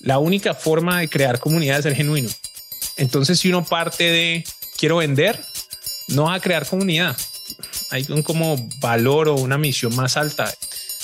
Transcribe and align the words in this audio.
La 0.00 0.18
única 0.18 0.54
forma 0.54 1.00
de 1.00 1.08
crear 1.08 1.38
comunidad 1.38 1.78
es 1.78 1.84
ser 1.84 1.94
genuino. 1.94 2.28
Entonces, 2.96 3.38
si 3.38 3.48
uno 3.48 3.64
parte 3.64 4.04
de 4.04 4.44
quiero 4.76 4.98
vender, 4.98 5.42
no 6.08 6.24
va 6.24 6.34
a 6.34 6.40
crear 6.40 6.66
comunidad. 6.66 7.16
Hay 7.90 8.06
un 8.08 8.22
como 8.22 8.56
valor 8.80 9.28
o 9.28 9.34
una 9.36 9.58
misión 9.58 9.94
más 9.96 10.16
alta. 10.16 10.52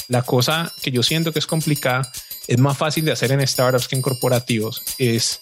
La 0.08 0.22
cosa 0.22 0.72
que 0.82 0.90
yo 0.90 1.02
siento 1.02 1.32
que 1.32 1.38
es 1.38 1.46
complicada 1.46 2.10
es 2.46 2.58
más 2.58 2.76
fácil 2.76 3.04
de 3.04 3.12
hacer 3.12 3.32
en 3.32 3.46
startups 3.46 3.88
que 3.88 3.96
en 3.96 4.02
corporativos. 4.02 4.82
Es 4.98 5.38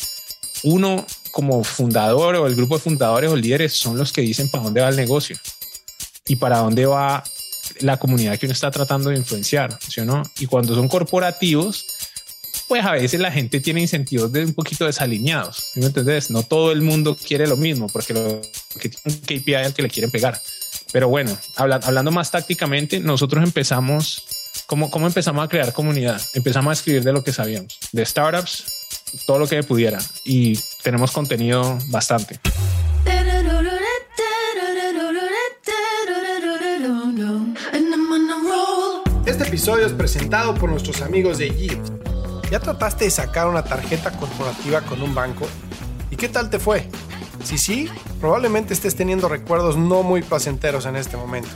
uno 0.62 1.06
como 1.30 1.64
fundador 1.64 2.36
o 2.36 2.46
el 2.46 2.54
grupo 2.54 2.76
de 2.76 2.82
fundadores 2.82 3.30
o 3.30 3.36
líderes 3.36 3.72
son 3.72 3.96
los 3.96 4.12
que 4.12 4.20
dicen 4.20 4.50
para 4.50 4.64
dónde 4.64 4.80
va 4.80 4.88
el 4.88 4.96
negocio 4.96 5.38
y 6.26 6.36
para 6.36 6.58
dónde 6.58 6.86
va 6.86 7.24
la 7.80 7.96
comunidad 7.96 8.38
que 8.38 8.46
uno 8.46 8.52
está 8.52 8.70
tratando 8.70 9.10
de 9.10 9.16
influenciar, 9.16 9.78
¿sí 9.88 10.00
no? 10.02 10.22
Y 10.38 10.46
cuando 10.46 10.74
son 10.74 10.88
corporativos, 10.88 11.86
pues 12.70 12.84
a 12.84 12.92
veces 12.92 13.18
la 13.18 13.32
gente 13.32 13.58
tiene 13.58 13.80
incentivos 13.80 14.30
de 14.30 14.44
un 14.44 14.54
poquito 14.54 14.86
desalineados, 14.86 15.72
¿sí 15.74 15.80
me 15.80 15.86
entiendes? 15.86 16.30
No 16.30 16.44
todo 16.44 16.70
el 16.70 16.82
mundo 16.82 17.16
quiere 17.16 17.48
lo 17.48 17.56
mismo 17.56 17.88
porque 17.88 18.14
lo 18.14 18.40
que 18.78 18.88
tiene 18.88 19.02
un 19.06 19.20
KPI 19.22 19.54
al 19.54 19.74
que 19.74 19.82
le 19.82 19.88
quieren 19.90 20.08
pegar. 20.08 20.40
Pero 20.92 21.08
bueno, 21.08 21.36
hablando 21.56 22.12
más 22.12 22.30
tácticamente, 22.30 23.00
nosotros 23.00 23.42
empezamos, 23.42 24.22
¿cómo, 24.66 24.88
¿cómo 24.88 25.08
empezamos 25.08 25.44
a 25.44 25.48
crear 25.48 25.72
comunidad? 25.72 26.22
Empezamos 26.32 26.70
a 26.70 26.74
escribir 26.74 27.02
de 27.02 27.12
lo 27.12 27.24
que 27.24 27.32
sabíamos, 27.32 27.76
de 27.90 28.06
startups, 28.06 28.62
todo 29.26 29.40
lo 29.40 29.48
que 29.48 29.64
pudiera 29.64 29.98
y 30.24 30.56
tenemos 30.84 31.10
contenido 31.10 31.76
bastante. 31.88 32.38
Este 39.26 39.42
episodio 39.42 39.86
es 39.86 39.92
presentado 39.92 40.54
por 40.54 40.70
nuestros 40.70 41.02
amigos 41.02 41.38
de 41.38 41.50
Gift. 41.50 41.99
¿Ya 42.50 42.58
trataste 42.58 43.04
de 43.04 43.10
sacar 43.12 43.46
una 43.46 43.62
tarjeta 43.62 44.10
corporativa 44.10 44.80
con 44.80 45.00
un 45.02 45.14
banco? 45.14 45.46
¿Y 46.10 46.16
qué 46.16 46.28
tal 46.28 46.50
te 46.50 46.58
fue? 46.58 46.88
Si 47.44 47.56
sí, 47.58 47.88
probablemente 48.20 48.74
estés 48.74 48.96
teniendo 48.96 49.28
recuerdos 49.28 49.76
no 49.76 50.02
muy 50.02 50.22
placenteros 50.22 50.84
en 50.84 50.96
este 50.96 51.16
momento. 51.16 51.50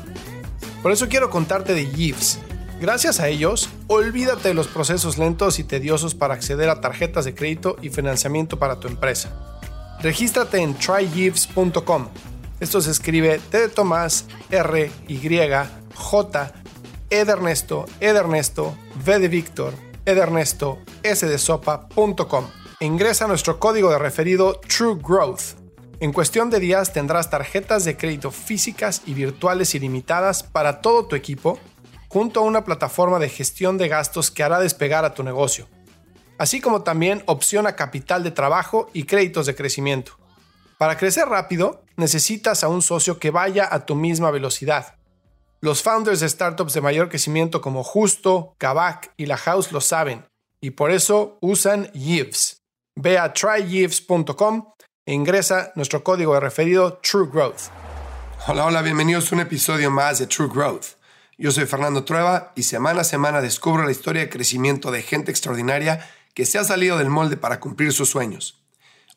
Por 0.83 0.93
eso 0.93 1.09
quiero 1.09 1.31
contarte 1.31 1.75
de 1.75 1.87
GIFs. 1.87 2.39
Gracias 2.81 3.19
a 3.19 3.27
ellos, 3.27 3.71
olvídate 3.89 4.49
de 4.49 4.55
los 4.55 4.69
procesos 4.69 5.19
lentos 5.19 5.59
y 5.59 5.65
tediosos 5.65 6.15
para 6.15 6.35
acceder 6.35 6.69
a 6.69 6.81
tarjetas 6.81 7.25
de 7.25 7.35
crédito 7.35 7.77
y 7.83 7.89
financiamiento 7.89 8.61
para 8.61 8.79
tu 8.79 8.87
empresa. 8.87 9.33
Regístrate 10.01 10.59
en 10.59 10.75
trygifs.com. 10.75 12.09
Esto 12.61 12.81
se 12.81 12.93
escribe 12.93 13.41
T 13.51 13.59
de 13.59 13.69
Tomás, 13.69 14.27
R, 14.51 14.93
Y, 15.09 15.21
J, 15.95 16.53
E 17.11 17.25
de 17.25 17.33
Ernesto, 17.33 17.85
E 17.99 18.13
de 18.13 18.19
Ernesto, 18.19 18.77
V 19.05 19.19
de 19.19 19.29
Víctor, 19.29 19.75
E 20.07 20.15
de 20.15 20.21
Ernesto, 20.21 20.79
S 21.03 21.27
de 21.27 21.39
Sopa.com. 21.39 22.47
Ingresa 22.81 23.27
nuestro 23.27 23.59
código 23.59 23.91
de 23.91 23.99
referido 23.99 24.61
True 24.61 24.99
Growth 25.03 25.65
en 26.01 26.13
cuestión 26.13 26.51
de 26.51 26.61
días 26.61 26.93
tendrás 26.93 27.31
tarjetas 27.31 27.85
de 27.85 27.97
crédito 27.97 28.31
físicas 28.31 29.03
y 29.07 29.15
virtuales 29.15 29.75
ilimitadas 29.75 30.43
para 30.43 30.81
todo 30.83 31.07
tu 31.07 31.17
equipo, 31.17 31.59
junto 32.09 32.41
a 32.41 32.43
una 32.43 32.65
plataforma 32.65 33.19
de 33.19 33.29
gestión 33.29 33.79
de 33.79 33.89
gastos 33.89 34.31
que 34.31 34.43
hará 34.43 34.59
despegar 34.59 35.05
a 35.05 35.15
tu 35.15 35.23
negocio, 35.23 35.67
así 36.37 36.61
como 36.61 36.83
también 36.83 37.23
opción 37.27 37.67
a 37.67 37.77
capital 37.77 38.23
de 38.23 38.33
trabajo 38.33 38.91
y 38.93 39.05
créditos 39.05 39.47
de 39.47 39.55
crecimiento. 39.55 40.19
Para 40.79 40.99
crecer 40.99 41.27
rápido, 41.27 41.83
necesitas 41.97 42.65
a 42.65 42.69
un 42.69 42.83
socio 42.83 43.19
que 43.19 43.31
vaya 43.31 43.67
a 43.71 43.87
tu 43.87 43.95
misma 43.95 44.31
velocidad. 44.31 44.97
Los 45.65 45.83
founders 45.83 46.21
de 46.21 46.29
startups 46.29 46.75
de 46.75 46.83
mayor 46.83 47.09
crecimiento 47.09 47.63
como 47.63 47.83
Justo, 47.83 48.55
Kavak 48.59 49.15
y 49.17 49.25
La 49.25 49.39
House 49.39 49.73
lo 49.73 49.81
saben, 49.81 50.27
y 50.61 50.73
por 50.73 50.91
eso 50.91 51.39
usan 51.41 51.91
Yves. 51.95 52.61
Ve 52.97 53.17
a 53.17 53.33
tryyves.com 53.33 54.75
e 55.07 55.15
ingresa 55.15 55.73
nuestro 55.75 56.05
código 56.05 56.35
de 56.35 56.41
referido 56.41 56.99
True 57.03 57.31
Growth. 57.33 57.71
Hola, 58.47 58.67
hola, 58.67 58.83
bienvenidos 58.83 59.33
a 59.33 59.37
un 59.37 59.41
episodio 59.41 59.91
más 59.91 60.19
de 60.19 60.27
True 60.27 60.51
Growth. 60.53 60.99
Yo 61.39 61.51
soy 61.51 61.65
Fernando 61.65 62.05
Trueba 62.05 62.53
y 62.55 62.65
semana 62.65 63.01
a 63.01 63.05
semana 63.05 63.41
descubro 63.41 63.87
la 63.87 63.91
historia 63.91 64.21
de 64.21 64.29
crecimiento 64.29 64.91
de 64.91 65.01
gente 65.01 65.31
extraordinaria 65.31 66.07
que 66.35 66.45
se 66.45 66.59
ha 66.59 66.65
salido 66.65 66.99
del 66.99 67.09
molde 67.09 67.39
para 67.39 67.59
cumplir 67.59 67.95
sus 67.95 68.11
sueños. 68.11 68.63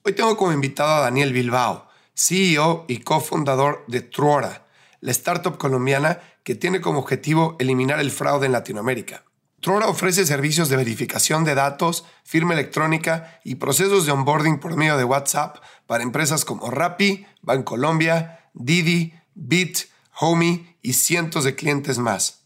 Hoy 0.05 0.13
tengo 0.13 0.37
como 0.37 0.53
invitado 0.53 0.93
a 0.93 1.01
Daniel 1.01 1.33
Bilbao, 1.33 1.89
CEO 2.15 2.85
y 2.87 2.99
cofundador 2.99 3.83
de 3.87 3.99
Truora, 3.99 4.63
la 5.01 5.11
startup 5.11 5.57
colombiana 5.57 6.19
que 6.47 6.55
tiene 6.55 6.79
como 6.79 6.99
objetivo 6.99 7.57
eliminar 7.59 7.99
el 7.99 8.09
fraude 8.09 8.45
en 8.45 8.53
Latinoamérica. 8.53 9.25
Trora 9.59 9.89
ofrece 9.89 10.25
servicios 10.25 10.69
de 10.69 10.77
verificación 10.77 11.43
de 11.43 11.55
datos, 11.55 12.05
firma 12.23 12.53
electrónica 12.53 13.41
y 13.43 13.55
procesos 13.55 14.05
de 14.05 14.13
onboarding 14.13 14.57
por 14.57 14.77
medio 14.77 14.95
de 14.95 15.03
WhatsApp 15.03 15.57
para 15.87 16.03
empresas 16.03 16.45
como 16.45 16.71
Rappi, 16.71 17.25
Bancolombia, 17.41 18.49
Didi, 18.53 19.13
Bit, 19.35 19.89
Homey 20.21 20.77
y 20.81 20.93
cientos 20.93 21.43
de 21.43 21.53
clientes 21.55 21.97
más. 21.97 22.45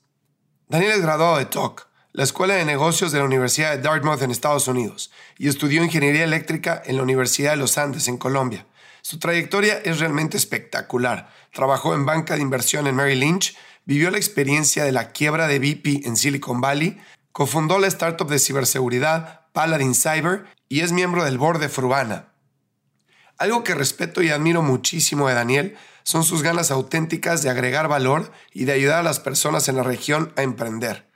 Daniel 0.68 0.94
es 0.94 1.02
graduado 1.04 1.38
de 1.38 1.46
TOC, 1.46 1.88
la 2.12 2.24
Escuela 2.24 2.56
de 2.56 2.66
Negocios 2.66 3.12
de 3.12 3.20
la 3.20 3.26
Universidad 3.26 3.78
de 3.78 3.84
Dartmouth 3.84 4.24
en 4.24 4.32
Estados 4.32 4.68
Unidos, 4.68 5.12
y 5.38 5.48
estudió 5.48 5.84
ingeniería 5.84 6.24
eléctrica 6.24 6.82
en 6.84 6.98
la 6.98 7.04
Universidad 7.04 7.52
de 7.52 7.58
los 7.58 7.78
Andes 7.78 8.08
en 8.08 8.18
Colombia. 8.18 8.66
Su 9.04 9.20
trayectoria 9.20 9.80
es 9.86 10.00
realmente 10.00 10.38
espectacular. 10.38 11.32
Trabajó 11.52 11.94
en 11.94 12.06
banca 12.06 12.36
de 12.36 12.42
inversión 12.42 12.88
en 12.88 12.96
Mary 12.96 13.16
Lynch, 13.16 13.56
vivió 13.86 14.12
la 14.12 14.18
experiencia 14.18 14.84
de 14.84 14.92
la 14.92 15.12
quiebra 15.12 15.48
de 15.48 15.60
BP 15.60 16.06
en 16.06 16.16
Silicon 16.18 16.62
Valley, 16.62 17.00
cofundó 17.32 17.80
la 17.80 17.88
startup 17.88 18.30
de 18.30 18.40
ciberseguridad 18.40 19.42
Paladin 19.54 19.96
Cyber 19.96 20.46
y 20.70 20.82
es 20.82 20.92
miembro 20.92 21.24
del 21.24 21.38
board 21.38 21.60
de 21.60 21.70
Frubana. 21.70 22.28
Algo 23.38 23.64
que 23.64 23.76
respeto 23.76 24.22
y 24.22 24.30
admiro 24.30 24.62
muchísimo 24.62 25.28
de 25.28 25.34
Daniel 25.34 25.78
son 26.04 26.24
sus 26.24 26.44
ganas 26.44 26.72
auténticas 26.72 27.42
de 27.42 27.50
agregar 27.50 27.88
valor 27.88 28.32
y 28.54 28.66
de 28.66 28.74
ayudar 28.74 29.00
a 29.00 29.04
las 29.04 29.20
personas 29.20 29.68
en 29.68 29.78
la 29.78 29.84
región 29.84 30.32
a 30.36 30.44
emprender. 30.44 31.10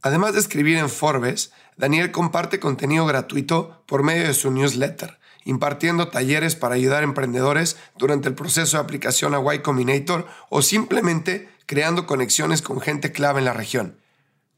Además 0.00 0.34
de 0.34 0.40
escribir 0.40 0.78
en 0.78 0.88
Forbes, 0.88 1.52
Daniel 1.76 2.10
comparte 2.10 2.60
contenido 2.60 3.06
gratuito 3.06 3.82
por 3.86 4.02
medio 4.02 4.24
de 4.24 4.34
su 4.34 4.50
newsletter, 4.50 5.18
impartiendo 5.44 6.08
talleres 6.08 6.56
para 6.56 6.74
ayudar 6.74 7.02
a 7.02 7.04
emprendedores 7.04 7.76
durante 7.96 8.28
el 8.28 8.34
proceso 8.34 8.76
de 8.76 8.82
aplicación 8.82 9.34
a 9.34 9.54
Y 9.54 9.60
Combinator 9.60 10.26
o 10.50 10.62
simplemente 10.62 11.48
creando 11.66 12.06
conexiones 12.06 12.62
con 12.62 12.80
gente 12.80 13.12
clave 13.12 13.40
en 13.40 13.44
la 13.46 13.52
región. 13.52 13.98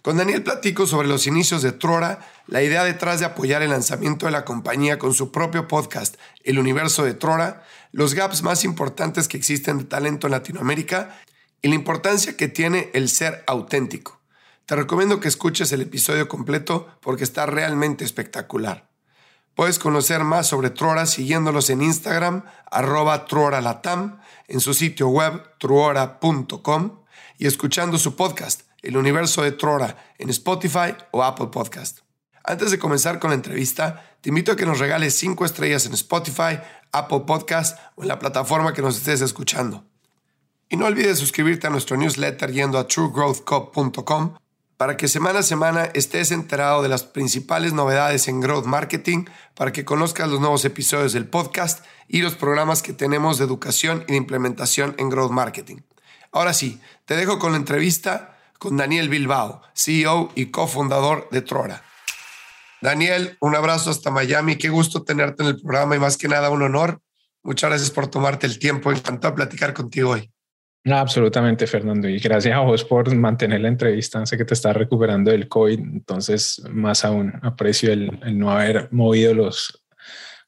Con 0.05 0.19
Daniel 0.19 0.43
platico 0.43 0.87
sobre 0.87 1.09
los 1.09 1.27
inicios 1.27 1.63
de 1.63 1.73
Trora, 1.73 2.21
la 2.47 2.63
idea 2.63 2.85
detrás 2.85 3.21
de 3.21 3.27
apoyar 3.27 3.63
el 3.63 3.71
lanzamiento 3.71 4.27
de 4.27 4.33
la 4.33 4.45
compañía 4.45 4.99
con 4.99 5.15
su 5.15 5.33
propio 5.33 5.67
podcast, 5.67 6.17
El 6.43 6.59
Universo 6.59 7.05
de 7.05 7.15
Trora, 7.15 7.63
los 7.91 8.13
gaps 8.13 8.43
más 8.43 8.65
importantes 8.65 9.29
que 9.29 9.39
existen 9.39 9.79
de 9.79 9.85
talento 9.85 10.27
en 10.27 10.33
Latinoamérica 10.33 11.19
y 11.63 11.69
la 11.69 11.75
importancia 11.77 12.37
que 12.37 12.49
tiene 12.49 12.91
el 12.93 13.09
ser 13.09 13.45
auténtico. 13.47 14.21
Te 14.67 14.77
recomiendo 14.77 15.21
que 15.21 15.29
escuches 15.29 15.73
el 15.73 15.81
episodio 15.81 16.29
completo 16.29 16.87
porque 17.01 17.25
está 17.25 17.47
realmente 17.47 18.05
espectacular. 18.05 18.91
Puedes 19.55 19.79
conocer 19.79 20.25
más 20.25 20.49
sobre 20.49 20.69
Trora 20.69 21.07
siguiéndolos 21.07 21.71
en 21.71 21.81
Instagram, 21.81 22.45
arroba 22.71 23.25
Latam, 23.63 24.21
en 24.49 24.61
su 24.61 24.75
sitio 24.75 25.09
web 25.09 25.43
truora.com 25.59 27.01
y 27.39 27.47
escuchando 27.47 27.99
su 27.99 28.17
podcast, 28.17 28.63
El 28.83 28.97
Universo 28.97 29.43
de 29.43 29.53
Trora, 29.53 30.13
en 30.19 30.31
Spotify 30.31 30.95
o 31.11 31.23
Apple 31.23 31.49
Podcast. 31.49 32.01
Antes 32.45 32.71
de 32.71 32.79
comenzar 32.79 33.19
con 33.19 33.31
la 33.31 33.37
entrevista, 33.37 34.17
te 34.21 34.29
invito 34.29 34.53
a 34.53 34.57
que 34.57 34.67
nos 34.67 34.79
regales 34.79 35.15
5 35.15 35.45
estrellas 35.45 35.87
en 35.87 35.95
Spotify, 35.95 36.61
Apple 36.93 37.21
Podcast 37.27 37.79
o 37.97 38.03
en 38.03 38.09
la 38.09 38.19
plataforma 38.19 38.73
que 38.73 38.83
nos 38.83 38.97
estés 38.97 39.21
escuchando. 39.23 39.85
Y 40.69 40.77
no 40.77 40.87
olvides 40.87 41.19
suscribirte 41.19 41.67
a 41.67 41.71
nuestro 41.71 41.97
newsletter 41.97 42.53
yendo 42.53 42.79
a 42.79 42.87
truegrowthcup.com 42.87 44.35
para 44.85 44.99
que 44.99 45.09
semana 45.09 45.39
a 45.39 45.43
semana 45.43 45.85
estés 45.95 46.31
enterado 46.31 46.83
de 46.83 46.91
las 46.91 47.05
principales 47.05 47.73
novedades 47.73 48.29
en 48.29 48.43
Growth 48.43 48.67
Marketing, 48.67 49.25
para 49.55 49.73
que 49.73 49.87
conozcas 49.87 50.29
los 50.29 50.41
nuevos 50.41 50.63
episodios 50.67 51.15
del 51.15 51.27
podcast 51.27 51.83
y 52.07 52.21
los 52.21 52.35
programas 52.35 52.83
que 52.83 52.93
tenemos 52.93 53.39
de 53.39 53.47
educación 53.47 54.05
y 54.07 54.11
de 54.11 54.19
implementación 54.19 54.95
en 54.99 55.09
Growth 55.09 55.31
Marketing. 55.31 55.79
Ahora 56.33 56.53
sí, 56.53 56.83
te 57.07 57.17
dejo 57.17 57.39
con 57.39 57.53
la 57.53 57.57
entrevista 57.57 58.37
con 58.59 58.77
Daniel 58.77 59.09
Bilbao, 59.09 59.63
CEO 59.73 60.31
y 60.35 60.51
cofundador 60.51 61.31
de 61.31 61.41
Trora. 61.41 61.83
Daniel, 62.83 63.39
un 63.41 63.57
abrazo 63.57 63.89
hasta 63.89 64.11
Miami. 64.11 64.57
Qué 64.57 64.69
gusto 64.69 65.03
tenerte 65.03 65.45
en 65.45 65.49
el 65.49 65.63
programa 65.63 65.97
y 65.97 65.99
más 65.99 66.19
que 66.19 66.29
nada 66.29 66.51
un 66.51 66.61
honor. 66.61 67.01
Muchas 67.43 67.71
gracias 67.71 67.91
por 67.91 68.09
tomarte 68.09 68.47
el 68.47 68.59
tiempo. 68.59 68.93
Encantado 68.93 69.33
de 69.33 69.37
platicar 69.37 69.73
contigo 69.73 70.11
hoy. 70.11 70.34
No, 70.85 70.99
absolutamente, 70.99 71.67
Fernando. 71.67 72.09
Y 72.09 72.19
gracias 72.19 72.55
a 72.55 72.61
vos 72.61 72.85
por 72.85 73.15
mantener 73.15 73.61
la 73.63 73.69
entrevista. 73.69 74.25
Sé 74.27 74.37
que 74.37 74.45
te 74.45 74.55
estás 74.55 74.77
recuperando 74.77 75.31
del 75.31 75.49
COVID, 75.49 75.79
entonces 75.79 76.63
más 76.71 77.05
aún 77.05 77.33
aprecio 77.43 77.93
el, 77.93 78.19
el 78.23 78.39
no 78.39 78.51
haber 78.51 78.93
movido 78.93 79.33
los 79.33 79.85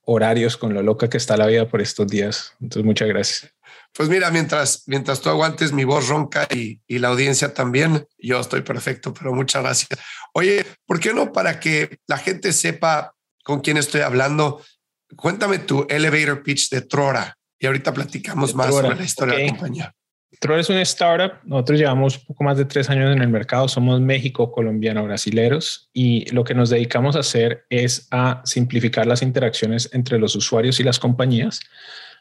horarios 0.02 0.56
con 0.56 0.74
lo 0.74 0.82
loca 0.82 1.08
que 1.08 1.16
está 1.16 1.36
la 1.36 1.46
vida 1.46 1.66
por 1.66 1.80
estos 1.80 2.06
días. 2.06 2.54
Entonces, 2.60 2.84
muchas 2.84 3.08
gracias. 3.08 3.52
Pues 3.92 4.10
mira, 4.10 4.30
mientras, 4.30 4.82
mientras 4.86 5.22
tú 5.22 5.30
aguantes 5.30 5.72
mi 5.72 5.84
voz 5.84 6.08
ronca 6.08 6.46
y, 6.54 6.82
y, 6.86 6.98
la 6.98 7.08
audiencia 7.08 7.54
también, 7.54 8.06
yo 8.18 8.38
estoy 8.38 8.60
perfecto, 8.60 9.14
pero 9.14 9.32
muchas 9.32 9.62
gracias. 9.62 9.98
Oye, 10.34 10.66
¿por 10.84 11.00
qué 11.00 11.14
no 11.14 11.32
para 11.32 11.58
que 11.58 11.98
la 12.06 12.18
gente 12.18 12.52
sepa 12.52 13.16
con 13.46 13.60
quién 13.60 13.76
estoy 13.76 14.00
hablando. 14.00 14.60
Cuéntame 15.14 15.60
tu 15.60 15.86
elevator 15.88 16.42
pitch 16.42 16.68
de 16.68 16.80
Trora 16.80 17.38
y 17.60 17.66
ahorita 17.66 17.94
platicamos 17.94 18.56
más 18.56 18.74
sobre 18.74 18.96
la 18.96 19.04
historia 19.04 19.36
de 19.36 19.44
la 19.44 19.48
compañía. 19.50 19.94
Trora 20.40 20.60
es 20.60 20.68
una 20.68 20.82
startup. 20.82 21.38
Nosotros 21.44 21.78
llevamos 21.78 22.18
poco 22.18 22.44
más 22.44 22.58
de 22.58 22.64
tres 22.64 22.90
años 22.90 23.14
en 23.14 23.22
el 23.22 23.28
mercado. 23.28 23.68
Somos 23.68 24.00
México, 24.00 24.52
colombiano, 24.52 25.04
brasileros 25.04 25.88
y 25.92 26.30
lo 26.32 26.44
que 26.44 26.54
nos 26.54 26.70
dedicamos 26.70 27.16
a 27.16 27.20
hacer 27.20 27.64
es 27.70 28.08
a 28.10 28.42
simplificar 28.44 29.06
las 29.06 29.22
interacciones 29.22 29.90
entre 29.92 30.18
los 30.18 30.36
usuarios 30.36 30.78
y 30.80 30.84
las 30.84 30.98
compañías 30.98 31.60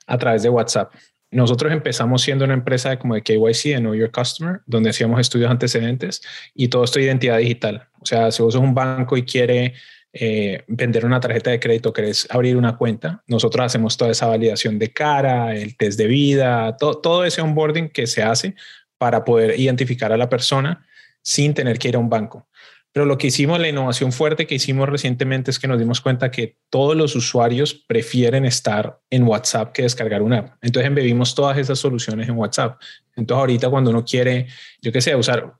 a 0.07 0.17
través 0.17 0.43
de 0.43 0.49
WhatsApp. 0.49 0.93
Nosotros 1.31 1.73
empezamos 1.73 2.21
siendo 2.21 2.45
una 2.45 2.53
empresa 2.53 2.91
de 2.91 2.97
como 2.97 3.15
de 3.15 3.21
KYC, 3.21 3.73
de 3.73 3.79
Know 3.79 3.93
Your 3.93 4.11
Customer, 4.11 4.61
donde 4.65 4.91
hacíamos 4.91 5.19
estudios 5.19 5.51
antecedentes 5.51 6.21
y 6.53 6.69
todo 6.69 6.85
esto 6.85 6.99
de 6.99 7.05
identidad 7.05 7.39
digital. 7.39 7.89
O 7.99 8.05
sea, 8.05 8.31
si 8.31 8.41
vos 8.41 8.53
sos 8.53 8.63
un 8.63 8.73
banco 8.73 9.17
y 9.17 9.23
quiere 9.23 9.73
eh, 10.17 10.63
vender 10.67 11.05
una 11.05 11.19
tarjeta 11.19 11.51
de 11.51 11.59
crédito, 11.59 11.91
querés 11.91 12.25
abrir 12.29 12.55
una 12.55 12.77
cuenta, 12.77 13.21
nosotros 13.27 13.65
hacemos 13.65 13.97
toda 13.97 14.11
esa 14.11 14.27
validación 14.27 14.79
de 14.79 14.93
cara, 14.93 15.53
el 15.53 15.75
test 15.75 15.99
de 15.99 16.07
vida, 16.07 16.77
todo, 16.77 16.99
todo 16.99 17.25
ese 17.25 17.41
onboarding 17.41 17.89
que 17.89 18.07
se 18.07 18.23
hace 18.23 18.55
para 18.97 19.25
poder 19.25 19.59
identificar 19.59 20.13
a 20.13 20.17
la 20.17 20.29
persona 20.29 20.87
sin 21.21 21.53
tener 21.53 21.77
que 21.77 21.89
ir 21.89 21.97
a 21.97 21.99
un 21.99 22.09
banco. 22.09 22.47
Pero 22.93 23.05
lo 23.05 23.17
que 23.17 23.27
hicimos, 23.27 23.59
la 23.59 23.67
innovación 23.67 24.13
fuerte 24.13 24.47
que 24.47 24.55
hicimos 24.55 24.87
recientemente 24.87 25.51
es 25.51 25.59
que 25.59 25.67
nos 25.67 25.77
dimos 25.77 25.99
cuenta 25.99 26.31
que 26.31 26.59
todos 26.69 26.95
los 26.95 27.13
usuarios 27.17 27.73
prefieren 27.73 28.45
estar 28.45 29.01
en 29.09 29.23
WhatsApp 29.23 29.73
que 29.73 29.81
descargar 29.81 30.21
una 30.21 30.37
app. 30.37 30.53
Entonces 30.61 30.87
embebimos 30.87 31.35
todas 31.35 31.57
esas 31.57 31.77
soluciones 31.77 32.29
en 32.29 32.37
WhatsApp. 32.37 32.79
Entonces 33.17 33.41
ahorita 33.41 33.69
cuando 33.69 33.89
uno 33.89 34.05
quiere, 34.05 34.47
yo 34.81 34.93
qué 34.93 35.01
sé, 35.01 35.13
usar, 35.13 35.55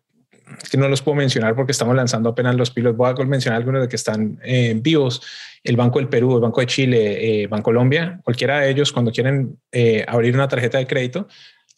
que 0.69 0.77
no 0.77 0.87
los 0.87 1.01
puedo 1.01 1.15
mencionar 1.15 1.55
porque 1.55 1.71
estamos 1.71 1.95
lanzando 1.95 2.29
apenas 2.29 2.55
los 2.55 2.71
pilotos, 2.71 2.97
voy 2.97 3.11
a 3.11 3.25
mencionar 3.25 3.59
algunos 3.59 3.81
de 3.81 3.87
que 3.87 3.95
están 3.95 4.39
eh, 4.43 4.77
vivos, 4.81 5.21
el 5.63 5.75
Banco 5.75 5.99
del 5.99 6.07
Perú, 6.07 6.35
el 6.35 6.41
Banco 6.41 6.61
de 6.61 6.67
Chile, 6.67 7.43
eh, 7.43 7.47
Banco 7.47 7.65
Colombia, 7.65 8.19
cualquiera 8.23 8.59
de 8.59 8.69
ellos 8.69 8.91
cuando 8.91 9.11
quieren 9.11 9.57
eh, 9.71 10.05
abrir 10.07 10.35
una 10.35 10.47
tarjeta 10.47 10.77
de 10.77 10.85
crédito, 10.85 11.27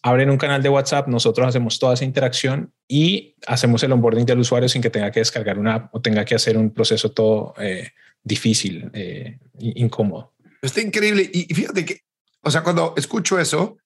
abren 0.01 0.29
un 0.29 0.37
canal 0.37 0.61
de 0.61 0.69
WhatsApp, 0.69 1.07
nosotros 1.07 1.47
hacemos 1.47 1.79
toda 1.79 1.93
esa 1.93 2.05
interacción 2.05 2.71
y 2.87 3.35
hacemos 3.45 3.83
el 3.83 3.91
onboarding 3.91 4.25
del 4.25 4.39
usuario 4.39 4.69
sin 4.69 4.81
que 4.81 4.89
tenga 4.89 5.11
que 5.11 5.19
descargar 5.19 5.57
una 5.57 5.75
app 5.75 5.95
o 5.95 6.01
tenga 6.01 6.23
que 6.25 6.35
hacer 6.35 6.57
un 6.57 6.71
proceso 6.71 7.11
todo 7.11 7.53
eh, 7.59 7.91
difícil, 8.23 8.89
eh, 8.93 9.39
incómodo. 9.59 10.33
Está 10.61 10.81
increíble. 10.81 11.29
Y 11.31 11.53
fíjate 11.53 11.85
que, 11.85 12.01
o 12.41 12.51
sea, 12.51 12.63
cuando 12.63 12.93
escucho 12.97 13.39
eso, 13.39 13.77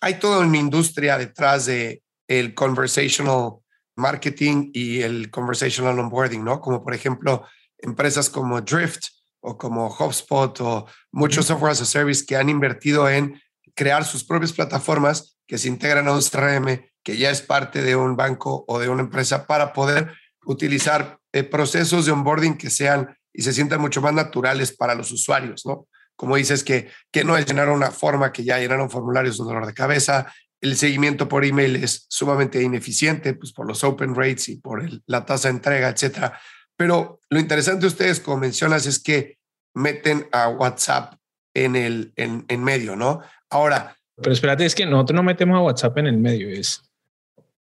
hay 0.00 0.14
toda 0.14 0.40
una 0.40 0.58
industria 0.58 1.18
detrás 1.18 1.66
de 1.66 2.02
el 2.28 2.54
conversational 2.54 3.56
marketing 3.96 4.70
y 4.72 5.02
el 5.02 5.30
conversational 5.30 5.98
onboarding, 5.98 6.44
¿no? 6.44 6.60
Como 6.60 6.82
por 6.82 6.94
ejemplo, 6.94 7.46
empresas 7.78 8.30
como 8.30 8.60
Drift 8.60 9.06
o 9.40 9.58
como 9.58 9.88
HubSpot 9.88 10.58
o 10.60 10.86
muchos 11.12 11.46
software 11.46 11.72
as 11.72 11.80
a 11.80 11.84
service 11.84 12.24
que 12.24 12.36
han 12.36 12.48
invertido 12.48 13.08
en 13.08 13.40
crear 13.74 14.04
sus 14.04 14.24
propias 14.24 14.52
plataformas 14.52 15.36
que 15.46 15.58
se 15.58 15.68
integran 15.68 16.08
a 16.08 16.12
un 16.12 16.22
CRM 16.22 16.80
que 17.02 17.18
ya 17.18 17.30
es 17.30 17.42
parte 17.42 17.82
de 17.82 17.94
un 17.94 18.16
banco 18.16 18.64
o 18.66 18.78
de 18.78 18.88
una 18.88 19.02
empresa 19.02 19.46
para 19.46 19.72
poder 19.72 20.12
utilizar 20.46 21.18
eh, 21.32 21.44
procesos 21.44 22.06
de 22.06 22.12
onboarding 22.12 22.56
que 22.56 22.70
sean 22.70 23.16
y 23.32 23.42
se 23.42 23.52
sientan 23.52 23.80
mucho 23.80 24.00
más 24.00 24.14
naturales 24.14 24.74
para 24.74 24.94
los 24.94 25.10
usuarios, 25.10 25.66
¿no? 25.66 25.86
Como 26.16 26.36
dices, 26.36 26.62
que, 26.62 26.90
que 27.10 27.24
no 27.24 27.36
es 27.36 27.44
llenar 27.44 27.68
una 27.68 27.90
forma 27.90 28.32
que 28.32 28.44
ya 28.44 28.58
llenaron 28.58 28.88
formularios 28.88 29.40
un 29.40 29.48
dolor 29.48 29.66
de 29.66 29.74
cabeza, 29.74 30.32
el 30.64 30.76
seguimiento 30.76 31.28
por 31.28 31.44
email 31.44 31.76
es 31.76 32.06
sumamente 32.08 32.62
ineficiente, 32.62 33.34
pues 33.34 33.52
por 33.52 33.68
los 33.68 33.84
open 33.84 34.14
rates 34.14 34.48
y 34.48 34.56
por 34.56 34.82
la 35.04 35.26
tasa 35.26 35.48
de 35.48 35.56
entrega, 35.56 35.90
etcétera. 35.90 36.40
Pero 36.74 37.20
lo 37.28 37.38
interesante 37.38 37.82
de 37.82 37.88
ustedes, 37.88 38.18
como 38.18 38.38
mencionas, 38.38 38.86
es 38.86 38.98
que 38.98 39.36
meten 39.74 40.26
a 40.32 40.48
WhatsApp 40.48 41.16
en 41.52 41.76
el 41.76 42.14
en, 42.16 42.46
en 42.48 42.64
medio, 42.64 42.96
¿no? 42.96 43.20
Ahora. 43.50 43.94
Pero 44.16 44.32
espérate, 44.32 44.64
es 44.64 44.74
que 44.74 44.86
nosotros 44.86 45.16
no 45.16 45.22
metemos 45.22 45.54
a 45.58 45.60
WhatsApp 45.60 45.98
en 45.98 46.06
el 46.06 46.16
medio. 46.16 46.48
Es, 46.48 46.82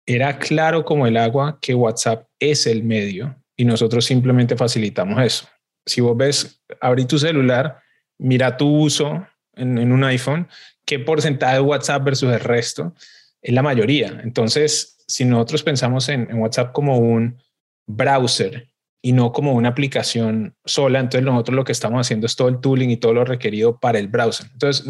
era 0.06 0.38
claro 0.38 0.86
como 0.86 1.07
el 1.07 1.18
agua 1.18 1.57
que 1.60 1.74
WhatsApp 1.74 2.28
es 2.40 2.68
el 2.68 2.84
medio 2.84 3.36
y 3.57 3.66
nosotros 3.66 4.06
simplemente 4.06 4.56
facilitamos 4.56 5.19
eso. 5.19 5.50
Si 5.84 6.00
vos 6.00 6.16
ves, 6.16 6.62
abrí 6.80 7.06
tu 7.06 7.18
celular, 7.18 7.81
mira 8.19 8.56
tu 8.56 8.68
uso 8.68 9.25
en, 9.55 9.91
un 9.91 10.03
iPhone, 10.03 10.47
qué 10.85 11.00
porcentaje 11.00 11.55
de 11.55 11.61
WhatsApp 11.61 12.03
versus 12.03 12.31
el 12.33 12.39
resto, 12.39 12.94
es 13.41 13.53
la 13.53 13.61
mayoría. 13.61 14.21
Entonces, 14.23 15.03
si 15.07 15.25
nosotros 15.25 15.63
pensamos 15.63 16.09
en, 16.09 16.33
WhatsApp 16.33 16.71
como 16.71 16.97
un 16.97 17.38
browser 17.85 18.69
y 19.01 19.11
no 19.11 19.33
como 19.33 19.53
una 19.53 19.69
aplicación 19.69 20.55
sola. 20.63 21.00
Entonces 21.00 21.25
nosotros 21.25 21.55
lo 21.55 21.65
que 21.65 21.73
estamos 21.73 22.00
haciendo 22.00 22.25
es 22.25 22.38
todo 22.38 22.47
el 22.47 22.61
tooling 22.61 22.89
y 22.89 22.97
todo 22.97 23.13
lo 23.13 23.25
requerido 23.25 23.77
para 23.77 24.00
el 24.00 24.07
browser. 24.07 24.47
Entonces, 24.53 24.85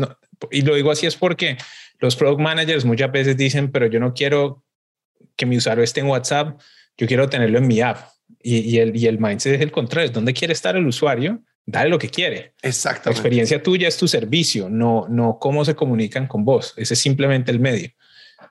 y 0.52 0.62
lo 0.62 0.76
digo 0.76 0.92
así 0.92 1.08
es 1.08 1.16
porque 1.16 1.58
los 2.00 2.16
product 2.16 2.40
managers 2.40 2.86
muchas 2.86 3.12
veces 3.12 3.36
dicen, 3.38 3.72
pero 3.72 3.88
yo 3.88 4.00
no 4.00 4.14
quiero 4.14 4.64
que 5.36 5.48
mi 5.48 5.58
usuario 5.58 5.84
esté 5.84 6.02
en 6.02 6.08
WhatsApp, 6.08 6.60
yo 6.96 7.08
quiero 7.08 7.28
tenerlo 7.28 7.58
en 7.58 7.68
mi 7.68 7.82
app. 7.82 8.10
Y, 8.46 8.78
el, 8.78 9.04
el 9.04 9.20
mindset 9.20 9.56
es 9.56 9.62
el 9.62 9.72
contrario, 9.72 10.08
es 10.08 10.14
donde 10.14 10.34
quiere 10.34 10.54
estar 10.54 10.76
el 10.76 10.86
usuario, 10.86 11.42
dale 11.66 11.90
lo 11.90 12.00
que 12.00 12.10
quiere. 12.10 12.54
Exacto. 12.62 13.10
La 13.10 13.14
experiencia 13.14 13.62
tuya 13.62 13.88
es 13.88 13.98
tu 13.98 14.08
servicio, 14.08 14.70
no, 14.70 15.08
no 15.10 15.38
cómo 15.40 15.64
se 15.66 15.76
comunican 15.76 16.28
con 16.28 16.46
vos. 16.46 16.74
Ese 16.78 16.94
es 16.94 17.00
simplemente 17.00 17.52
el 17.52 17.60
medio. 17.60 17.90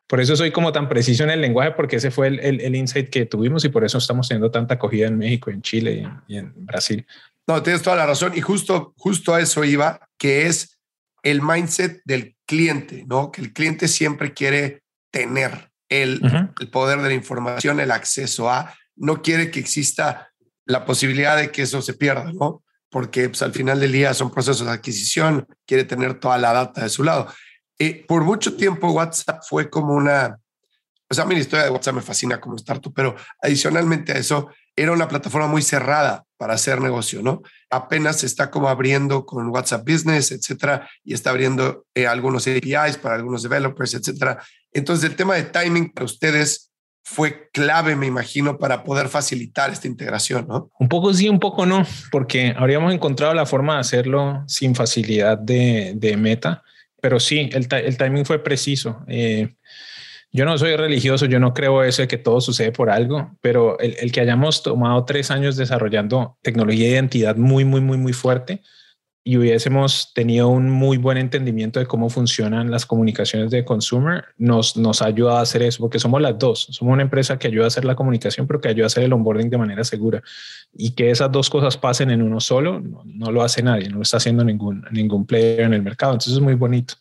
Por 0.07 0.21
eso 0.21 0.37
soy 0.37 0.51
como 0.51 0.73
tan 0.73 0.89
preciso 0.89 1.25
en 1.25 1.31
el 1.31 1.41
lenguaje, 1.41 1.73
porque 1.73 1.97
ese 1.97 2.11
fue 2.11 2.29
el, 2.29 2.61
el, 2.61 2.77
insight 2.77 3.09
que 3.09 3.25
tuvimos 3.25 3.65
y 3.65 3.69
por 3.69 3.85
eso 3.85 3.99
estamos 3.99 4.29
teniendo 4.29 4.51
tanta 4.51 4.75
acogida 4.75 5.07
en 5.07 5.17
México, 5.17 5.51
en 5.51 5.63
Chile 5.63 6.07
y 6.27 6.37
en, 6.37 6.53
Brasil. 6.55 7.07
No, 7.47 7.63
tienes 7.63 7.83
toda 7.83 7.97
la 7.97 8.07
razón. 8.07 8.33
Y 8.35 8.41
justo, 8.41 8.95
justo 8.97 9.35
a 9.35 9.41
eso 9.41 9.65
iba, 9.65 10.01
que 10.19 10.47
es 10.47 10.79
el 11.23 11.41
mindset 11.41 12.03
del 12.05 12.37
cliente, 12.47 13.05
¿no? 13.07 13.33
Que 13.33 13.41
el 13.41 13.53
cliente 13.53 13.89
siempre 13.89 14.35
quiere 14.35 14.83
tener 15.11 15.71
el, 15.89 16.21
el, 16.61 16.69
poder 16.69 17.01
de 17.01 17.09
la 17.09 17.15
información, 17.15 17.81
el 17.81 17.91
acceso 17.91 18.51
a, 18.51 18.75
no 18.97 19.23
quiere 19.23 19.51
que 19.51 19.61
exista 19.61 20.33
la 20.65 20.85
posibilidad 20.85 21.37
de 21.37 21.51
que 21.51 21.63
eso 21.63 21.83
se 21.83 21.95
pierda, 21.95 22.33
¿no? 22.33 22.63
Porque 22.93 23.29
pues, 23.29 23.43
al 23.43 23.53
final 23.53 23.81
del 23.81 23.91
día 23.91 24.15
son 24.15 24.31
procesos 24.31 24.67
de 24.67 24.73
adquisición, 24.73 25.49
quiere 25.67 25.85
tener 25.85 26.21
toda 26.21 26.39
la 26.39 26.53
data 26.53 26.83
de 26.83 26.89
su 26.89 27.03
lado. 27.03 27.27
Eh, 27.79 28.05
por 28.07 28.23
mucho 28.23 28.55
tiempo 28.55 28.93
WhatsApp 28.93 29.43
fue 29.49 29.69
como 29.69 29.95
una, 29.95 30.39
o 31.11 31.15
sea, 31.15 31.25
la 31.25 31.35
historia 31.35 31.65
de 31.65 31.71
WhatsApp 31.71 31.97
me 31.97 32.03
fascina 32.03 32.41
como 32.41 32.57
startup, 32.57 32.93
pero 32.95 33.17
adicionalmente 33.43 34.13
a 34.13 34.19
eso, 34.19 34.51
era 34.77 34.93
una 34.93 35.09
plataforma 35.09 35.49
muy 35.49 35.63
cerrada 35.63 36.25
para 36.37 36.55
hacer 36.55 36.81
negocio, 36.81 37.23
¿no? 37.23 37.43
Apenas 37.71 38.21
se 38.21 38.27
está 38.27 38.51
como 38.51 38.69
abriendo 38.69 39.27
con 39.27 39.49
WhatsApp 39.49 39.87
Business, 39.89 40.33
etcétera, 40.33 40.89
y 41.05 41.15
está 41.15 41.31
abriendo 41.31 41.87
eh, 41.95 42.07
algunos 42.07 42.47
APIs 42.47 42.97
para 42.97 43.15
algunos 43.15 43.43
developers, 43.43 43.95
etcétera. 43.95 44.43
Entonces, 44.73 45.11
el 45.11 45.17
tema 45.17 45.35
de 45.35 45.45
timing 45.45 45.93
para 45.93 46.07
ustedes 46.07 46.72
fue 47.05 47.51
clave, 47.53 47.97
me 47.97 48.07
imagino, 48.07 48.59
para 48.59 48.85
poder 48.85 49.09
facilitar 49.09 49.71
esta 49.71 49.89
integración, 49.89 50.47
¿no? 50.49 50.71
Un 50.79 50.89
poco 50.89 51.13
sí, 51.13 51.29
un 51.29 51.41
poco 51.41 51.67
no, 51.67 51.85
porque 52.11 52.55
habríamos 52.57 52.95
encontrado 52.95 53.35
la 53.35 53.47
forma 53.47 53.75
de 53.75 53.81
hacerlo 53.81 54.45
sin 54.47 54.75
facilidad 54.75 55.39
de, 55.39 56.17
meta 56.17 56.63
pero 57.01 57.19
sí, 57.19 57.51
el, 57.53 57.67
el 57.73 57.99
timing 57.99 58.25
fue 58.25 58.39
preciso. 58.39 59.05
Eh, 59.09 59.57
yo 60.31 60.45
no 60.45 60.57
soy 60.57 60.77
religioso, 60.77 61.27
yo 61.27 61.41
no 61.41 61.53
creo 61.53 61.83
eso 61.83 62.03
de 62.03 62.09
que 62.09 62.17
todo 62.17 62.41
sucede 62.41 62.71
por 62.71 62.91
algo, 62.91 63.37
pero 63.41 63.77
el, 63.81 63.97
el, 63.99 64.13
que 64.13 64.21
hayamos 64.21 64.63
tomado 64.63 65.05
tres 65.05 65.33
años 65.33 65.57
desarrollando 65.57 66.39
tecnología 66.43 66.87
de 66.87 66.93
identidad 66.93 67.35
muy, 67.35 67.65
muy, 67.65 67.81
muy, 67.81 67.99
muy 67.99 68.13
fuerte, 68.13 68.63
y 69.25 69.37
hubiésemos 69.37 70.13
tenido 70.15 70.49
un 70.49 70.69
muy 70.69 70.97
buen 70.97 71.17
entendimiento 71.17 71.79
de 71.79 71.87
cómo 71.87 72.11
funcionan 72.11 72.73
las 72.73 72.87
comunicaciones 72.87 73.53
de 73.53 73.65
consumer, 73.65 74.25
nos, 74.37 74.77
nos 74.77 75.01
ayuda 75.01 75.39
a 75.39 75.43
hacer 75.43 75.63
eso, 75.63 75.81
porque 75.81 76.01
somos 76.01 76.21
las 76.21 76.37
dos. 76.39 76.67
Somos 76.71 76.95
una 76.95 77.03
empresa 77.03 77.39
que 77.39 77.47
ayuda 77.47 77.65
a 77.65 77.69
hacer 77.69 77.85
la 77.85 77.95
comunicación, 77.95 78.49
pero 78.49 78.61
que 78.61 78.69
ayuda 78.69 78.87
a 78.87 78.89
hacer 78.89 79.05
el 79.05 79.13
onboarding 79.13 79.49
de 79.49 79.59
manera 79.59 79.85
segura. 79.85 80.23
Y 80.75 80.91
que 80.91 81.11
esas 81.11 81.31
dos 81.31 81.49
cosas 81.51 81.77
pasen 81.77 82.11
en 82.11 82.21
uno 82.21 82.41
solo, 82.41 82.83
no, 83.05 83.31
lo 83.31 83.43
hace 83.43 83.63
nadie, 83.63 83.89
no 83.89 83.97
lo 83.97 84.03
está 84.03 84.17
haciendo 84.17 84.43
ningún, 84.43 84.85
ningún 84.91 85.25
player 85.25 85.61
en 85.61 85.75
el 85.75 85.83
mercado. 85.83 86.15
Entonces 86.15 86.35
es 86.35 86.41
muy 86.41 86.55
bonito. 86.55 86.95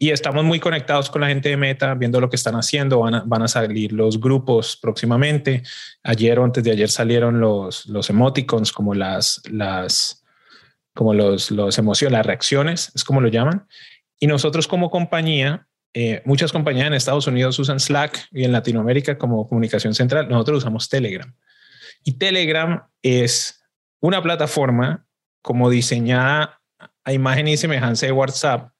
Y 0.00 0.10
estamos 0.10 0.42
muy 0.42 0.58
conectados 0.58 1.10
con 1.10 1.20
la 1.20 1.28
gente 1.28 1.48
de 1.48 1.56
Meta, 1.56 1.94
viendo 1.94 2.20
lo 2.20 2.28
que 2.28 2.34
están 2.34 2.56
haciendo. 2.56 2.98
Van 2.98 3.14
a, 3.14 3.22
van 3.24 3.42
a 3.42 3.46
salir 3.46 3.92
los 3.92 4.18
grupos 4.18 4.76
próximamente. 4.82 5.62
Ayer 6.02 6.40
o 6.40 6.44
antes 6.44 6.64
de 6.64 6.72
ayer 6.72 6.90
salieron 6.90 7.38
los, 7.38 7.86
los 7.86 8.10
emoticons, 8.10 8.72
como 8.72 8.94
las, 8.94 9.40
las, 9.48 10.21
como 10.94 11.14
los, 11.14 11.50
los 11.50 11.78
emociones, 11.78 12.12
las 12.12 12.26
reacciones, 12.26 12.92
es 12.94 13.04
como 13.04 13.20
lo 13.20 13.28
llaman. 13.28 13.66
Y 14.18 14.26
nosotros 14.26 14.68
como 14.68 14.90
compañía, 14.90 15.66
eh, 15.94 16.22
muchas 16.24 16.52
compañías 16.52 16.86
en 16.86 16.94
Estados 16.94 17.26
Unidos 17.26 17.58
usan 17.58 17.80
Slack 17.80 18.28
y 18.30 18.44
en 18.44 18.52
Latinoamérica 18.52 19.18
como 19.18 19.48
comunicación 19.48 19.94
central, 19.94 20.28
nosotros 20.28 20.58
usamos 20.58 20.88
Telegram. 20.88 21.34
Y 22.04 22.12
Telegram 22.12 22.84
es 23.02 23.62
una 24.00 24.22
plataforma 24.22 25.06
como 25.42 25.70
diseñada 25.70 26.60
a 27.04 27.12
imagen 27.12 27.48
y 27.48 27.56
semejanza 27.56 28.06
de 28.06 28.12
WhatsApp, 28.12 28.72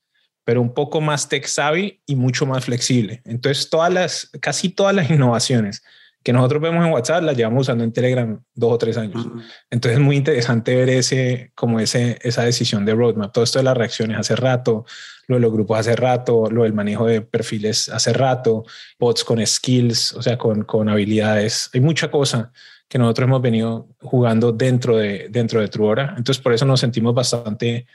pero 0.44 0.60
un 0.60 0.74
poco 0.74 1.00
más 1.00 1.28
tech 1.28 1.46
savvy 1.46 2.02
y 2.06 2.16
mucho 2.16 2.46
más 2.46 2.64
flexible. 2.64 3.22
Entonces, 3.24 3.68
todas 3.70 3.92
las, 3.92 4.30
casi 4.40 4.68
todas 4.68 4.94
las 4.94 5.10
innovaciones 5.10 5.82
que 6.22 6.32
nosotros 6.32 6.62
vemos 6.62 6.84
en 6.84 6.92
WhatsApp, 6.92 7.22
las 7.22 7.36
llevamos 7.36 7.62
usando 7.62 7.84
en 7.84 7.92
Telegram 7.92 8.40
dos 8.54 8.72
o 8.72 8.78
tres 8.78 8.96
años. 8.96 9.26
Entonces 9.70 9.98
es 9.98 10.04
muy 10.04 10.16
interesante 10.16 10.74
ver 10.76 10.88
ese, 10.90 11.52
como 11.54 11.80
ese, 11.80 12.18
esa 12.22 12.44
decisión 12.44 12.84
de 12.84 12.94
roadmap. 12.94 13.32
Todo 13.32 13.44
esto 13.44 13.58
de 13.58 13.64
las 13.64 13.76
reacciones 13.76 14.18
hace 14.18 14.36
rato, 14.36 14.84
lo 15.26 15.36
de 15.36 15.40
los 15.40 15.52
grupos 15.52 15.78
hace 15.78 15.96
rato, 15.96 16.48
lo 16.50 16.62
del 16.62 16.72
manejo 16.72 17.06
de 17.06 17.22
perfiles 17.22 17.88
hace 17.88 18.12
rato, 18.12 18.64
bots 18.98 19.24
con 19.24 19.44
skills, 19.44 20.12
o 20.12 20.22
sea, 20.22 20.38
con, 20.38 20.62
con 20.62 20.88
habilidades. 20.88 21.70
Hay 21.74 21.80
mucha 21.80 22.10
cosa 22.10 22.52
que 22.88 22.98
nosotros 22.98 23.26
hemos 23.26 23.40
venido 23.40 23.88
jugando 24.00 24.52
dentro 24.52 24.98
de, 24.98 25.28
dentro 25.30 25.60
de 25.60 25.68
Truora. 25.68 26.14
Entonces 26.16 26.42
por 26.42 26.52
eso 26.52 26.66
nos 26.66 26.80
sentimos 26.80 27.14
bastante 27.14 27.86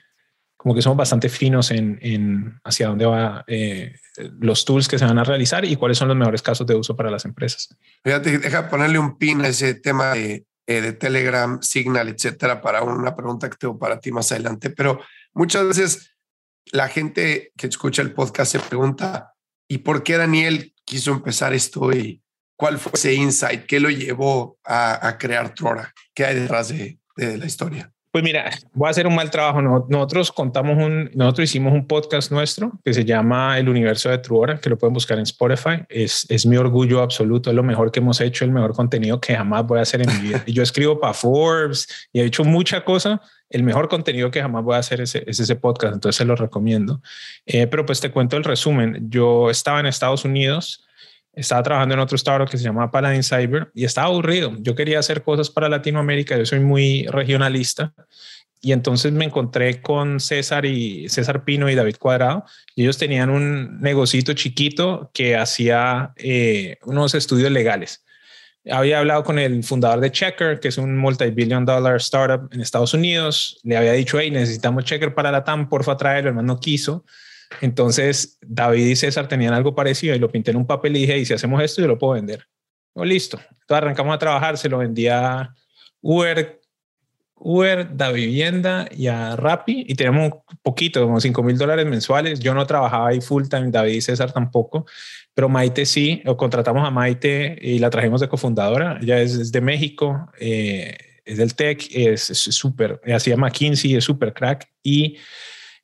como 0.57 0.73
que 0.73 0.81
somos 0.81 0.97
bastante 0.97 1.29
finos 1.29 1.71
en, 1.71 1.99
en 2.01 2.59
hacia 2.63 2.87
dónde 2.87 3.05
va 3.05 3.45
eh, 3.47 3.95
los 4.39 4.65
tools 4.65 4.87
que 4.87 4.97
se 4.97 5.05
van 5.05 5.19
a 5.19 5.23
realizar 5.23 5.63
y 5.63 5.75
cuáles 5.75 5.99
son 5.99 6.07
los 6.07 6.17
mejores 6.17 6.41
casos 6.41 6.65
de 6.65 6.75
uso 6.75 6.95
para 6.95 7.11
las 7.11 7.25
empresas. 7.25 7.69
Fíjate, 8.03 8.39
deja 8.39 8.67
ponerle 8.67 8.97
un 8.97 9.17
pin 9.17 9.41
a 9.41 9.47
ese 9.47 9.75
tema 9.75 10.13
de, 10.13 10.45
eh, 10.65 10.81
de 10.81 10.93
Telegram, 10.93 11.61
Signal, 11.61 12.09
etcétera, 12.09 12.61
para 12.61 12.81
una 12.81 13.15
pregunta 13.15 13.49
que 13.49 13.57
tengo 13.57 13.77
para 13.77 13.99
ti 13.99 14.11
más 14.11 14.31
adelante. 14.31 14.71
Pero 14.71 14.99
muchas 15.33 15.65
veces 15.67 16.15
la 16.71 16.89
gente 16.89 17.51
que 17.55 17.67
escucha 17.67 18.01
el 18.01 18.13
podcast 18.13 18.51
se 18.51 18.59
pregunta, 18.59 19.33
¿y 19.69 19.77
por 19.79 20.01
qué 20.01 20.17
Daniel 20.17 20.73
quiso 20.83 21.11
empezar 21.11 21.53
esto 21.53 21.91
y 21.93 22.23
cuál 22.57 22.79
fue 22.79 22.93
ese 22.95 23.13
insight? 23.13 23.67
¿Qué 23.67 23.79
lo 23.79 23.91
llevó 23.91 24.57
a, 24.65 25.07
a 25.07 25.17
crear 25.19 25.53
Trora? 25.53 25.93
¿Qué 26.15 26.25
hay 26.25 26.35
detrás 26.35 26.69
de, 26.69 26.99
de 27.15 27.37
la 27.37 27.45
historia? 27.45 27.93
Pues 28.17 28.23
mira, 28.23 28.49
voy 28.73 28.87
a 28.87 28.89
hacer 28.89 29.05
un 29.05 29.13
mal 29.13 29.29
trabajo. 29.29 29.61
Nosotros 29.61 30.31
contamos 30.31 30.83
un, 30.83 31.11
nosotros 31.13 31.51
hicimos 31.51 31.71
un 31.71 31.85
podcast 31.85 32.31
nuestro 32.31 32.71
que 32.83 32.91
se 32.91 33.05
llama 33.05 33.59
El 33.59 33.69
Universo 33.69 34.09
de 34.09 34.17
Truora, 34.17 34.59
que 34.59 34.71
lo 34.71 34.77
pueden 34.79 34.95
buscar 34.95 35.19
en 35.19 35.23
Spotify. 35.25 35.83
Es, 35.87 36.25
es 36.27 36.47
mi 36.47 36.57
orgullo 36.57 37.03
absoluto, 37.03 37.51
es 37.51 37.55
lo 37.55 37.61
mejor 37.61 37.91
que 37.91 37.99
hemos 37.99 38.19
hecho, 38.19 38.43
el 38.43 38.51
mejor 38.51 38.73
contenido 38.73 39.21
que 39.21 39.35
jamás 39.35 39.67
voy 39.67 39.77
a 39.77 39.83
hacer 39.83 40.01
en 40.01 40.07
mi 40.07 40.29
vida. 40.29 40.43
Yo 40.47 40.63
escribo 40.63 40.99
para 40.99 41.13
Forbes 41.13 42.09
y 42.11 42.21
he 42.21 42.25
hecho 42.25 42.43
mucha 42.43 42.83
cosa. 42.83 43.21
El 43.51 43.61
mejor 43.61 43.87
contenido 43.87 44.31
que 44.31 44.41
jamás 44.41 44.63
voy 44.63 44.73
a 44.73 44.79
hacer 44.79 44.99
es, 44.99 45.13
es 45.13 45.39
ese 45.39 45.55
podcast, 45.55 45.93
entonces 45.93 46.17
se 46.17 46.25
lo 46.25 46.35
recomiendo. 46.35 47.03
Eh, 47.45 47.67
pero 47.67 47.85
pues 47.85 48.01
te 48.01 48.09
cuento 48.09 48.35
el 48.35 48.45
resumen. 48.45 49.11
Yo 49.11 49.51
estaba 49.51 49.79
en 49.79 49.85
Estados 49.85 50.25
Unidos 50.25 50.86
estaba 51.37 51.61
trabajando 51.61 51.93
en 51.93 51.99
otro 51.99 52.15
startup 52.15 52.49
que 52.49 52.57
se 52.57 52.63
llamaba 52.63 52.91
Paladin 52.91 53.23
Cyber 53.23 53.69
y 53.73 53.85
estaba 53.85 54.07
aburrido. 54.07 54.53
Yo 54.59 54.75
quería 54.75 54.99
hacer 54.99 55.21
cosas 55.23 55.49
para 55.49 55.69
Latinoamérica, 55.69 56.37
yo 56.37 56.45
soy 56.45 56.59
muy 56.59 57.05
regionalista 57.07 57.93
y 58.59 58.71
entonces 58.71 59.11
me 59.13 59.25
encontré 59.25 59.81
con 59.81 60.19
César 60.19 60.65
y 60.65 61.07
César 61.09 61.45
Pino 61.45 61.69
y 61.69 61.75
David 61.75 61.97
Cuadrado 61.99 62.43
y 62.75 62.83
ellos 62.83 62.97
tenían 62.97 63.29
un 63.29 63.79
negocito 63.79 64.33
chiquito 64.33 65.11
que 65.13 65.37
hacía 65.37 66.11
eh, 66.17 66.77
unos 66.83 67.13
estudios 67.13 67.51
legales. 67.51 68.03
Había 68.69 68.99
hablado 68.99 69.23
con 69.23 69.39
el 69.39 69.63
fundador 69.63 70.01
de 70.01 70.11
Checker, 70.11 70.59
que 70.59 70.69
es 70.69 70.77
un 70.77 70.97
multi-billion 70.97 71.65
dollar 71.65 71.97
startup 71.97 72.49
en 72.51 72.59
Estados 72.59 72.93
Unidos. 72.93 73.59
Le 73.63 73.77
había 73.77 73.93
dicho, 73.93 74.19
hey, 74.19 74.29
necesitamos 74.31 74.83
Checker 74.83 75.13
para 75.13 75.31
la 75.31 75.43
TAM, 75.43 75.69
porfa, 75.69 75.95
traerlo. 75.95 76.37
El 76.37 76.45
no 76.45 76.59
quiso. 76.59 77.05
Entonces, 77.61 78.37
David 78.41 78.85
y 78.85 78.95
César 78.95 79.27
tenían 79.27 79.53
algo 79.53 79.75
parecido 79.75 80.15
y 80.15 80.19
lo 80.19 80.29
pinté 80.29 80.51
en 80.51 80.57
un 80.57 80.67
papel 80.67 80.95
y 80.95 81.01
dije, 81.01 81.17
y 81.17 81.25
si 81.25 81.33
hacemos 81.33 81.61
esto, 81.61 81.81
yo 81.81 81.87
lo 81.87 81.97
puedo 81.97 82.13
vender. 82.13 82.45
Oh, 82.93 83.05
listo. 83.05 83.37
Entonces 83.37 83.77
arrancamos 83.77 84.15
a 84.15 84.19
trabajar, 84.19 84.57
se 84.57 84.69
lo 84.69 84.79
vendía 84.79 85.53
Uber, 86.01 86.59
Uber, 87.35 87.95
da 87.95 88.11
vivienda 88.11 88.87
y 88.91 89.07
a 89.07 89.35
Rappi 89.35 89.85
y 89.87 89.95
tenemos 89.95 90.31
un 90.33 90.57
poquito, 90.63 91.03
como 91.03 91.19
5 91.19 91.43
mil 91.43 91.57
dólares 91.57 91.85
mensuales. 91.85 92.39
Yo 92.39 92.53
no 92.53 92.65
trabajaba 92.65 93.09
ahí 93.09 93.21
full 93.21 93.47
time, 93.47 93.69
David 93.69 93.93
y 93.93 94.01
César 94.01 94.31
tampoco, 94.31 94.85
pero 95.33 95.47
Maite 95.47 95.85
sí, 95.85 96.23
o 96.25 96.35
contratamos 96.35 96.87
a 96.87 96.91
Maite 96.91 97.57
y 97.61 97.79
la 97.79 97.89
trajimos 97.89 98.21
de 98.21 98.27
cofundadora. 98.27 98.97
Ella 99.01 99.19
es, 99.21 99.51
de 99.51 99.61
México, 99.61 100.31
eh, 100.39 100.97
es 101.23 101.37
del 101.37 101.55
tech, 101.55 101.87
es 101.91 102.21
súper, 102.21 102.99
hacía 103.13 103.37
McKinsey, 103.37 103.95
es 103.95 104.03
súper 104.03 104.33
crack 104.33 104.67
y 104.81 105.17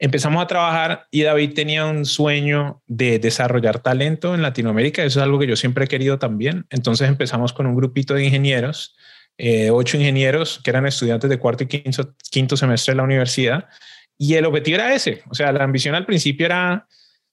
empezamos 0.03 0.43
a 0.43 0.47
trabajar 0.47 1.07
y 1.11 1.23
David 1.23 1.53
tenía 1.53 1.85
un 1.85 2.03
sueño 2.03 2.81
de 2.87 3.19
desarrollar 3.19 3.79
talento 3.79 4.35
en 4.35 4.41
Latinoamérica. 4.41 5.01
Eso 5.01 5.19
es 5.19 5.23
algo 5.23 5.39
que 5.39 5.47
yo 5.47 5.55
siempre 5.55 5.85
he 5.85 5.87
querido 5.87 6.19
también. 6.19 6.65
Entonces 6.71 7.07
empezamos 7.07 7.53
con 7.53 7.67
un 7.67 7.75
grupito 7.75 8.13
de 8.13 8.25
ingenieros, 8.25 8.97
eh, 9.37 9.69
ocho 9.69 9.95
ingenieros 9.95 10.59
que 10.61 10.71
eran 10.71 10.85
estudiantes 10.85 11.29
de 11.29 11.39
cuarto 11.39 11.63
y 11.63 11.67
quinto, 11.67 12.15
quinto 12.29 12.57
semestre 12.57 12.91
de 12.91 12.97
la 12.97 13.03
universidad. 13.03 13.69
Y 14.17 14.33
el 14.33 14.45
objetivo 14.45 14.75
era 14.75 14.93
ese. 14.93 15.23
O 15.29 15.35
sea, 15.35 15.53
la 15.53 15.63
ambición 15.63 15.95
al 15.95 16.05
principio 16.05 16.47
era 16.47 16.85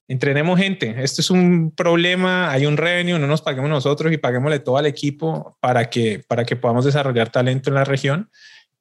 entrenemos 0.07 0.57
gente. 0.57 0.95
Esto 1.03 1.19
es 1.19 1.29
un 1.29 1.75
problema, 1.75 2.51
hay 2.51 2.65
un 2.65 2.77
revenue, 2.77 3.19
no 3.19 3.27
nos 3.27 3.41
paguemos 3.41 3.69
nosotros 3.69 4.13
y 4.13 4.17
paguémosle 4.17 4.59
todo 4.59 4.77
al 4.77 4.85
equipo 4.85 5.57
para 5.59 5.89
que, 5.89 6.23
para 6.25 6.45
que 6.45 6.55
podamos 6.55 6.85
desarrollar 6.85 7.33
talento 7.33 7.69
en 7.69 7.73
la 7.73 7.83
región. 7.83 8.29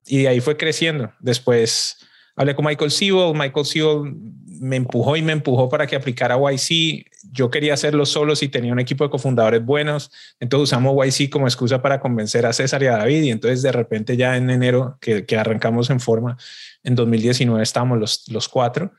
Y 0.07 0.23
de 0.23 0.29
ahí 0.29 0.41
fue 0.41 0.57
creciendo. 0.57 1.13
Después 1.19 1.97
hablé 2.37 2.55
con 2.55 2.65
Michael 2.65 2.91
Sewell, 2.91 3.37
Michael 3.37 3.67
Sewell 3.67 4.15
me 4.61 4.77
empujó 4.77 5.17
y 5.17 5.23
me 5.23 5.33
empujó 5.33 5.71
para 5.71 5.87
que 5.87 5.97
aplicara 5.97 6.37
YC. 6.37 7.07
Yo 7.33 7.51
quería 7.51 7.73
hacerlo 7.73 8.05
solo 8.05 8.37
si 8.37 8.49
tenía 8.49 8.73
un 8.73 8.79
equipo 8.79 9.05
de 9.05 9.11
cofundadores 9.11 9.65
buenos, 9.65 10.11
entonces 10.39 10.65
usamos 10.65 10.95
YC 11.07 11.31
como 11.31 11.47
excusa 11.47 11.81
para 11.81 11.99
convencer 11.99 12.45
a 12.45 12.53
César 12.53 12.83
y 12.83 12.87
a 12.87 12.99
David 12.99 13.23
y 13.23 13.31
entonces 13.31 13.63
de 13.63 13.73
repente 13.73 14.19
ya 14.19 14.37
en 14.37 14.51
enero 14.51 14.99
que, 15.01 15.25
arrancamos 15.39 15.89
en 15.89 15.99
forma, 15.99 16.37
en 16.85 16.95
2019 16.95 17.63
estábamos 17.63 17.99
los, 17.99 18.29
los 18.29 18.49
cuatro 18.49 18.93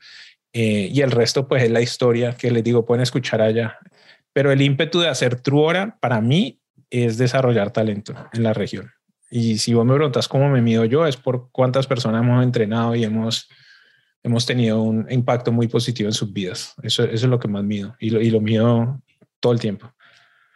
eh, 0.52 0.90
y 0.92 1.00
el 1.00 1.12
resto 1.12 1.46
pues 1.46 1.62
es 1.62 1.70
la 1.70 1.80
historia 1.80 2.36
que 2.36 2.50
les 2.50 2.64
digo, 2.64 2.84
pueden 2.84 3.02
escuchar 3.02 3.40
allá. 3.40 3.78
Pero 4.32 4.50
el 4.50 4.62
ímpetu 4.62 5.00
de 5.00 5.08
hacer 5.08 5.40
Truora 5.40 5.98
para 6.00 6.20
mí 6.20 6.60
es 6.90 7.18
desarrollar 7.18 7.70
talento 7.70 8.14
en 8.32 8.42
la 8.42 8.52
región. 8.52 8.90
Y 9.34 9.56
si 9.56 9.72
vos 9.72 9.86
me 9.86 9.94
preguntas 9.94 10.28
cómo 10.28 10.50
me 10.50 10.60
mido 10.60 10.84
yo, 10.84 11.06
es 11.06 11.16
por 11.16 11.50
cuántas 11.52 11.86
personas 11.86 12.22
hemos 12.22 12.44
entrenado 12.44 12.94
y 12.94 13.02
hemos, 13.02 13.48
hemos 14.22 14.44
tenido 14.44 14.82
un 14.82 15.10
impacto 15.10 15.50
muy 15.50 15.68
positivo 15.68 16.10
en 16.10 16.12
sus 16.12 16.30
vidas. 16.30 16.74
Eso, 16.82 17.04
eso 17.04 17.14
es 17.14 17.30
lo 17.30 17.38
que 17.38 17.48
más 17.48 17.64
mido 17.64 17.96
y 17.98 18.10
lo, 18.10 18.20
y 18.20 18.28
lo 18.28 18.42
mido 18.42 19.00
todo 19.40 19.54
el 19.54 19.58
tiempo. 19.58 19.90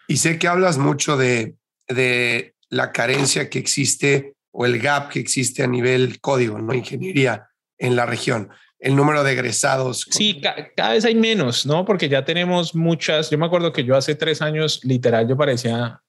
Y 0.08 0.18
sé 0.18 0.38
que 0.38 0.46
hablas 0.46 0.76
mucho 0.76 1.16
de, 1.16 1.56
de 1.88 2.54
la 2.68 2.92
carencia 2.92 3.48
que 3.48 3.58
existe 3.58 4.34
o 4.50 4.66
el 4.66 4.78
gap 4.78 5.08
que 5.08 5.20
existe 5.20 5.62
a 5.62 5.66
nivel 5.66 6.20
código, 6.20 6.58
no 6.58 6.74
ingeniería 6.74 7.48
en 7.78 7.96
la 7.96 8.04
región. 8.04 8.50
El 8.78 8.94
número 8.94 9.24
de 9.24 9.32
egresados. 9.32 10.06
Sí, 10.10 10.42
cada 10.76 10.92
vez 10.92 11.06
hay 11.06 11.14
menos, 11.14 11.64
¿no? 11.64 11.86
Porque 11.86 12.10
ya 12.10 12.26
tenemos 12.26 12.74
muchas. 12.74 13.30
Yo 13.30 13.38
me 13.38 13.46
acuerdo 13.46 13.72
que 13.72 13.84
yo 13.84 13.96
hace 13.96 14.14
tres 14.16 14.42
años, 14.42 14.84
literal, 14.84 15.26
yo 15.26 15.34
parecía, 15.34 16.02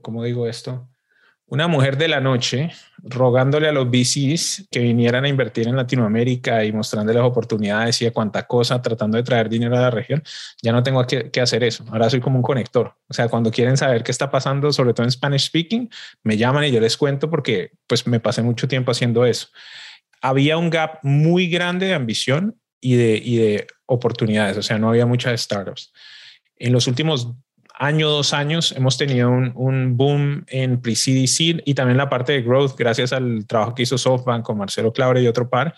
¿cómo 0.00 0.22
digo 0.22 0.46
esto? 0.46 0.88
Una 1.50 1.66
mujer 1.66 1.96
de 1.96 2.08
la 2.08 2.20
noche 2.20 2.70
rogándole 3.02 3.68
a 3.68 3.72
los 3.72 3.88
VCs 3.88 4.68
que 4.70 4.80
vinieran 4.80 5.24
a 5.24 5.28
invertir 5.28 5.66
en 5.66 5.76
Latinoamérica 5.76 6.64
y 6.64 6.72
mostrándoles 6.72 7.22
oportunidades 7.22 8.02
y 8.02 8.04
de 8.04 8.10
cuánta 8.12 8.46
cosa, 8.46 8.82
tratando 8.82 9.16
de 9.16 9.22
traer 9.22 9.48
dinero 9.48 9.76
a 9.76 9.80
la 9.80 9.90
región, 9.90 10.22
ya 10.62 10.72
no 10.72 10.82
tengo 10.82 11.06
que, 11.06 11.30
que, 11.30 11.40
hacer 11.40 11.64
eso. 11.64 11.84
Ahora 11.90 12.10
soy 12.10 12.20
como 12.20 12.36
un 12.36 12.42
conector. 12.42 12.94
O 13.08 13.14
sea, 13.14 13.28
cuando 13.28 13.50
quieren 13.50 13.76
saber 13.76 14.02
qué 14.02 14.10
está 14.10 14.30
pasando, 14.30 14.72
sobre 14.72 14.92
todo 14.92 15.04
en 15.04 15.10
Spanish 15.10 15.46
speaking, 15.46 15.88
me 16.22 16.36
llaman 16.36 16.64
y 16.64 16.70
yo 16.70 16.80
les 16.80 16.96
cuento 16.96 17.30
porque 17.30 17.70
pues 17.86 18.06
me 18.06 18.20
pasé 18.20 18.42
mucho 18.42 18.68
tiempo 18.68 18.90
haciendo 18.90 19.24
eso. 19.24 19.48
Había 20.20 20.58
un 20.58 20.68
gap 20.68 20.98
muy 21.02 21.48
grande 21.48 21.86
de 21.86 21.94
ambición 21.94 22.60
y 22.80 22.96
de, 22.96 23.22
y 23.24 23.36
de 23.36 23.66
oportunidades. 23.86 24.58
O 24.58 24.62
sea, 24.62 24.78
no 24.78 24.90
había 24.90 25.06
muchas 25.06 25.40
startups. 25.40 25.92
En 26.56 26.72
los 26.72 26.86
últimos 26.88 27.32
año, 27.78 28.10
dos 28.10 28.32
años, 28.32 28.72
hemos 28.76 28.98
tenido 28.98 29.30
un, 29.30 29.96
boom 29.96 30.44
en 30.48 30.80
pre-seed 30.80 31.60
y 31.64 31.74
también 31.74 31.96
la 31.96 32.08
parte 32.10 32.32
de 32.32 32.42
growth, 32.42 32.76
gracias 32.76 33.12
al 33.12 33.46
trabajo 33.46 33.74
que 33.74 33.84
hizo 33.84 33.96
SoftBank 33.96 34.44
con 34.44 34.58
Marcelo 34.58 34.92
Claure 34.92 35.22
y 35.22 35.28
otro 35.28 35.48
par. 35.48 35.74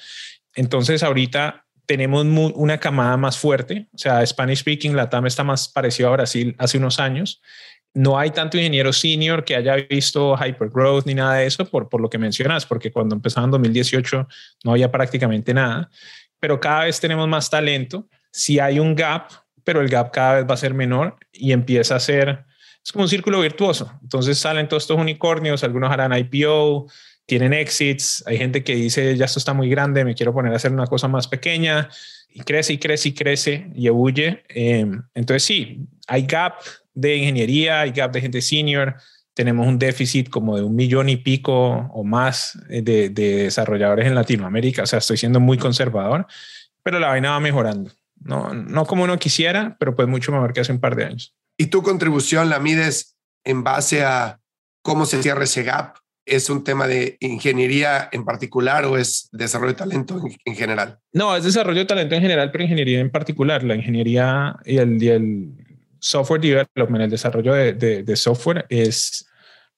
Entonces, 0.54 1.02
ahorita 1.02 1.66
tenemos 1.86 2.24
una 2.54 2.78
camada 2.78 3.16
más 3.16 3.38
fuerte, 3.38 3.88
o 3.92 3.98
sea, 3.98 4.24
Spanish 4.24 4.60
speaking, 4.60 4.96
la 4.96 5.10
TAM 5.10 5.26
está 5.26 5.44
más 5.44 5.68
parecido 5.68 6.08
a 6.08 6.12
Brasil 6.12 6.54
hace 6.58 6.78
unos 6.78 7.00
años. 7.00 7.42
No 7.92 8.18
hay 8.18 8.30
tanto 8.30 8.56
ingeniero 8.56 8.92
senior 8.92 9.44
que 9.44 9.56
haya 9.56 9.74
visto 9.74 10.36
hypergrowth 10.36 11.04
ni 11.06 11.14
nada 11.14 11.34
de 11.34 11.46
eso, 11.46 11.64
por, 11.66 11.88
por 11.88 12.00
lo 12.00 12.08
que 12.08 12.18
mencionas, 12.18 12.64
porque 12.64 12.92
cuando 12.92 13.16
empezaba 13.16 13.44
en 13.44 13.50
2018 13.50 14.28
no 14.64 14.70
había 14.70 14.90
prácticamente 14.92 15.52
nada, 15.52 15.90
pero 16.38 16.60
cada 16.60 16.84
vez 16.84 17.00
tenemos 17.00 17.28
más 17.28 17.50
talento. 17.50 18.08
Si 18.30 18.60
hay 18.60 18.78
un 18.78 18.94
gap, 18.94 19.28
pero 19.64 19.80
el 19.80 19.88
gap 19.88 20.10
cada 20.12 20.36
vez 20.36 20.46
va 20.48 20.54
a 20.54 20.58
ser 20.58 20.74
menor 20.74 21.16
y 21.32 21.52
empieza 21.52 21.96
a 21.96 22.00
ser, 22.00 22.44
es 22.84 22.92
como 22.92 23.04
un 23.04 23.08
círculo 23.08 23.40
virtuoso. 23.40 23.92
Entonces 24.02 24.38
salen 24.38 24.68
todos 24.68 24.84
estos 24.84 24.98
unicornios, 24.98 25.64
algunos 25.64 25.90
harán 25.90 26.12
IPO, 26.16 26.86
tienen 27.26 27.52
exits, 27.52 28.24
hay 28.26 28.38
gente 28.38 28.64
que 28.64 28.74
dice, 28.74 29.16
ya 29.16 29.26
esto 29.26 29.38
está 29.38 29.52
muy 29.52 29.68
grande, 29.68 30.04
me 30.04 30.14
quiero 30.14 30.32
poner 30.32 30.52
a 30.52 30.56
hacer 30.56 30.72
una 30.72 30.86
cosa 30.86 31.06
más 31.06 31.28
pequeña, 31.28 31.88
y 32.28 32.40
crece 32.40 32.72
y 32.72 32.78
crece 32.78 33.08
y 33.08 33.12
crece 33.12 33.70
y 33.74 33.90
huye. 33.90 34.42
Em, 34.48 35.02
entonces 35.14 35.44
sí, 35.44 35.86
hay 36.06 36.26
gap 36.26 36.54
de 36.94 37.16
ingeniería, 37.16 37.80
hay 37.80 37.90
gap 37.90 38.12
de 38.12 38.20
gente 38.20 38.42
senior, 38.42 38.96
tenemos 39.34 39.66
un 39.66 39.78
déficit 39.78 40.28
como 40.28 40.56
de 40.56 40.62
un 40.62 40.74
millón 40.74 41.08
y 41.08 41.16
pico 41.16 41.88
o 41.92 42.04
más 42.04 42.58
de, 42.68 42.82
de 42.82 43.44
desarrolladores 43.44 44.06
en 44.06 44.14
Latinoamérica, 44.14 44.82
o 44.82 44.86
sea, 44.86 44.98
estoy 44.98 45.16
siendo 45.16 45.40
muy 45.40 45.56
conservador, 45.56 46.26
pero 46.82 46.98
la 46.98 47.08
vaina 47.08 47.30
va 47.30 47.40
mejorando. 47.40 47.92
No, 48.20 48.54
no 48.54 48.84
como 48.84 49.04
uno 49.04 49.18
quisiera, 49.18 49.76
pero 49.78 49.96
pues 49.96 50.06
mucho 50.08 50.32
mejor 50.32 50.52
que 50.52 50.60
hace 50.60 50.72
un 50.72 50.80
par 50.80 50.94
de 50.94 51.04
años. 51.04 51.34
¿Y 51.56 51.66
tu 51.66 51.82
contribución 51.82 52.48
la 52.48 52.60
mides 52.60 53.16
en 53.44 53.64
base 53.64 54.04
a 54.04 54.40
cómo 54.82 55.06
se 55.06 55.22
cierra 55.22 55.44
ese 55.44 55.62
gap? 55.62 55.96
¿Es 56.26 56.48
un 56.48 56.62
tema 56.62 56.86
de 56.86 57.16
ingeniería 57.20 58.08
en 58.12 58.24
particular 58.24 58.84
o 58.84 58.96
es 58.96 59.28
desarrollo 59.32 59.72
de 59.72 59.78
talento 59.78 60.22
en, 60.44 60.54
general? 60.54 60.98
No, 61.12 61.34
es 61.34 61.44
desarrollo 61.44 61.80
de 61.80 61.86
talento 61.86 62.14
en 62.14 62.22
general, 62.22 62.50
pero 62.52 62.64
ingeniería 62.64 63.00
en 63.00 63.10
particular. 63.10 63.64
La 63.64 63.74
ingeniería 63.74 64.54
y 64.64 64.76
el, 64.76 65.02
el 65.02 65.48
software 65.98 66.40
development, 66.40 67.04
el 67.04 67.10
desarrollo 67.10 67.54
de, 67.54 67.72
de 67.72 68.16
software 68.16 68.66
es 68.68 69.26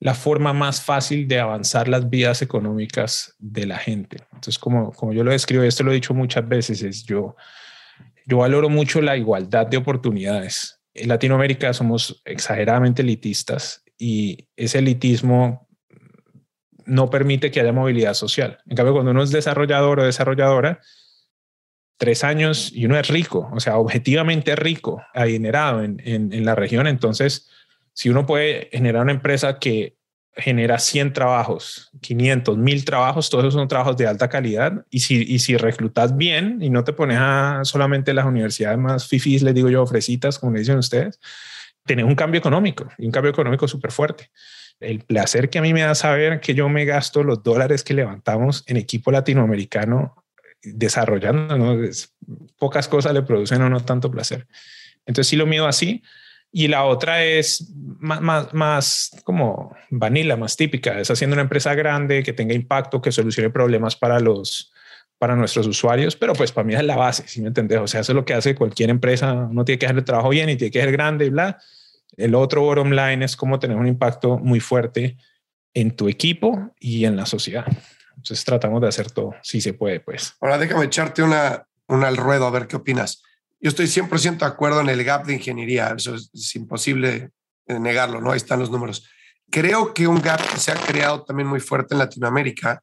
la 0.03 0.15
forma 0.15 0.53
más 0.53 0.83
fácil 0.83 1.29
de 1.29 1.39
avanzar 1.39 1.87
las 1.87 2.11
vidas 2.11 2.43
económicas 2.43 3.37
de 3.39 3.67
la 3.67 3.79
gente. 3.79 4.17
Entonces, 4.33 4.59
como, 4.59 4.91
como 4.91 5.13
yo 5.13 5.23
lo 5.23 5.31
describo, 5.31 5.63
esto 5.63 5.85
lo 5.85 5.93
he 5.93 5.95
dicho 5.95 6.13
muchas 6.13 6.49
veces, 6.49 6.83
es 6.83 7.05
yo, 7.05 7.37
yo 8.27 8.39
valoro 8.39 8.69
mucho 8.69 9.01
la 9.01 9.17
igualdad 9.17 9.67
de 9.67 9.77
oportunidades. 9.77 10.81
En 10.95 11.09
Latinoamérica 11.09 11.73
somos 11.73 12.23
exageradamente 12.25 13.03
elitistas 13.03 13.83
y 13.99 14.49
ese 14.57 14.79
elitismo 14.79 15.69
no 16.85 17.11
permite 17.11 17.51
que 17.51 17.61
haya 17.61 17.73
movilidad 17.73 18.15
social. 18.15 18.59
En 18.67 18.77
cambio, 18.77 18.93
cuando 18.93 19.13
uno 19.13 19.23
es 19.23 19.31
desarrollador 19.31 20.01
o 20.01 20.05
desarrolladora, 20.05 20.81
tres 21.97 22.25
años 22.25 22.73
y 22.75 22.87
uno 22.87 22.99
es 22.99 23.09
rico, 23.09 23.49
o 23.53 23.61
sea, 23.61 23.79
objetivamente 23.79 24.57
rico, 24.57 25.03
adinerado 25.15 25.83
en, 25.83 26.03
en, 26.05 26.33
en 26.33 26.45
la 26.45 26.55
región, 26.55 26.87
entonces 26.87 27.49
si 27.93 28.09
uno 28.09 28.27
puede 28.27 28.69
generar 28.73 29.03
una 29.03 29.13
empresa 29.13 29.59
que 29.59 29.97
genera 30.35 30.79
100 30.79 31.13
trabajos, 31.13 31.91
500, 32.01 32.57
1000 32.57 32.85
trabajos, 32.85 33.29
todos 33.29 33.45
esos 33.45 33.55
son 33.55 33.69
trabajos 33.69 33.97
de 33.97 34.07
alta 34.07 34.29
calidad. 34.29 34.87
Y 34.91 35.01
si, 35.01 35.23
y 35.23 35.39
si 35.41 35.57
reclutas 35.57 36.17
bien 36.17 36.59
y 36.63 36.71
no 36.71 36.85
te 36.85 36.93
pones 36.93 37.19
a 37.21 37.61
solamente 37.65 38.15
las 38.15 38.25
universidades 38.25 38.79
más 38.79 39.07
fifis, 39.07 39.43
les 39.43 39.55
digo 39.55 39.69
yo, 39.69 39.83
ofrecitas, 39.83 40.39
como 40.39 40.53
le 40.53 40.61
dicen 40.61 40.79
ustedes, 40.79 41.21
tenés 41.85 42.07
un 42.07 42.15
cambio 42.15 42.39
económico 42.39 42.89
y 42.97 43.07
un 43.07 43.13
cambio 43.13 43.31
económico 43.31 43.69
súper 43.69 43.93
fuerte. 43.93 44.31
El 44.81 45.01
placer 45.01 45.51
que 45.51 45.59
a 45.59 45.63
mí 45.63 45.73
me 45.75 45.83
da 45.83 45.95
saber 45.95 46.41
que 46.41 46.55
yo 46.55 46.69
me 46.69 46.85
gasto 46.85 47.23
los 47.23 47.43
dólares 47.43 47.85
que 47.85 47.95
levantamos 47.95 48.65
en 48.67 48.79
equipo 48.79 49.11
latinoamericano 49.13 50.25
desarrollando, 50.63 51.59
¿no? 51.59 51.77
pocas 52.57 52.89
cosas 52.89 53.13
le 53.13 53.23
producen 53.23 53.61
o 53.63 53.69
no 53.69 53.81
tanto 53.81 54.11
placer. 54.11 54.47
Entonces, 55.05 55.29
si 55.29 55.37
lo 55.37 55.47
mido 55.47 55.67
así, 55.67 56.03
y 56.53 56.69
la 56.69 56.85
otra 56.85 57.25
es 57.25 57.73
más, 57.99 58.21
más, 58.21 58.55
más, 58.55 59.23
como 59.25 59.72
vanilla, 59.93 60.37
más 60.37 60.57
típica, 60.57 60.99
es 60.99 61.11
haciendo 61.11 61.35
una 61.35 61.43
empresa 61.43 61.75
grande 61.75 62.23
que 62.23 62.33
tenga 62.33 62.55
impacto, 62.55 63.01
que 63.01 63.13
solucione 63.13 63.51
problemas 63.51 63.95
para 63.97 64.19
los 64.21 64.73
para 65.19 65.37
nuestros 65.37 65.69
usuarios, 65.69 66.17
pero 66.17 66.33
pues 66.33 66.51
para 66.51 66.67
mí 66.67 66.75
es 66.75 66.83
la 66.83 66.97
base, 66.97 67.23
si 67.29 67.41
me 67.41 67.47
entendés? 67.47 67.79
O 67.79 67.87
sea, 67.87 68.01
eso 68.01 68.11
es 68.11 68.17
lo 68.17 68.25
que 68.25 68.35
hace 68.35 68.57
cualquier 68.57 68.91
empresa, 68.91 69.33
uno 69.33 69.65
tiene 69.65 69.79
que 69.79 69.87
hacer 69.87 69.99
el 69.99 70.05
trabajo 70.05 70.31
bien 70.31 70.49
y 70.49 70.57
tiene 70.57 70.73
que 70.73 70.81
ser 70.81 70.91
grande 70.91 71.27
y 71.27 71.31
bla. 71.31 71.59
El 72.17 72.35
otro 72.35 72.63
bottom 72.63 72.91
line 72.91 73.25
es 73.25 73.37
cómo 73.37 73.61
tener 73.61 73.77
un 73.77 73.87
impacto 73.87 74.39
muy 74.39 74.59
fuerte 74.59 75.17
en 75.75 75.95
tu 75.95 76.09
equipo 76.09 76.73
y 76.81 77.05
en 77.05 77.15
la 77.15 77.25
sociedad. 77.27 77.67
Entonces 78.17 78.45
tratamos 78.45 78.81
de 78.81 78.89
hacer 78.89 79.13
todo, 79.13 79.35
si 79.43 79.61
se 79.61 79.75
puede, 79.75 80.01
pues. 80.01 80.35
Ahora 80.41 80.59
déjame 80.59 80.87
echarte 80.87 81.23
una, 81.23 81.69
una 81.87 82.09
al 82.09 82.17
ruedo, 82.17 82.47
a 82.47 82.51
ver 82.51 82.67
qué 82.67 82.75
opinas. 82.75 83.23
Yo 83.61 83.69
estoy 83.69 83.87
100% 83.87 84.39
de 84.39 84.47
acuerdo 84.47 84.81
en 84.81 84.89
el 84.89 85.05
gap 85.05 85.25
de 85.25 85.35
ingeniería, 85.35 85.95
eso 85.97 86.17
es, 86.17 86.57
imposible 86.57 87.31
negarlo, 87.69 88.21
¿no? 88.21 88.33
Ahí 88.33 88.39
están 88.39 88.59
los 88.59 88.73
números. 88.73 89.09
Creo 89.53 89.93
que 89.93 90.07
un 90.07 90.23
gap 90.23 90.41
que 90.51 90.59
se 90.59 90.73
ha 90.73 90.77
creado 90.77 91.25
también 91.25 91.47
muy 91.47 91.61
fuerte 91.61 91.95
en 91.95 91.99
Latinoamérica 91.99 92.83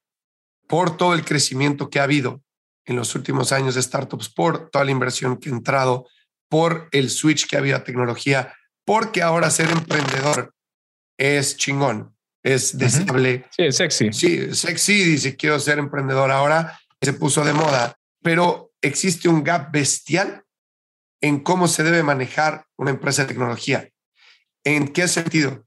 por 0.67 0.95
todo 0.95 1.15
el 1.15 1.25
crecimiento 1.25 1.89
que 1.89 1.99
ha 1.99 2.03
habido 2.03 2.43
en 2.85 2.95
los 2.95 3.15
últimos 3.15 3.51
años 3.51 3.73
de 3.73 3.81
startups, 3.81 4.29
por 4.29 4.69
toda 4.69 4.85
la 4.85 4.91
inversión 4.91 5.37
que 5.37 5.49
ha 5.49 5.51
entrado, 5.51 6.07
por 6.47 6.87
el 6.91 7.09
switch 7.09 7.47
que 7.47 7.55
ha 7.55 7.59
habido 7.59 7.75
a 7.75 7.83
tecnología, 7.83 8.53
porque 8.85 9.23
ahora 9.23 9.49
ser 9.49 9.71
emprendedor 9.71 10.53
es 11.17 11.57
chingón, 11.57 12.15
es 12.43 12.77
deseable. 12.77 13.47
Sí, 13.49 13.63
es 13.63 13.77
sexy. 13.77 14.13
Sí, 14.13 14.53
sexy, 14.53 15.03
dice 15.03 15.35
quiero 15.35 15.59
ser 15.59 15.79
emprendedor 15.79 16.29
ahora, 16.29 16.79
se 17.01 17.13
puso 17.13 17.43
de 17.43 17.53
moda, 17.53 17.95
pero 18.21 18.71
existe 18.79 19.27
un 19.27 19.43
gap 19.43 19.71
bestial 19.71 20.43
en 21.19 21.39
cómo 21.39 21.67
se 21.67 21.83
debe 21.83 22.03
manejar 22.03 22.67
una 22.77 22.91
empresa 22.91 23.23
de 23.23 23.29
tecnología. 23.29 23.89
¿En 24.63 24.87
qué 24.87 25.07
sentido? 25.07 25.65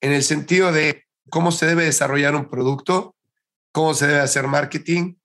En 0.00 0.12
el 0.12 0.22
sentido 0.22 0.72
de 0.72 1.04
cómo 1.28 1.52
se 1.52 1.66
debe 1.66 1.84
desarrollar 1.84 2.34
un 2.34 2.48
producto, 2.48 3.16
cómo 3.72 3.94
se 3.94 4.06
debe 4.06 4.20
hacer 4.20 4.46
marketing, 4.46 5.16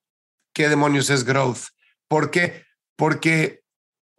qué 0.54 0.70
demonios 0.70 1.10
es 1.10 1.24
growth. 1.24 1.68
¿Por 2.08 2.32
qué? 2.32 2.64
Porque 2.96 3.62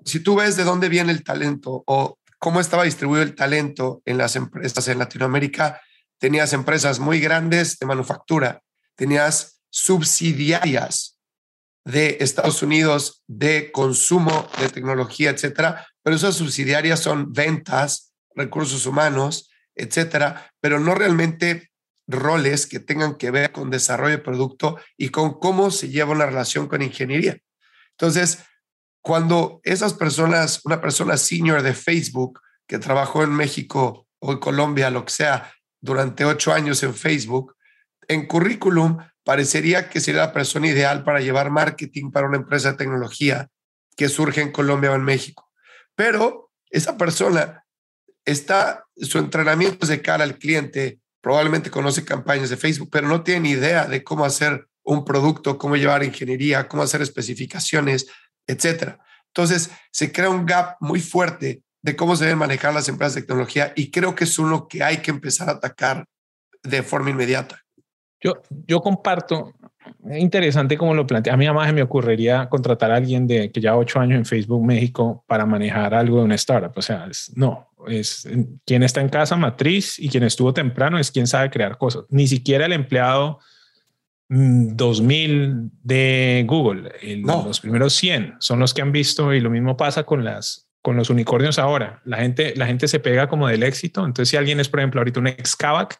si 0.04 0.20
tú 0.20 0.36
ves 0.36 0.56
de 0.56 0.64
dónde 0.64 0.88
viene 0.88 1.12
el 1.12 1.24
talento 1.24 1.82
o 1.86 2.18
cómo 2.38 2.60
estaba 2.60 2.84
distribuido 2.84 3.22
el 3.22 3.34
talento 3.34 4.02
en 4.04 4.18
las 4.18 4.36
empresas 4.36 4.86
en 4.88 4.98
Latinoamérica, 4.98 5.80
tenías 6.18 6.52
empresas 6.52 6.98
muy 6.98 7.20
grandes 7.20 7.78
de 7.78 7.86
manufactura, 7.86 8.62
tenías 8.94 9.60
subsidiarias 9.70 11.18
de 11.84 12.18
Estados 12.20 12.62
Unidos 12.62 13.22
de 13.26 13.70
consumo 13.70 14.48
de 14.58 14.68
tecnología, 14.68 15.30
etcétera, 15.30 15.86
pero 16.02 16.16
esas 16.16 16.34
subsidiarias 16.34 17.00
son 17.00 17.32
ventas, 17.32 18.12
recursos 18.34 18.86
humanos, 18.86 19.50
etcétera, 19.76 20.52
pero 20.60 20.80
no 20.80 20.94
realmente 20.94 21.70
roles 22.08 22.66
que 22.66 22.80
tengan 22.80 23.16
que 23.16 23.30
ver 23.30 23.52
con 23.52 23.70
desarrollo 23.70 24.16
de 24.16 24.22
producto 24.22 24.78
y 24.96 25.10
con 25.10 25.38
cómo 25.38 25.70
se 25.70 25.88
lleva 25.88 26.12
una 26.12 26.26
relación 26.26 26.68
con 26.68 26.82
ingeniería. 26.82 27.38
Entonces, 27.92 28.44
cuando 29.02 29.60
esas 29.62 29.94
personas, 29.94 30.60
una 30.64 30.80
persona 30.80 31.16
senior 31.16 31.62
de 31.62 31.74
Facebook 31.74 32.40
que 32.66 32.78
trabajó 32.78 33.22
en 33.22 33.30
México 33.30 34.06
o 34.18 34.32
en 34.32 34.38
Colombia, 34.38 34.90
lo 34.90 35.04
que 35.04 35.12
sea, 35.12 35.52
durante 35.80 36.24
ocho 36.24 36.52
años 36.52 36.82
en 36.82 36.94
Facebook, 36.94 37.54
en 38.08 38.26
currículum 38.26 38.98
parecería 39.24 39.88
que 39.88 40.00
sería 40.00 40.22
la 40.22 40.32
persona 40.32 40.68
ideal 40.68 41.04
para 41.04 41.20
llevar 41.20 41.50
marketing 41.50 42.10
para 42.10 42.26
una 42.26 42.36
empresa 42.36 42.72
de 42.72 42.78
tecnología 42.78 43.48
que 43.96 44.08
surge 44.08 44.40
en 44.40 44.52
Colombia 44.52 44.92
o 44.92 44.94
en 44.94 45.04
México. 45.04 45.50
Pero 45.94 46.50
esa 46.70 46.96
persona 46.96 47.65
está, 48.26 48.84
su 48.96 49.18
entrenamiento 49.18 49.78
es 49.82 49.88
de 49.88 50.02
cara 50.02 50.24
al 50.24 50.38
cliente, 50.38 51.00
probablemente 51.22 51.70
conoce 51.70 52.04
campañas 52.04 52.50
de 52.50 52.56
Facebook, 52.56 52.90
pero 52.92 53.08
no 53.08 53.22
tiene 53.22 53.40
ni 53.40 53.50
idea 53.50 53.86
de 53.86 54.04
cómo 54.04 54.24
hacer 54.24 54.68
un 54.82 55.04
producto, 55.04 55.56
cómo 55.56 55.76
llevar 55.76 56.04
ingeniería, 56.04 56.68
cómo 56.68 56.82
hacer 56.82 57.00
especificaciones, 57.00 58.06
etcétera. 58.46 58.98
Entonces, 59.28 59.70
se 59.90 60.12
crea 60.12 60.30
un 60.30 60.46
gap 60.46 60.76
muy 60.80 61.00
fuerte 61.00 61.62
de 61.82 61.96
cómo 61.96 62.16
se 62.16 62.24
deben 62.24 62.38
manejar 62.38 62.74
las 62.74 62.88
empresas 62.88 63.14
de 63.14 63.22
tecnología 63.22 63.72
y 63.76 63.90
creo 63.90 64.14
que 64.14 64.24
es 64.24 64.38
uno 64.38 64.68
que 64.68 64.82
hay 64.82 64.98
que 64.98 65.10
empezar 65.10 65.48
a 65.48 65.52
atacar 65.52 66.06
de 66.62 66.82
forma 66.82 67.10
inmediata. 67.10 67.62
Yo, 68.20 68.42
yo 68.66 68.80
comparto, 68.80 69.52
interesante 70.18 70.76
como 70.76 70.94
lo 70.94 71.06
plantea. 71.06 71.34
A 71.34 71.36
mí 71.36 71.46
además 71.46 71.72
me 71.72 71.82
ocurriría 71.82 72.48
contratar 72.48 72.90
a 72.90 72.96
alguien 72.96 73.26
de 73.26 73.50
que 73.50 73.60
ya 73.60 73.76
ocho 73.76 74.00
años 74.00 74.18
en 74.18 74.24
Facebook 74.24 74.64
México 74.64 75.24
para 75.26 75.46
manejar 75.46 75.94
algo 75.94 76.18
de 76.18 76.24
una 76.24 76.34
startup. 76.34 76.72
O 76.76 76.82
sea, 76.82 77.08
no, 77.34 77.68
es 77.88 78.28
quien 78.64 78.82
está 78.82 79.00
en 79.00 79.08
casa 79.08 79.36
matriz 79.36 79.98
y 79.98 80.08
quien 80.08 80.24
estuvo 80.24 80.52
temprano 80.52 80.98
es 80.98 81.10
quien 81.10 81.26
sabe 81.26 81.50
crear 81.50 81.78
cosas. 81.78 82.04
Ni 82.08 82.26
siquiera 82.26 82.66
el 82.66 82.72
empleado 82.72 83.40
2000 84.28 85.48
mm, 85.48 85.70
de 85.82 86.44
Google, 86.46 86.92
los 87.22 87.60
primeros 87.60 87.94
100 87.94 88.36
son 88.40 88.58
los 88.58 88.74
que 88.74 88.82
han 88.82 88.92
visto 88.92 89.32
y 89.32 89.40
lo 89.40 89.50
mismo 89.50 89.76
pasa 89.76 90.04
con 90.04 90.24
las 90.24 90.66
con 90.86 90.94
los 90.94 91.10
unicornios 91.10 91.58
ahora. 91.58 92.00
La 92.04 92.18
gente, 92.18 92.54
la 92.54 92.64
gente 92.64 92.86
se 92.86 93.00
pega 93.00 93.28
como 93.28 93.48
del 93.48 93.64
éxito. 93.64 94.04
Entonces, 94.04 94.28
si 94.28 94.36
alguien 94.36 94.60
es, 94.60 94.68
por 94.68 94.78
ejemplo, 94.78 95.00
ahorita 95.00 95.18
un 95.18 95.26
ex 95.26 95.56
Kavak, 95.56 95.98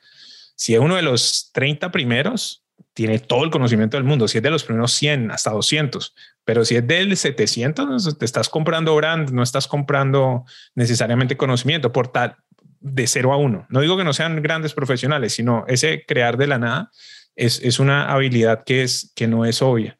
si 0.54 0.74
es 0.74 0.80
uno 0.80 0.94
de 0.94 1.02
los 1.02 1.50
30 1.52 1.90
primeros, 1.90 2.64
tiene 2.96 3.18
todo 3.18 3.44
el 3.44 3.50
conocimiento 3.50 3.98
del 3.98 4.04
mundo. 4.04 4.26
Si 4.26 4.38
es 4.38 4.42
de 4.42 4.48
los 4.48 4.64
primeros 4.64 4.90
100 4.92 5.30
hasta 5.30 5.50
200, 5.50 6.14
pero 6.46 6.64
si 6.64 6.76
es 6.76 6.86
del 6.86 7.14
700, 7.14 8.16
te 8.16 8.24
estás 8.24 8.48
comprando 8.48 8.96
brand, 8.96 9.32
no 9.32 9.42
estás 9.42 9.68
comprando 9.68 10.46
necesariamente 10.74 11.36
conocimiento 11.36 11.92
por 11.92 12.08
tal 12.08 12.36
de 12.80 13.06
cero 13.06 13.34
a 13.34 13.36
uno. 13.36 13.66
No 13.68 13.82
digo 13.82 13.98
que 13.98 14.04
no 14.04 14.14
sean 14.14 14.40
grandes 14.40 14.72
profesionales, 14.72 15.34
sino 15.34 15.66
ese 15.68 16.06
crear 16.08 16.38
de 16.38 16.46
la 16.46 16.58
nada 16.58 16.90
es, 17.34 17.60
es 17.60 17.80
una 17.80 18.10
habilidad 18.10 18.64
que, 18.64 18.82
es, 18.82 19.12
que 19.14 19.26
no 19.26 19.44
es 19.44 19.60
obvia. 19.60 19.98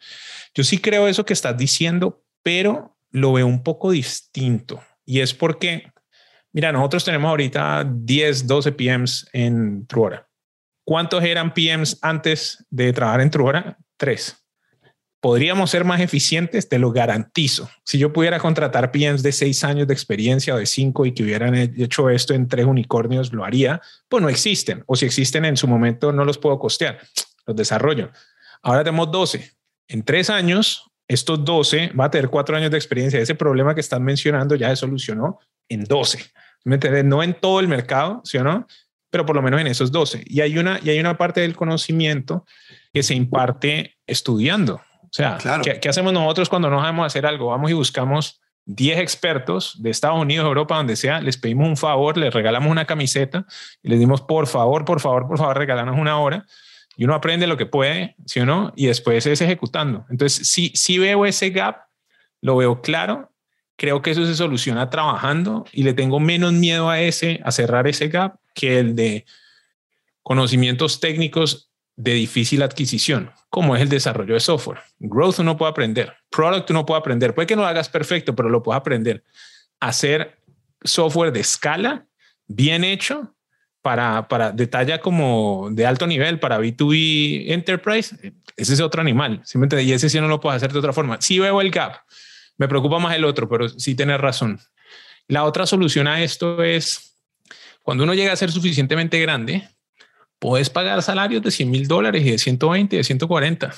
Yo 0.54 0.64
sí 0.64 0.78
creo 0.78 1.06
eso 1.06 1.26
que 1.26 1.34
estás 1.34 1.54
diciendo, 1.58 2.24
pero 2.42 2.96
lo 3.10 3.34
veo 3.34 3.46
un 3.46 3.62
poco 3.62 3.90
distinto. 3.90 4.82
Y 5.04 5.20
es 5.20 5.34
porque, 5.34 5.92
mira, 6.50 6.72
nosotros 6.72 7.04
tenemos 7.04 7.28
ahorita 7.28 7.86
10, 7.86 8.46
12 8.46 8.72
PMs 8.72 9.28
en 9.34 9.86
Truora 9.86 10.25
¿Cuántos 10.86 11.24
eran 11.24 11.52
PMs 11.52 11.98
antes 12.00 12.64
de 12.70 12.92
trabajar 12.92 13.20
en 13.20 13.30
Truora? 13.30 13.76
Tres. 13.96 14.46
¿Podríamos 15.20 15.68
ser 15.68 15.84
más 15.84 16.00
eficientes? 16.00 16.68
Te 16.68 16.78
lo 16.78 16.92
garantizo. 16.92 17.68
Si 17.82 17.98
yo 17.98 18.12
pudiera 18.12 18.38
contratar 18.38 18.92
PMs 18.92 19.24
de 19.24 19.32
seis 19.32 19.64
años 19.64 19.88
de 19.88 19.94
experiencia 19.94 20.54
o 20.54 20.58
de 20.58 20.66
cinco 20.66 21.04
y 21.04 21.12
que 21.12 21.24
hubieran 21.24 21.56
hecho 21.56 22.08
esto 22.08 22.34
en 22.34 22.46
tres 22.46 22.66
unicornios, 22.66 23.32
lo 23.32 23.44
haría. 23.44 23.80
Pues 24.08 24.22
no 24.22 24.28
existen. 24.28 24.84
O 24.86 24.94
si 24.94 25.06
existen 25.06 25.44
en 25.44 25.56
su 25.56 25.66
momento, 25.66 26.12
no 26.12 26.24
los 26.24 26.38
puedo 26.38 26.56
costear. 26.60 27.00
Los 27.46 27.56
desarrollo. 27.56 28.12
Ahora 28.62 28.84
tenemos 28.84 29.10
12. 29.10 29.50
En 29.88 30.04
tres 30.04 30.30
años, 30.30 30.88
estos 31.08 31.44
12 31.44 31.94
va 31.98 32.04
a 32.04 32.10
tener 32.12 32.28
cuatro 32.28 32.56
años 32.56 32.70
de 32.70 32.76
experiencia. 32.76 33.18
Ese 33.18 33.34
problema 33.34 33.74
que 33.74 33.80
están 33.80 34.04
mencionando 34.04 34.54
ya 34.54 34.68
se 34.68 34.76
solucionó 34.76 35.40
en 35.68 35.82
12. 35.82 36.20
¿Me? 36.62 36.78
No 37.02 37.24
en 37.24 37.34
todo 37.34 37.58
el 37.58 37.66
mercado, 37.66 38.20
¿sí 38.22 38.38
o 38.38 38.44
no? 38.44 38.68
Pero 39.10 39.26
por 39.26 39.36
lo 39.36 39.42
menos 39.42 39.60
en 39.60 39.66
esos 39.66 39.92
12. 39.92 40.24
Y 40.26 40.40
hay 40.40 40.58
una, 40.58 40.80
y 40.82 40.90
hay 40.90 40.98
una 40.98 41.16
parte 41.16 41.40
del 41.40 41.56
conocimiento 41.56 42.44
que 42.92 43.02
se 43.02 43.14
imparte 43.14 43.96
estudiando. 44.06 44.76
O 45.02 45.08
sea, 45.12 45.38
¿qué, 45.62 45.80
¿qué, 45.80 45.88
hacemos 45.88 46.12
nosotros 46.12 46.48
cuando 46.48 46.68
no 46.68 46.80
sabemos 46.80 47.06
hacer 47.06 47.26
algo? 47.26 47.46
Vamos 47.48 47.70
y 47.70 47.74
buscamos 47.74 48.40
10 48.66 48.98
expertos 48.98 49.80
de 49.80 49.90
Estados 49.90 50.20
Unidos, 50.20 50.46
Europa, 50.46 50.76
donde 50.76 50.96
sea, 50.96 51.20
les 51.20 51.38
pedimos 51.38 51.68
un 51.68 51.76
favor, 51.76 52.16
les 52.16 52.34
regalamos 52.34 52.70
una 52.70 52.84
camiseta 52.84 53.46
y 53.82 53.88
les 53.88 53.98
dimos, 53.98 54.20
por 54.22 54.46
favor, 54.46 54.84
por 54.84 55.00
favor, 55.00 55.28
por 55.28 55.38
favor, 55.38 55.56
regalarnos 55.56 55.98
una 55.98 56.18
hora. 56.18 56.44
Y 56.96 57.04
uno 57.04 57.14
aprende 57.14 57.46
lo 57.46 57.56
que 57.56 57.66
puede, 57.66 58.16
¿sí 58.26 58.40
o 58.40 58.46
no? 58.46 58.72
Y 58.74 58.86
después 58.86 59.26
es 59.26 59.40
ejecutando. 59.40 60.06
Entonces, 60.10 60.48
si, 60.48 60.70
si 60.74 60.98
veo 60.98 61.26
ese 61.26 61.50
gap, 61.50 61.82
lo 62.40 62.56
veo 62.56 62.80
claro 62.80 63.30
creo 63.76 64.02
que 64.02 64.10
eso 64.10 64.26
se 64.26 64.34
soluciona 64.34 64.90
trabajando 64.90 65.64
y 65.72 65.82
le 65.82 65.94
tengo 65.94 66.18
menos 66.18 66.52
miedo 66.52 66.88
a 66.88 67.00
ese, 67.00 67.40
a 67.44 67.52
cerrar 67.52 67.86
ese 67.86 68.08
gap, 68.08 68.36
que 68.56 68.80
el 68.80 68.96
de 68.96 69.26
conocimientos 70.22 70.98
técnicos 70.98 71.70
de 71.94 72.14
difícil 72.14 72.62
adquisición, 72.62 73.30
como 73.48 73.76
es 73.76 73.82
el 73.82 73.88
desarrollo 73.88 74.34
de 74.34 74.40
software. 74.40 74.80
Growth 74.98 75.38
uno 75.38 75.56
puede 75.56 75.70
aprender, 75.70 76.14
product 76.30 76.70
uno 76.70 76.84
puede 76.84 76.98
aprender, 76.98 77.34
puede 77.34 77.46
que 77.46 77.54
no 77.54 77.62
lo 77.62 77.68
hagas 77.68 77.88
perfecto, 77.88 78.34
pero 78.34 78.48
lo 78.48 78.62
puedes 78.62 78.80
aprender. 78.80 79.22
Hacer 79.78 80.38
software 80.82 81.32
de 81.32 81.40
escala, 81.40 82.06
bien 82.46 82.82
hecho, 82.82 83.34
para, 83.82 84.26
para 84.26 84.50
de 84.50 85.00
como 85.00 85.68
de 85.70 85.86
alto 85.86 86.06
nivel, 86.08 86.40
para 86.40 86.58
B2B 86.58 87.52
Enterprise, 87.52 88.16
ese 88.56 88.72
es 88.72 88.80
otro 88.80 89.00
animal, 89.00 89.42
simplemente 89.44 89.80
Y 89.84 89.92
ese 89.92 90.08
sí 90.10 90.20
no 90.20 90.26
lo 90.26 90.40
puedes 90.40 90.56
hacer 90.56 90.72
de 90.72 90.80
otra 90.80 90.92
forma. 90.92 91.20
Si 91.20 91.38
veo 91.38 91.60
el 91.60 91.70
gap, 91.70 91.98
me 92.58 92.66
preocupa 92.66 92.98
más 92.98 93.14
el 93.14 93.24
otro, 93.24 93.48
pero 93.48 93.68
sí 93.68 93.94
tener 93.94 94.20
razón. 94.20 94.58
La 95.28 95.44
otra 95.44 95.66
solución 95.66 96.08
a 96.08 96.22
esto 96.22 96.64
es 96.64 97.15
cuando 97.86 98.02
uno 98.02 98.14
llega 98.14 98.32
a 98.32 98.36
ser 98.36 98.50
suficientemente 98.50 99.20
grande, 99.20 99.62
puedes 100.40 100.70
pagar 100.70 101.00
salarios 101.04 101.40
de 101.40 101.52
100 101.52 101.70
mil 101.70 101.86
dólares 101.86 102.26
y 102.26 102.32
de 102.32 102.38
120, 102.38 102.96
de 102.96 103.04
140. 103.04 103.72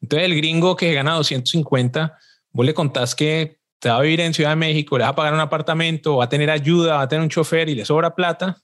Entonces 0.00 0.28
el 0.28 0.36
gringo 0.36 0.76
que 0.76 0.94
gana 0.94 1.14
250, 1.14 2.16
vos 2.52 2.64
le 2.64 2.74
contás 2.74 3.16
que 3.16 3.58
te 3.80 3.88
va 3.88 3.96
a 3.96 4.02
vivir 4.02 4.20
en 4.20 4.34
Ciudad 4.34 4.50
de 4.50 4.56
México, 4.56 4.96
le 4.96 5.02
va 5.02 5.10
a 5.10 5.14
pagar 5.16 5.34
un 5.34 5.40
apartamento, 5.40 6.18
va 6.18 6.26
a 6.26 6.28
tener 6.28 6.48
ayuda, 6.48 6.94
va 6.94 7.02
a 7.02 7.08
tener 7.08 7.24
un 7.24 7.28
chofer 7.28 7.68
y 7.68 7.74
le 7.74 7.84
sobra 7.84 8.14
plata, 8.14 8.62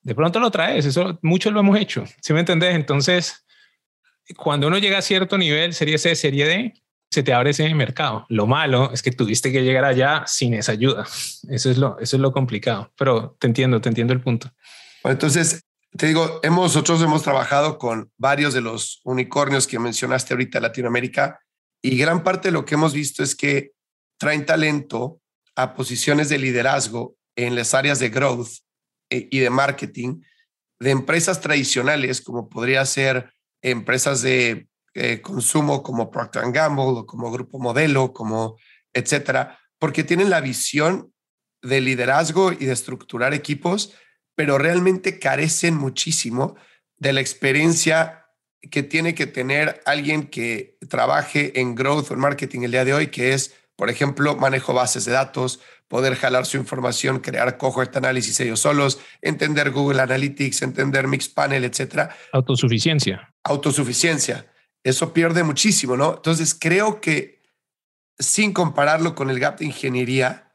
de 0.00 0.14
pronto 0.14 0.38
lo 0.38 0.48
traes. 0.52 0.86
Eso 0.86 1.18
muchos 1.22 1.52
lo 1.52 1.58
hemos 1.58 1.76
hecho. 1.76 2.04
¿Sí 2.22 2.32
me 2.32 2.38
entendés? 2.38 2.76
Entonces, 2.76 3.44
cuando 4.36 4.68
uno 4.68 4.78
llega 4.78 4.98
a 4.98 5.02
cierto 5.02 5.38
nivel, 5.38 5.74
serie 5.74 5.98
C, 5.98 6.14
serie 6.14 6.46
D, 6.46 6.74
se 7.10 7.22
te 7.22 7.32
abre 7.32 7.50
ese 7.50 7.72
mercado. 7.74 8.26
Lo 8.28 8.46
malo 8.46 8.92
es 8.92 9.02
que 9.02 9.10
tuviste 9.10 9.50
que 9.50 9.62
llegar 9.62 9.84
allá 9.84 10.24
sin 10.26 10.54
esa 10.54 10.72
ayuda. 10.72 11.06
Eso 11.48 11.70
es 11.70 11.78
lo, 11.78 11.98
eso 11.98 12.16
es 12.16 12.20
lo 12.20 12.32
complicado, 12.32 12.92
pero 12.96 13.36
te 13.38 13.46
entiendo, 13.48 13.80
te 13.80 13.88
entiendo 13.88 14.12
el 14.12 14.20
punto. 14.20 14.50
entonces, 15.04 15.64
te 15.96 16.06
digo, 16.06 16.38
hemos, 16.44 16.74
nosotros 16.74 17.02
hemos 17.02 17.22
trabajado 17.22 17.78
con 17.78 18.12
varios 18.16 18.54
de 18.54 18.60
los 18.60 19.00
unicornios 19.04 19.66
que 19.66 19.78
mencionaste 19.80 20.34
ahorita 20.34 20.58
en 20.58 20.62
Latinoamérica 20.62 21.40
y 21.82 21.96
gran 21.96 22.22
parte 22.22 22.48
de 22.48 22.52
lo 22.52 22.64
que 22.64 22.74
hemos 22.74 22.92
visto 22.94 23.24
es 23.24 23.34
que 23.34 23.72
traen 24.18 24.46
talento 24.46 25.20
a 25.56 25.74
posiciones 25.74 26.28
de 26.28 26.38
liderazgo 26.38 27.16
en 27.34 27.56
las 27.56 27.74
áreas 27.74 27.98
de 27.98 28.10
growth 28.10 28.48
eh, 29.10 29.28
y 29.30 29.40
de 29.40 29.50
marketing 29.50 30.20
de 30.78 30.90
empresas 30.90 31.40
tradicionales 31.40 32.20
como 32.20 32.48
podría 32.48 32.84
ser 32.86 33.32
empresas 33.62 34.22
de 34.22 34.68
eh, 34.94 35.20
consumo 35.20 35.82
como 35.82 36.10
Procter 36.10 36.50
Gamble 36.50 36.84
o 36.84 37.06
como 37.06 37.30
Grupo 37.30 37.58
Modelo, 37.60 38.12
como 38.12 38.56
etcétera, 38.92 39.58
porque 39.78 40.02
tienen 40.02 40.30
la 40.30 40.40
visión 40.40 41.12
de 41.62 41.80
liderazgo 41.80 42.52
y 42.52 42.64
de 42.64 42.72
estructurar 42.72 43.32
equipos, 43.32 43.94
pero 44.34 44.58
realmente 44.58 45.18
carecen 45.18 45.76
muchísimo 45.76 46.56
de 46.96 47.12
la 47.12 47.20
experiencia 47.20 48.26
que 48.70 48.82
tiene 48.82 49.14
que 49.14 49.26
tener 49.26 49.80
alguien 49.86 50.24
que 50.26 50.76
trabaje 50.88 51.60
en 51.60 51.74
growth 51.74 52.10
o 52.10 52.14
en 52.14 52.20
marketing 52.20 52.62
el 52.62 52.72
día 52.72 52.84
de 52.84 52.94
hoy, 52.94 53.06
que 53.06 53.32
es, 53.32 53.54
por 53.76 53.90
ejemplo, 53.90 54.36
manejo 54.36 54.74
bases 54.74 55.04
de 55.04 55.12
datos, 55.12 55.60
poder 55.88 56.14
jalar 56.16 56.46
su 56.46 56.56
información, 56.56 57.20
crear 57.20 57.56
cohort 57.56 57.96
análisis 57.96 58.38
ellos 58.40 58.60
solos, 58.60 58.98
entender 59.22 59.70
Google 59.70 60.02
Analytics, 60.02 60.62
entender 60.62 61.06
Mixpanel, 61.06 61.64
etcétera. 61.64 62.14
Autosuficiencia. 62.32 63.32
Autosuficiencia 63.44 64.49
eso 64.84 65.12
pierde 65.12 65.42
muchísimo, 65.42 65.96
¿no? 65.96 66.14
Entonces 66.16 66.54
creo 66.58 67.00
que 67.00 67.40
sin 68.18 68.52
compararlo 68.52 69.14
con 69.14 69.30
el 69.30 69.40
gap 69.40 69.58
de 69.58 69.66
ingeniería, 69.66 70.52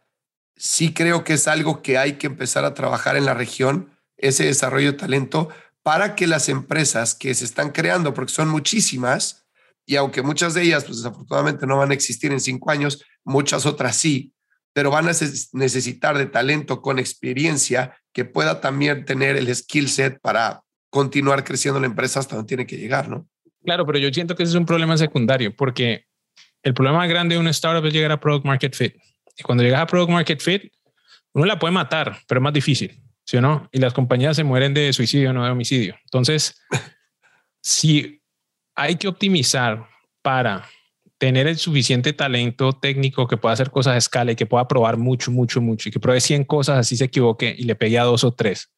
sí 0.55 0.93
creo 0.93 1.23
que 1.23 1.33
es 1.33 1.47
algo 1.47 1.81
que 1.81 1.97
hay 1.97 2.13
que 2.13 2.27
empezar 2.27 2.63
a 2.65 2.73
trabajar 2.73 3.17
en 3.17 3.25
la 3.25 3.33
región, 3.33 3.91
ese 4.17 4.45
desarrollo 4.45 4.93
de 4.93 4.97
talento, 4.97 5.49
para 5.83 6.15
que 6.15 6.27
las 6.27 6.49
empresas 6.49 7.13
que 7.13 7.33
se 7.33 7.45
están 7.45 7.71
creando, 7.71 8.13
porque 8.13 8.33
son 8.33 8.49
muchísimas, 8.49 9.45
y 9.85 9.97
aunque 9.97 10.21
muchas 10.21 10.53
de 10.53 10.63
ellas, 10.63 10.85
pues 10.85 10.97
desafortunadamente 10.97 11.67
no 11.67 11.77
van 11.77 11.91
a 11.91 11.93
existir 11.93 12.31
en 12.31 12.39
cinco 12.39 12.71
años, 12.71 13.03
muchas 13.23 13.65
otras 13.65 13.95
sí, 13.95 14.33
pero 14.73 14.89
van 14.89 15.07
a 15.07 15.11
necesitar 15.53 16.17
de 16.17 16.25
talento 16.25 16.81
con 16.81 16.99
experiencia 16.99 17.97
que 18.11 18.25
pueda 18.25 18.61
también 18.61 19.05
tener 19.05 19.37
el 19.37 19.53
skill 19.55 19.89
set 19.89 20.19
para 20.21 20.63
continuar 20.89 21.43
creciendo 21.43 21.79
la 21.79 21.85
empresa 21.85 22.19
hasta 22.19 22.35
donde 22.35 22.47
tiene 22.47 22.65
que 22.65 22.77
llegar, 22.77 23.09
¿no? 23.09 23.27
Claro, 23.65 23.85
pero 23.85 23.97
yo 23.97 24.09
siento 24.13 24.35
que 24.35 24.43
ese 24.43 24.51
es 24.51 24.55
un 24.55 24.65
problema 24.65 24.95
secundario 24.97 25.55
porque 25.55 26.05
el 26.63 26.73
problema 26.73 26.99
más 26.99 27.09
grande 27.09 27.35
de 27.35 27.41
una 27.41 27.49
startup 27.49 27.85
es 27.85 27.93
llegar 27.93 28.11
a 28.11 28.19
product 28.19 28.45
market 28.45 28.75
fit. 28.75 28.95
Y 29.37 29.43
cuando 29.43 29.63
llegas 29.63 29.81
a 29.81 29.87
product 29.87 30.11
market 30.11 30.41
fit, 30.41 30.71
uno 31.33 31.45
la 31.45 31.59
puede 31.59 31.73
matar, 31.73 32.17
pero 32.27 32.39
es 32.39 32.43
más 32.43 32.53
difícil, 32.53 33.01
¿sí 33.23 33.37
o 33.37 33.41
no? 33.41 33.67
Y 33.71 33.79
las 33.79 33.93
compañías 33.93 34.35
se 34.35 34.43
mueren 34.43 34.73
de 34.73 34.93
suicidio, 34.93 35.33
no 35.33 35.43
de 35.43 35.51
homicidio. 35.51 35.95
Entonces, 36.05 36.61
si 37.61 38.21
hay 38.75 38.95
que 38.95 39.07
optimizar 39.07 39.87
para 40.21 40.67
tener 41.17 41.47
el 41.47 41.57
suficiente 41.57 42.13
talento 42.13 42.73
técnico 42.73 43.27
que 43.27 43.37
pueda 43.37 43.53
hacer 43.53 43.71
cosas 43.71 43.95
a 43.95 43.97
escala 43.97 44.31
y 44.33 44.35
que 44.35 44.45
pueda 44.45 44.67
probar 44.67 44.97
mucho, 44.97 45.31
mucho, 45.31 45.61
mucho 45.61 45.89
y 45.89 45.91
que 45.91 45.99
pruebe 45.99 46.21
100 46.21 46.43
cosas 46.43 46.77
así 46.77 46.97
se 46.97 47.05
equivoque 47.05 47.55
y 47.57 47.63
le 47.63 47.75
pegue 47.75 47.97
a 47.97 48.03
dos 48.03 48.23
o 48.23 48.33
tres 48.33 48.74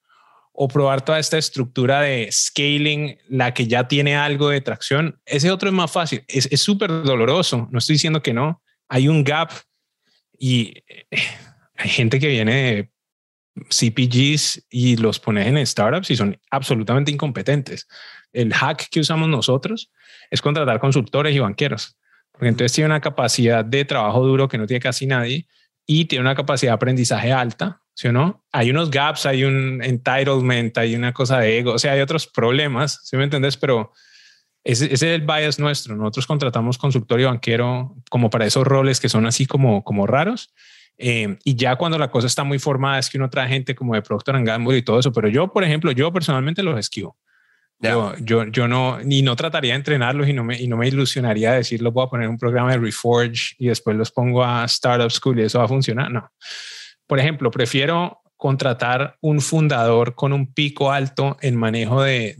o 0.59 0.67
probar 0.67 1.05
toda 1.05 1.19
esta 1.19 1.37
estructura 1.37 2.01
de 2.01 2.29
scaling, 2.31 3.15
la 3.29 3.53
que 3.53 3.67
ya 3.67 3.87
tiene 3.87 4.15
algo 4.15 4.49
de 4.49 4.59
tracción, 4.59 5.21
ese 5.23 5.51
otro 5.51 5.69
es 5.69 5.75
más 5.75 5.91
fácil. 5.91 6.25
Es 6.27 6.59
súper 6.59 6.89
doloroso, 7.03 7.67
no 7.71 7.77
estoy 7.77 7.93
diciendo 7.93 8.23
que 8.23 8.33
no. 8.33 8.63
Hay 8.89 9.07
un 9.07 9.23
gap 9.23 9.51
y 10.35 10.83
eh, 10.87 11.05
hay 11.75 11.89
gente 11.89 12.19
que 12.19 12.29
viene 12.29 12.53
de 12.53 12.91
CPGs 13.69 14.65
y 14.71 14.97
los 14.97 15.19
pone 15.19 15.47
en 15.47 15.63
startups 15.63 16.09
y 16.09 16.15
son 16.15 16.39
absolutamente 16.49 17.11
incompetentes. 17.11 17.87
El 18.33 18.51
hack 18.51 18.89
que 18.89 18.99
usamos 18.99 19.29
nosotros 19.29 19.91
es 20.31 20.41
contratar 20.41 20.79
consultores 20.79 21.35
y 21.35 21.39
banqueros, 21.39 21.95
porque 22.31 22.47
entonces 22.47 22.73
tiene 22.73 22.87
una 22.87 23.01
capacidad 23.01 23.63
de 23.63 23.85
trabajo 23.85 24.25
duro 24.25 24.47
que 24.47 24.57
no 24.57 24.65
tiene 24.65 24.79
casi 24.79 25.05
nadie 25.05 25.47
y 25.85 26.05
tiene 26.05 26.21
una 26.21 26.33
capacidad 26.33 26.71
de 26.71 26.75
aprendizaje 26.77 27.31
alta 27.31 27.83
¿sí 27.97 28.09
o 28.09 28.11
no? 28.13 28.45
Hay 28.51 28.69
unos 28.69 28.91
gaps, 28.91 29.25
hay 29.25 29.43
un 29.43 29.81
entitlement, 29.83 30.77
hay 30.77 30.95
una 30.95 31.13
cosa 31.13 31.39
de 31.39 31.57
ego, 31.57 31.73
o 31.73 31.79
sea, 31.79 31.93
hay 31.93 31.99
otros 31.99 32.27
problemas, 32.27 33.01
¿sí 33.03 33.17
me 33.17 33.23
entendés? 33.23 33.57
Pero 33.57 33.91
ese, 34.63 34.93
es 34.93 35.01
el 35.01 35.21
bias 35.21 35.57
nuestro. 35.57 35.95
Nosotros 35.95 36.27
contratamos 36.27 36.77
consultorio 36.77 37.27
banquero 37.27 37.95
como 38.11 38.29
para 38.29 38.45
esos 38.45 38.67
roles 38.67 38.99
que 38.99 39.09
son 39.09 39.25
así 39.25 39.47
como, 39.47 39.83
como 39.83 40.05
raros. 40.05 40.53
Eh, 40.99 41.39
y 41.43 41.55
ya 41.55 41.75
cuando 41.75 41.97
la 41.97 42.11
cosa 42.11 42.27
está 42.27 42.43
muy 42.43 42.59
formada 42.59 42.99
es 42.99 43.09
que 43.09 43.17
uno 43.17 43.31
trae 43.31 43.47
gente 43.47 43.73
como 43.73 43.95
de 43.95 44.03
Procter 44.03 44.43
Gamble 44.43 44.77
y 44.77 44.83
todo 44.83 44.99
eso. 44.99 45.11
Pero 45.11 45.27
yo, 45.27 45.51
por 45.51 45.63
ejemplo, 45.63 45.91
yo 45.91 46.13
personalmente 46.13 46.61
los 46.61 46.77
esquivo. 46.77 47.17
Yo, 47.79 48.15
yo, 48.19 48.45
yo, 48.45 48.67
no, 48.67 48.99
ni 48.99 49.23
no 49.23 49.35
trataría 49.35 49.73
de 49.73 49.77
entrenarlos 49.77 50.27
y 50.27 50.33
no 50.33 50.43
me, 50.43 50.59
y 50.59 50.67
no 50.67 50.77
me 50.77 50.87
ilusionaría 50.87 51.51
de 51.51 51.57
decir, 51.57 51.81
lo 51.81 51.91
voy 51.91 52.05
a 52.05 52.09
poner 52.09 52.27
un 52.29 52.37
programa 52.37 52.71
de 52.71 52.77
Reforge 52.77 53.55
y 53.57 53.67
después 53.67 53.95
los 53.95 54.11
pongo 54.11 54.43
a 54.43 54.65
Startup 54.65 55.11
School 55.11 55.39
y 55.39 55.43
eso 55.43 55.57
va 55.59 55.65
a 55.65 55.67
funcionar. 55.67 56.11
No. 56.11 56.29
Por 57.07 57.19
ejemplo, 57.19 57.49
prefiero 57.51 58.21
contratar 58.37 59.17
un 59.21 59.41
fundador 59.41 60.13
con 60.13 60.31
un 60.31 60.53
pico 60.53 60.91
alto 60.91 61.37
en 61.41 61.55
manejo 61.55 62.03
de, 62.03 62.35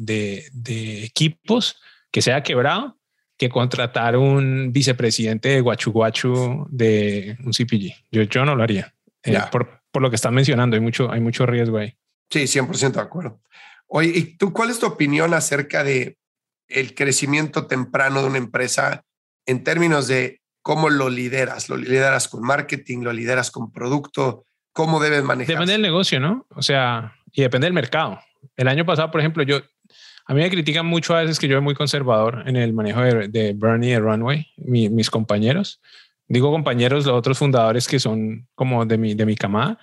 equipos 1.03 1.82
que 2.12 2.21
sea 2.21 2.43
quebrado 2.43 2.97
que 3.38 3.49
contratar 3.49 4.17
un 4.17 4.71
vicepresidente 4.71 5.49
de 5.49 5.62
Guachu 5.62 5.91
Guachu 5.91 6.67
de 6.69 7.38
un 7.43 7.51
CPG. 7.51 7.93
Yo, 8.12 8.23
yo 8.23 8.45
no 8.45 8.56
lo 8.56 8.63
haría. 8.63 8.95
Eh, 9.23 9.38
por, 9.51 9.82
lo 9.93 10.10
que 10.10 10.15
están 10.15 10.34
mencionando, 10.34 10.75
hay 10.75 10.82
mucho, 10.82 11.12
hay 11.12 11.19
mucho 11.19 11.45
riesgo 11.45 11.77
ahí. 11.77 11.95
Sí, 12.30 12.43
100% 12.43 12.93
de 12.93 13.01
acuerdo. 13.01 13.41
Oye, 13.88 14.12
¿y 14.13 14.38
tú 14.38 14.53
cuál 14.53 14.69
es 14.69 14.80
tu 14.80 14.86
opinión 14.86 15.34
acerca 15.34 15.84
de 15.84 16.17
el 16.67 16.93
crecimiento 16.93 17.67
temprano 17.67 18.21
de 18.21 18.27
una 18.27 18.38
empresa 18.38 19.03
en 19.45 19.63
términos 19.63 20.08
de 20.08 20.41
cómo 20.62 20.89
lo 20.89 21.10
lideras? 21.10 21.69
¿Lo 21.69 21.77
lideras 21.77 22.27
con 22.27 22.41
marketing? 22.41 22.99
¿Lo 23.01 23.13
lideras 23.13 23.51
con 23.51 23.71
producto? 23.71 24.45
Cómo 24.77 24.99
debes 24.99 25.23
manejar. 25.23 25.55
Depende 25.55 25.73
del 25.73 25.81
negocio, 25.81 26.19
¿no? 26.19 26.45
O 26.55 26.61
sea, 26.61 27.15
y 27.33 27.41
depende 27.41 27.65
del 27.65 27.73
mercado. 27.73 28.19
El 28.55 28.67
año 28.67 28.85
pasado, 28.85 29.09
por 29.09 29.19
ejemplo, 29.19 29.41
yo, 29.41 29.57
a 30.27 30.33
mí 30.35 30.41
me 30.41 30.49
critican 30.51 30.85
mucho 30.85 31.15
a 31.15 31.21
veces 31.21 31.39
que 31.39 31.47
yo 31.47 31.55
soy 31.55 31.63
muy 31.63 31.73
conservador 31.73 32.43
en 32.45 32.55
el 32.55 32.73
manejo 32.73 33.01
de, 33.01 33.27
de 33.27 33.53
Bernie 33.55 33.93
de 33.93 33.99
Runway, 33.99 34.47
mis 34.57 35.09
compañeros. 35.09 35.81
Digo 36.27 36.51
compañeros, 36.51 37.07
los 37.07 37.15
otros 37.15 37.39
fundadores 37.39 37.87
que 37.87 37.99
son 37.99 38.47
como 38.53 38.85
de 38.85 38.99
mi, 38.99 39.15
de 39.15 39.25
mi 39.25 39.35
camada. 39.35 39.79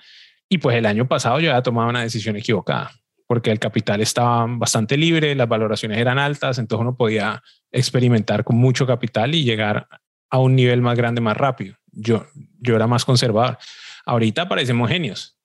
Y 0.47 0.59
pues 0.59 0.77
el 0.77 0.85
año 0.85 1.07
pasado 1.09 1.41
yo 1.41 1.51
había 1.51 1.61
tomado 1.61 1.89
una 1.89 2.01
decisión 2.01 2.37
equivocada. 2.37 2.91
porque 3.27 3.51
el 3.51 3.59
capital 3.59 4.01
estaba 4.01 4.45
bastante 4.47 4.97
libre, 4.97 5.35
las 5.35 5.47
valoraciones 5.47 5.97
eran 5.97 6.19
altas, 6.19 6.57
entonces 6.59 6.81
uno 6.81 6.95
podía 6.95 7.41
experimentar 7.71 8.43
con 8.43 8.55
mucho 8.55 8.85
capital 8.85 9.33
y 9.33 9.43
llegar 9.43 9.87
a 10.29 10.37
un 10.37 10.55
nivel 10.55 10.81
más 10.81 10.95
grande 10.95 11.21
más 11.21 11.35
rápido. 11.35 11.75
Yo, 11.91 12.27
yo 12.61 12.75
era 12.75 12.87
más 12.87 13.03
conservador. 13.03 13.57
Ahorita 14.05 14.47
parecemos 14.47 14.89
genios, 14.89 15.37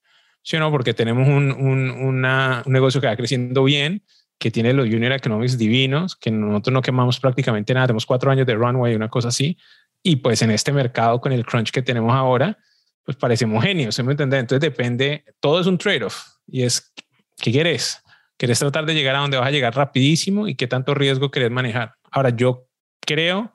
¿sí 0.43 0.57
o 0.57 0.61
no? 0.61 0.71
Porque 0.71 0.95
tenemos 0.95 1.29
un, 1.29 1.51
un, 1.53 1.91
un 1.91 2.73
negocio 2.73 3.01
que 3.01 3.07
va 3.07 3.17
creciendo 3.17 3.65
bien, 3.65 4.05
que 4.39 4.51
tiene 4.51 4.73
los 4.73 4.87
unit 4.87 5.13
economics 5.13 5.59
divinos, 5.59 6.17
que 6.17 6.31
nosotros 6.31 6.73
no 6.73 6.83
quemamos 6.83 7.21
prácticamente 7.21 7.75
nada, 7.75 7.89
tenemos 7.89 8.07
cuatro 8.07 8.31
años 8.31 8.47
de 8.47 8.55
runway, 8.55 8.95
una 8.95 9.09
cosa 9.09 9.29
así, 9.29 9.59
y 10.03 10.17
pues 10.17 10.41
en 10.43 10.51
este 10.51 10.73
mercado 10.73 11.21
con 11.21 11.33
el 11.33 11.45
crunch 11.45 11.71
que 11.71 11.83
tenemos 11.83 12.15
ahora, 12.15 12.57
pues 13.05 13.17
parecemos 13.17 13.63
genios, 13.63 13.95
¿se 13.95 14.03
me 14.03 14.13
entiende? 14.13 14.39
Entonces 14.39 14.61
depende, 14.61 15.25
todo 15.41 15.61
es 15.61 15.67
un 15.67 15.77
trade-off 15.77 16.23
y 16.47 16.63
es, 16.63 16.93
¿qué 17.37 17.53
quieres? 17.53 18.03
¿Quieres 18.39 18.59
tratar 18.59 18.87
de 18.87 18.95
llegar 18.95 19.17
a 19.17 19.19
donde 19.19 19.37
vas 19.37 19.49
a 19.49 19.51
llegar 19.51 19.75
rapidísimo 19.75 20.49
y 20.49 20.55
qué 20.55 20.67
tanto 20.67 20.95
riesgo 20.95 21.31
querés 21.31 21.51
manejar? 21.51 21.95
Ahora, 22.11 22.31
yo 22.31 22.67
creo 23.01 23.55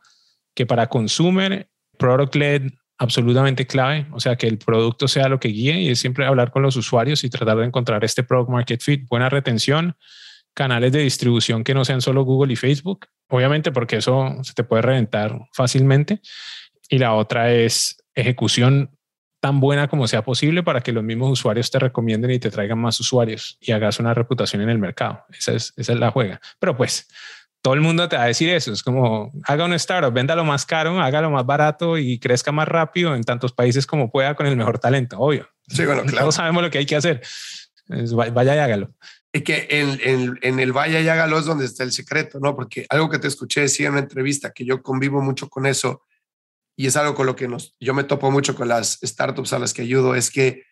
que 0.53 0.67
para 0.67 0.87
consumer, 0.87 1.67
product 1.97 2.35
led 2.35 2.71
absolutamente 2.97 3.67
clave, 3.67 4.07
o 4.11 4.19
sea, 4.19 4.35
que 4.35 4.47
el 4.47 4.57
producto 4.57 5.07
sea 5.07 5.27
lo 5.27 5.39
que 5.39 5.49
guíe 5.49 5.79
y 5.81 5.89
es 5.89 5.99
siempre 5.99 6.25
hablar 6.25 6.51
con 6.51 6.61
los 6.61 6.75
usuarios 6.75 7.23
y 7.23 7.29
tratar 7.29 7.57
de 7.57 7.65
encontrar 7.65 8.03
este 8.03 8.23
product 8.23 8.49
market 8.49 8.81
fit, 8.81 9.07
buena 9.09 9.29
retención, 9.29 9.95
canales 10.53 10.91
de 10.91 10.99
distribución 10.99 11.63
que 11.63 11.73
no 11.73 11.83
sean 11.83 12.01
solo 12.01 12.23
Google 12.23 12.53
y 12.53 12.55
Facebook, 12.55 13.07
obviamente 13.29 13.71
porque 13.71 13.97
eso 13.97 14.37
se 14.43 14.53
te 14.53 14.63
puede 14.63 14.81
reventar 14.81 15.39
fácilmente. 15.53 16.21
Y 16.89 16.99
la 16.99 17.13
otra 17.13 17.51
es 17.51 17.97
ejecución 18.13 18.91
tan 19.45 19.59
buena 19.59 19.87
como 19.87 20.07
sea 20.07 20.23
posible 20.23 20.63
para 20.63 20.81
que 20.81 20.91
los 20.91 21.03
mismos 21.03 21.31
usuarios 21.31 21.69
te 21.69 21.77
recomienden 21.77 22.31
y 22.31 22.39
te 22.39 22.49
traigan 22.49 22.79
más 22.79 22.99
usuarios 22.99 23.57
y 23.61 23.73
hagas 23.73 23.99
una 23.99 24.13
reputación 24.13 24.61
en 24.61 24.69
el 24.69 24.79
mercado. 24.79 25.23
Esa 25.37 25.53
es, 25.53 25.89
la 25.89 26.09
juega. 26.09 26.41
Pero 26.57 26.75
pues 26.75 27.07
todo 27.65 27.73
el 27.73 27.81
mundo 27.81 28.07
te 28.07 28.15
va 28.15 28.25
a 28.25 28.27
decir 28.27 28.47
eso. 28.49 28.71
Es 28.71 28.83
como 28.83 29.31
haga 29.43 29.65
un 29.65 29.73
startup, 29.73 30.13
venda 30.13 30.35
lo 30.35 30.45
más 30.45 30.67
caro, 30.67 31.01
haga 31.01 31.19
lo 31.19 31.31
más 31.31 31.47
barato 31.47 31.97
y 31.97 32.19
crezca 32.19 32.51
más 32.51 32.67
rápido 32.67 33.15
en 33.15 33.23
tantos 33.23 33.53
países 33.53 33.87
como 33.87 34.11
pueda 34.11 34.35
con 34.35 34.45
el 34.45 34.55
mejor 34.55 34.77
talento. 34.77 35.17
Obvio. 35.17 35.49
Sí, 35.67 35.83
bueno, 35.83 36.03
claro. 36.03 36.19
Todos 36.19 36.35
sabemos 36.35 36.61
lo 36.61 36.69
que 36.69 36.77
hay 36.77 36.85
que 36.85 36.95
hacer. 36.95 37.23
vaya 37.87 38.55
y 38.55 38.59
hágalo. 38.59 38.93
Y 39.33 39.41
que 39.41 39.67
en, 39.71 39.99
en, 40.03 40.37
en, 40.43 40.59
el 40.59 40.73
vaya 40.73 41.01
y 41.01 41.07
hágalo 41.07 41.39
es 41.39 41.45
donde 41.45 41.65
está 41.65 41.83
el 41.83 41.91
secreto, 41.91 42.39
¿no? 42.39 42.55
Porque 42.55 42.85
algo 42.87 43.09
que 43.09 43.17
te 43.17 43.27
escuché 43.27 43.61
decir 43.61 43.87
en 43.87 43.93
una 43.93 44.01
entrevista, 44.01 44.51
que 44.53 44.63
yo 44.63 44.83
convivo 44.83 45.19
mucho 45.23 45.49
con 45.49 45.65
eso, 45.65 46.03
y 46.77 46.85
es 46.85 46.95
algo 46.95 47.15
con 47.15 47.25
lo 47.25 47.35
que 47.35 47.47
nos, 47.47 47.73
yo 47.79 47.95
me 47.95 48.03
topo 48.03 48.29
mucho 48.29 48.53
con 48.53 48.67
las 48.67 48.99
startups 49.03 49.53
a 49.53 49.57
las 49.57 49.73
que 49.73 49.81
ayudo, 49.81 50.13
es 50.13 50.29
que 50.29 50.65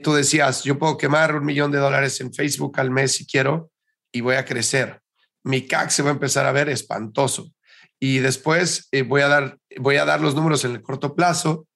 tú 0.00 0.14
decías, 0.14 0.62
yo 0.62 0.78
puedo 0.78 0.98
quemar 0.98 1.34
un 1.34 1.44
millón 1.44 1.72
de 1.72 1.78
dólares 1.78 2.20
en 2.20 2.32
Facebook 2.32 2.78
al 2.78 2.92
mes 2.92 3.10
si 3.10 3.26
quiero 3.26 3.72
y 4.12 4.20
voy 4.20 4.36
a 4.36 4.44
crecer 4.44 5.02
mi 5.48 5.62
CAC 5.66 5.88
se 5.88 6.02
va 6.02 6.10
a 6.10 6.12
empezar 6.12 6.44
a 6.46 6.52
ver 6.52 6.68
espantoso. 6.68 7.50
Y 7.98 8.18
después 8.18 8.88
eh, 8.92 9.02
voy, 9.02 9.22
a 9.22 9.28
dar, 9.28 9.58
voy 9.78 9.96
a 9.96 10.04
dar 10.04 10.20
los 10.20 10.34
números 10.34 10.64
en 10.64 10.72
el 10.72 10.82
corto 10.82 11.14
plazo 11.16 11.66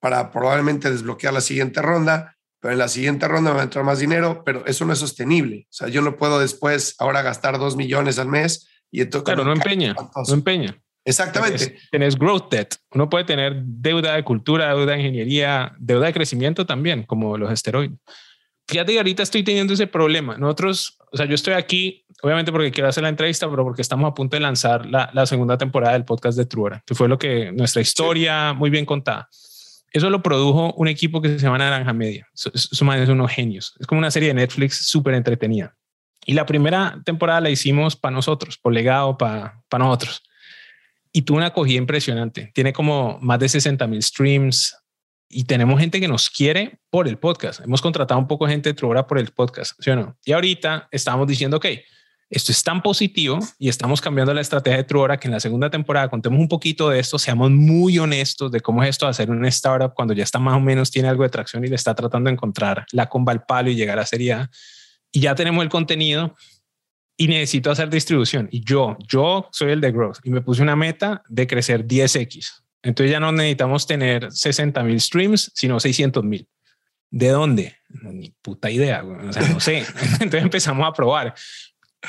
para 0.00 0.32
probablemente 0.32 0.90
desbloquear 0.90 1.32
la 1.32 1.40
siguiente 1.40 1.80
ronda, 1.80 2.36
pero 2.60 2.72
en 2.72 2.78
la 2.78 2.88
siguiente 2.88 3.28
ronda 3.28 3.50
me 3.50 3.56
va 3.56 3.60
a 3.62 3.64
entrar 3.64 3.84
más 3.84 4.00
dinero, 4.00 4.42
pero 4.44 4.66
eso 4.66 4.84
no 4.84 4.92
es 4.92 4.98
sostenible. 4.98 5.66
O 5.70 5.72
sea, 5.72 5.88
yo 5.88 6.02
no 6.02 6.16
puedo 6.16 6.40
después 6.40 6.96
ahora 6.98 7.22
gastar 7.22 7.58
dos 7.58 7.76
millones 7.76 8.18
al 8.18 8.28
mes 8.28 8.68
y 8.90 9.02
entonces... 9.02 9.24
Claro, 9.24 9.44
no 9.44 9.52
empeña, 9.52 9.94
no 9.94 10.34
empeña. 10.34 10.76
Exactamente. 11.04 11.76
Tienes, 11.92 12.16
growth 12.16 12.50
debt. 12.50 12.74
Uno 12.90 13.08
puede 13.08 13.24
tener 13.24 13.62
deuda 13.64 14.16
de 14.16 14.24
cultura, 14.24 14.74
deuda 14.74 14.92
de 14.92 14.98
ingeniería, 14.98 15.72
deuda 15.78 16.06
de 16.06 16.12
crecimiento 16.12 16.66
también, 16.66 17.04
como 17.04 17.38
los 17.38 17.52
esteroides. 17.52 17.96
Fíjate 18.68 18.92
que 18.92 18.98
ahorita 18.98 19.22
estoy 19.22 19.44
teniendo 19.44 19.74
ese 19.74 19.86
problema. 19.86 20.36
Nosotros, 20.36 20.98
o 21.12 21.16
sea, 21.16 21.26
yo 21.26 21.36
estoy 21.36 21.54
aquí 21.54 22.04
obviamente 22.22 22.52
porque 22.52 22.70
quiero 22.70 22.88
hacer 22.88 23.02
la 23.02 23.08
entrevista, 23.08 23.48
pero 23.48 23.64
porque 23.64 23.82
estamos 23.82 24.10
a 24.10 24.14
punto 24.14 24.36
de 24.36 24.40
lanzar 24.40 24.86
la, 24.86 25.10
la 25.12 25.26
segunda 25.26 25.58
temporada 25.58 25.94
del 25.94 26.04
podcast 26.04 26.38
de 26.38 26.46
Truora, 26.46 26.82
que 26.86 26.94
fue 26.94 27.08
lo 27.08 27.18
que 27.18 27.52
nuestra 27.52 27.82
historia 27.82 28.52
muy 28.52 28.70
bien 28.70 28.84
contada. 28.84 29.28
Eso 29.92 30.10
lo 30.10 30.22
produjo 30.22 30.74
un 30.74 30.88
equipo 30.88 31.22
que 31.22 31.30
se 31.30 31.38
llama 31.38 31.58
Naranja 31.58 31.92
Media. 31.92 32.28
Son 32.34 32.88
unos 32.88 33.30
genios. 33.30 33.74
Es 33.78 33.86
como 33.86 33.98
una 33.98 34.10
serie 34.10 34.28
de 34.28 34.34
Netflix 34.34 34.88
súper 34.88 35.14
entretenida. 35.14 35.74
Y 36.26 36.34
la 36.34 36.44
primera 36.44 37.00
temporada 37.04 37.40
la 37.40 37.50
hicimos 37.50 37.96
para 37.96 38.14
nosotros, 38.14 38.58
por 38.58 38.72
legado, 38.72 39.16
para, 39.16 39.62
para 39.68 39.84
nosotros. 39.84 40.22
Y 41.12 41.22
tuvo 41.22 41.38
una 41.38 41.46
acogida 41.46 41.78
impresionante. 41.78 42.50
Tiene 42.54 42.72
como 42.72 43.18
más 43.22 43.38
de 43.38 43.48
60 43.48 43.86
mil 43.86 44.02
streams, 44.02 44.76
y 45.28 45.44
tenemos 45.44 45.80
gente 45.80 46.00
que 46.00 46.08
nos 46.08 46.30
quiere 46.30 46.78
por 46.90 47.08
el 47.08 47.18
podcast. 47.18 47.60
Hemos 47.60 47.82
contratado 47.82 48.20
un 48.20 48.28
poco 48.28 48.46
de 48.46 48.52
gente 48.52 48.70
de 48.70 48.74
Truora 48.74 49.06
por 49.06 49.18
el 49.18 49.28
podcast, 49.32 49.72
¿sí 49.80 49.90
o 49.90 49.96
no? 49.96 50.16
Y 50.24 50.32
ahorita 50.32 50.88
estamos 50.90 51.26
diciendo, 51.26 51.56
ok, 51.56 51.66
esto 52.28 52.50
es 52.50 52.62
tan 52.64 52.82
positivo 52.82 53.38
y 53.58 53.68
estamos 53.68 54.00
cambiando 54.00 54.34
la 54.34 54.40
estrategia 54.40 54.78
de 54.78 54.84
Truora 54.84 55.18
que 55.18 55.28
en 55.28 55.32
la 55.32 55.40
segunda 55.40 55.70
temporada 55.70 56.08
contemos 56.08 56.40
un 56.40 56.48
poquito 56.48 56.90
de 56.90 56.98
esto, 56.98 57.18
seamos 57.18 57.50
muy 57.50 57.98
honestos 57.98 58.50
de 58.50 58.60
cómo 58.60 58.82
es 58.82 58.90
esto 58.90 59.06
de 59.06 59.10
hacer 59.10 59.30
una 59.30 59.48
startup 59.48 59.94
cuando 59.94 60.12
ya 60.12 60.24
está 60.24 60.38
más 60.38 60.56
o 60.56 60.60
menos 60.60 60.90
tiene 60.90 61.08
algo 61.08 61.22
de 61.22 61.28
tracción 61.28 61.64
y 61.64 61.68
le 61.68 61.76
está 61.76 61.94
tratando 61.94 62.28
de 62.28 62.34
encontrar 62.34 62.84
la 62.92 63.08
comba 63.08 63.32
al 63.32 63.44
palo 63.44 63.70
y 63.70 63.76
llegar 63.76 63.98
a 63.98 64.06
seriedad. 64.06 64.50
Y 65.12 65.20
ya 65.20 65.34
tenemos 65.34 65.62
el 65.62 65.68
contenido 65.68 66.34
y 67.16 67.28
necesito 67.28 67.70
hacer 67.70 67.88
distribución. 67.88 68.48
Y 68.50 68.64
yo, 68.64 68.96
yo 69.08 69.48
soy 69.52 69.72
el 69.72 69.80
de 69.80 69.92
growth 69.92 70.18
y 70.24 70.30
me 70.30 70.40
puse 70.40 70.62
una 70.62 70.74
meta 70.74 71.22
de 71.28 71.46
crecer 71.46 71.86
10x. 71.86 72.62
Entonces 72.82 73.10
ya 73.10 73.20
no 73.20 73.32
necesitamos 73.32 73.86
tener 73.86 74.30
60 74.30 74.82
mil 74.82 75.00
streams, 75.00 75.52
sino 75.54 75.80
600 75.80 76.24
mil. 76.24 76.48
¿De 77.10 77.28
dónde? 77.28 77.76
Ni 77.88 78.34
puta 78.42 78.70
idea. 78.70 79.04
O 79.04 79.32
sea, 79.32 79.48
no 79.48 79.60
sé. 79.60 79.78
Entonces 80.20 80.42
empezamos 80.42 80.86
a 80.86 80.92
probar. 80.92 81.34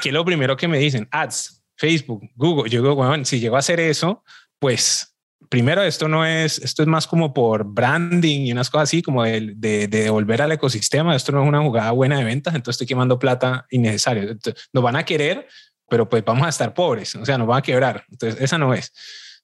¿Qué 0.02 0.10
es 0.10 0.14
lo 0.14 0.26
primero 0.26 0.58
que 0.58 0.68
me 0.68 0.78
dicen? 0.78 1.08
Ads, 1.12 1.64
Facebook, 1.76 2.30
Google. 2.36 2.70
Yo 2.70 2.82
digo, 2.82 2.96
bueno, 2.96 3.24
si 3.26 3.40
llego 3.40 3.56
a 3.56 3.60
hacer 3.60 3.80
eso, 3.80 4.24
pues 4.60 5.16
primero 5.50 5.82
esto 5.84 6.08
no 6.08 6.26
es, 6.26 6.60
esto 6.60 6.82
es 6.82 6.88
más 6.88 7.08
como 7.08 7.34
por 7.34 7.64
branding 7.64 8.42
y 8.42 8.52
unas 8.52 8.70
cosas 8.70 8.90
así, 8.90 9.02
como 9.02 9.24
de, 9.24 9.54
de, 9.56 9.88
devolver 9.88 10.42
al 10.42 10.52
ecosistema. 10.52 11.16
Esto 11.16 11.32
no 11.32 11.44
es 11.44 11.48
una 11.48 11.62
jugada 11.62 11.92
buena 11.92 12.18
de 12.18 12.26
ventas, 12.26 12.56
entonces 12.56 12.76
estoy 12.76 12.88
quemando 12.88 13.20
plata 13.20 13.66
innecesaria. 13.70 14.36
nos 14.74 14.84
van 14.84 14.96
a 14.96 15.06
querer, 15.06 15.48
pero 15.90 16.10
pues 16.10 16.24
vamos 16.26 16.46
a 16.46 16.50
estar 16.50 16.74
pobres, 16.74 17.16
o 17.16 17.26
sea, 17.26 17.38
nos 17.38 17.48
van 17.48 17.60
a 17.60 17.62
quebrar. 17.62 18.06
Entonces, 18.10 18.42
esa 18.42 18.58
no 18.58 18.74
es. 18.74 18.92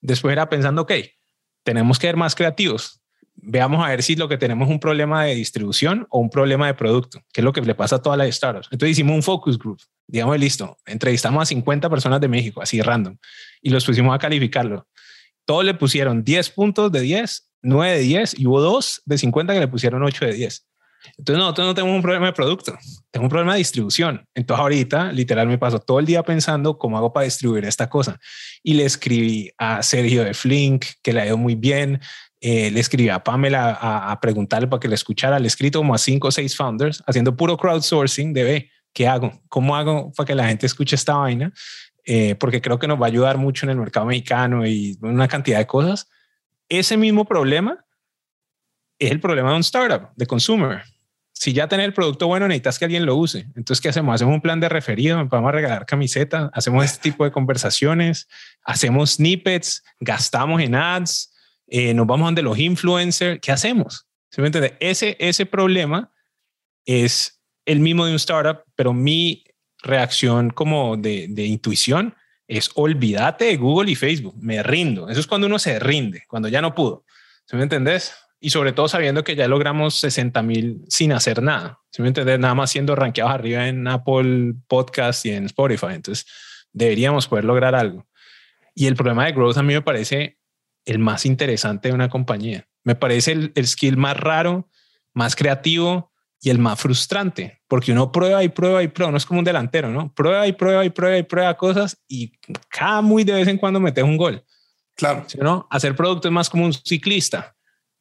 Después 0.01 0.33
era 0.33 0.49
pensando, 0.49 0.81
ok, 0.81 0.91
tenemos 1.63 1.97
que 1.97 2.07
ser 2.07 2.17
más 2.17 2.35
creativos 2.35 3.02
veamos 3.45 3.83
a 3.85 3.89
ver 3.89 4.03
si 4.03 4.15
lo 4.15 4.27
que 4.27 4.37
tenemos 4.37 4.67
es 4.67 4.73
un 4.73 4.79
problema 4.79 5.25
de 5.25 5.35
distribución 5.35 6.07
o 6.09 6.19
un 6.19 6.29
problema 6.29 6.67
de 6.67 6.73
producto, 6.73 7.21
que 7.31 7.41
es 7.41 7.45
lo 7.45 7.53
que 7.53 7.61
le 7.61 7.75
pasa 7.75 7.97
a 7.97 8.01
todas 8.01 8.17
las 8.17 8.33
startups. 8.35 8.69
Entonces 8.71 8.91
hicimos 8.91 9.15
un 9.15 9.23
focus 9.23 9.57
group, 9.59 9.81
digamos, 10.07 10.39
listo, 10.39 10.77
entrevistamos 10.85 11.41
a 11.41 11.45
50 11.45 11.89
personas 11.89 12.21
de 12.21 12.27
México, 12.27 12.61
así 12.61 12.81
random, 12.81 13.17
y 13.61 13.69
los 13.69 13.85
pusimos 13.85 14.15
a 14.15 14.19
calificarlo. 14.19 14.87
Todos 15.45 15.65
le 15.65 15.73
pusieron 15.73 16.23
10 16.23 16.49
puntos 16.51 16.91
de 16.91 17.01
10, 17.01 17.49
9 17.63 17.97
de 17.97 17.99
10, 17.99 18.39
y 18.39 18.47
hubo 18.47 18.61
dos 18.61 19.01
de 19.05 19.17
50 19.17 19.53
que 19.53 19.59
le 19.59 19.67
pusieron 19.67 20.03
8 20.03 20.25
de 20.25 20.33
10. 20.33 20.65
Entonces 21.17 21.37
nosotros 21.37 21.67
no 21.67 21.73
tenemos 21.73 21.95
un 21.95 22.01
problema 22.01 22.27
de 22.27 22.33
producto, 22.33 22.77
tenemos 23.11 23.25
un 23.25 23.29
problema 23.29 23.53
de 23.53 23.57
distribución. 23.59 24.25
Entonces 24.33 24.61
ahorita 24.61 25.11
literal 25.11 25.47
me 25.47 25.57
paso 25.57 25.79
todo 25.79 25.99
el 25.99 26.05
día 26.05 26.23
pensando 26.23 26.77
cómo 26.77 26.97
hago 26.97 27.11
para 27.11 27.25
distribuir 27.25 27.65
esta 27.65 27.89
cosa. 27.89 28.19
Y 28.63 28.75
le 28.75 28.85
escribí 28.85 29.51
a 29.57 29.83
Sergio 29.83 30.23
de 30.23 30.33
Flink, 30.33 30.85
que 31.01 31.13
le 31.13 31.21
ha 31.21 31.25
ido 31.25 31.37
muy 31.37 31.55
bien. 31.55 31.99
Eh, 32.45 32.71
le 32.71 32.81
escribí 32.81 33.07
a 33.07 33.23
Pamela 33.23 33.71
a, 33.71 34.19
preguntarle 34.19 34.67
para 34.67 34.81
que 34.81 34.89
le 34.89 34.95
escuchara. 34.95 35.39
Le 35.39 35.47
escrito 35.47 35.79
como 35.79 35.95
a 35.95 35.97
cinco 35.97 36.27
o 36.27 36.31
seis 36.31 36.57
founders 36.57 37.01
haciendo 37.07 37.37
puro 37.37 37.55
crowdsourcing 37.55 38.33
de, 38.33 38.43
ve, 38.43 38.71
¿qué 38.91 39.07
hago? 39.07 39.41
¿Cómo 39.47 39.77
hago 39.77 40.11
para 40.11 40.27
que 40.27 40.35
la 40.35 40.45
gente 40.49 40.65
escuche 40.65 40.97
esta 40.97 41.15
vaina? 41.15 41.53
Eh, 42.03 42.35
porque 42.35 42.59
creo 42.59 42.77
que 42.79 42.87
nos 42.87 43.01
va 43.01 43.05
a 43.05 43.07
ayudar 43.07 43.37
mucho 43.37 43.65
en 43.65 43.69
el 43.69 43.77
mercado 43.77 44.07
mexicano 44.07 44.67
y 44.67 44.97
una 45.01 45.29
cantidad 45.29 45.57
de 45.57 45.65
cosas. 45.67 46.09
Ese 46.67 46.97
mismo 46.97 47.23
problema 47.23 47.85
es 48.99 49.11
el 49.11 49.21
problema 49.21 49.51
de 49.51 49.55
un 49.55 49.61
startup, 49.61 50.09
de 50.13 50.25
consumer. 50.25 50.83
Si 51.31 51.53
ya 51.53 51.69
tener 51.69 51.85
el 51.85 51.93
producto 51.93 52.27
bueno, 52.27 52.45
necesitas 52.49 52.77
que 52.77 52.83
alguien 52.83 53.05
lo 53.05 53.15
use. 53.15 53.47
Entonces, 53.55 53.79
¿qué 53.79 53.87
hacemos? 53.87 54.15
Hacemos 54.15 54.33
un 54.33 54.41
plan 54.41 54.59
de 54.59 54.67
referido, 54.67 55.25
vamos 55.29 55.47
a 55.47 55.51
regalar 55.53 55.85
camisetas, 55.85 56.49
hacemos 56.51 56.83
este 56.83 57.03
tipo 57.03 57.23
de 57.23 57.31
conversaciones, 57.31 58.27
hacemos 58.65 59.11
snippets, 59.11 59.81
gastamos 60.01 60.61
en 60.61 60.75
ads, 60.75 61.32
eh, 61.75 61.91
nos 61.95 62.05
vamos 62.05 62.27
donde 62.27 62.43
los 62.43 62.59
influencers, 62.59 63.39
¿qué 63.41 63.51
hacemos? 63.51 64.05
¿Se 64.29 64.41
me 64.41 64.47
entiende? 64.47 64.77
Ese, 64.79 65.17
ese 65.19 65.47
problema 65.47 66.13
es 66.85 67.41
el 67.65 67.79
mismo 67.79 68.05
de 68.05 68.11
un 68.11 68.17
startup, 68.17 68.63
pero 68.75 68.93
mi 68.93 69.43
reacción 69.81 70.51
como 70.51 70.97
de, 70.97 71.25
de 71.29 71.45
intuición 71.47 72.13
es 72.47 72.69
olvídate 72.75 73.45
de 73.45 73.57
Google 73.57 73.89
y 73.89 73.95
Facebook, 73.95 74.35
me 74.39 74.61
rindo. 74.61 75.09
Eso 75.09 75.19
es 75.19 75.25
cuando 75.25 75.47
uno 75.47 75.57
se 75.57 75.79
rinde, 75.79 76.25
cuando 76.27 76.47
ya 76.47 76.61
no 76.61 76.75
pudo. 76.75 77.05
¿Se 77.45 77.57
me 77.57 77.63
entendés? 77.63 78.13
Y 78.39 78.51
sobre 78.51 78.71
todo 78.73 78.87
sabiendo 78.87 79.23
que 79.23 79.35
ya 79.35 79.47
logramos 79.47 79.95
60 79.95 80.43
mil 80.43 80.85
sin 80.89 81.11
hacer 81.11 81.41
nada. 81.41 81.79
¿Se 81.89 82.03
me 82.03 82.09
entendés? 82.09 82.37
Nada 82.37 82.53
más 82.53 82.69
siendo 82.69 82.95
rankeados 82.95 83.33
arriba 83.33 83.67
en 83.67 83.87
Apple 83.87 84.53
Podcast 84.67 85.25
y 85.25 85.31
en 85.31 85.45
Spotify. 85.45 85.93
Entonces, 85.93 86.27
deberíamos 86.71 87.27
poder 87.27 87.45
lograr 87.45 87.73
algo. 87.73 88.05
Y 88.75 88.85
el 88.85 88.95
problema 88.95 89.25
de 89.25 89.31
growth 89.31 89.57
a 89.57 89.63
mí 89.63 89.73
me 89.73 89.81
parece 89.81 90.37
el 90.85 90.99
más 90.99 91.25
interesante 91.25 91.89
de 91.89 91.95
una 91.95 92.09
compañía. 92.09 92.67
Me 92.83 92.95
parece 92.95 93.31
el, 93.31 93.67
skill 93.67 93.97
más 93.97 94.17
raro, 94.17 94.69
más 95.13 95.35
creativo 95.35 96.11
y 96.41 96.49
el 96.49 96.59
más 96.59 96.79
frustrante, 96.79 97.61
porque 97.67 97.93
uno 97.93 98.11
prueba 98.11 98.43
y 98.43 98.49
prueba 98.49 98.83
y 98.83 98.89
prueba, 98.89 99.11
no 99.11 99.17
es 99.17 99.25
como 99.25 99.39
un 99.39 99.45
delantero, 99.45 99.89
¿no? 99.89 100.13
Prueba 100.13 100.45
y 100.47 100.51
prueba 100.51 100.83
y 100.83 100.89
prueba 100.89 101.17
y 101.17 101.23
prueba 101.23 101.55
cosas 101.55 101.97
y 102.07 102.33
cada 102.69 103.01
muy 103.01 103.23
de 103.23 103.33
vez 103.33 103.47
en 103.47 103.57
cuando 103.57 103.79
metes 103.79 104.03
un 104.03 104.17
gol. 104.17 104.43
Claro. 104.95 105.25
¿no? 105.39 105.67
Hacer 105.71 105.95
producto 105.95 106.27
es 106.27 106.33
más 106.33 106.49
como 106.49 106.65
un 106.65 106.73
ciclista. 106.73 107.55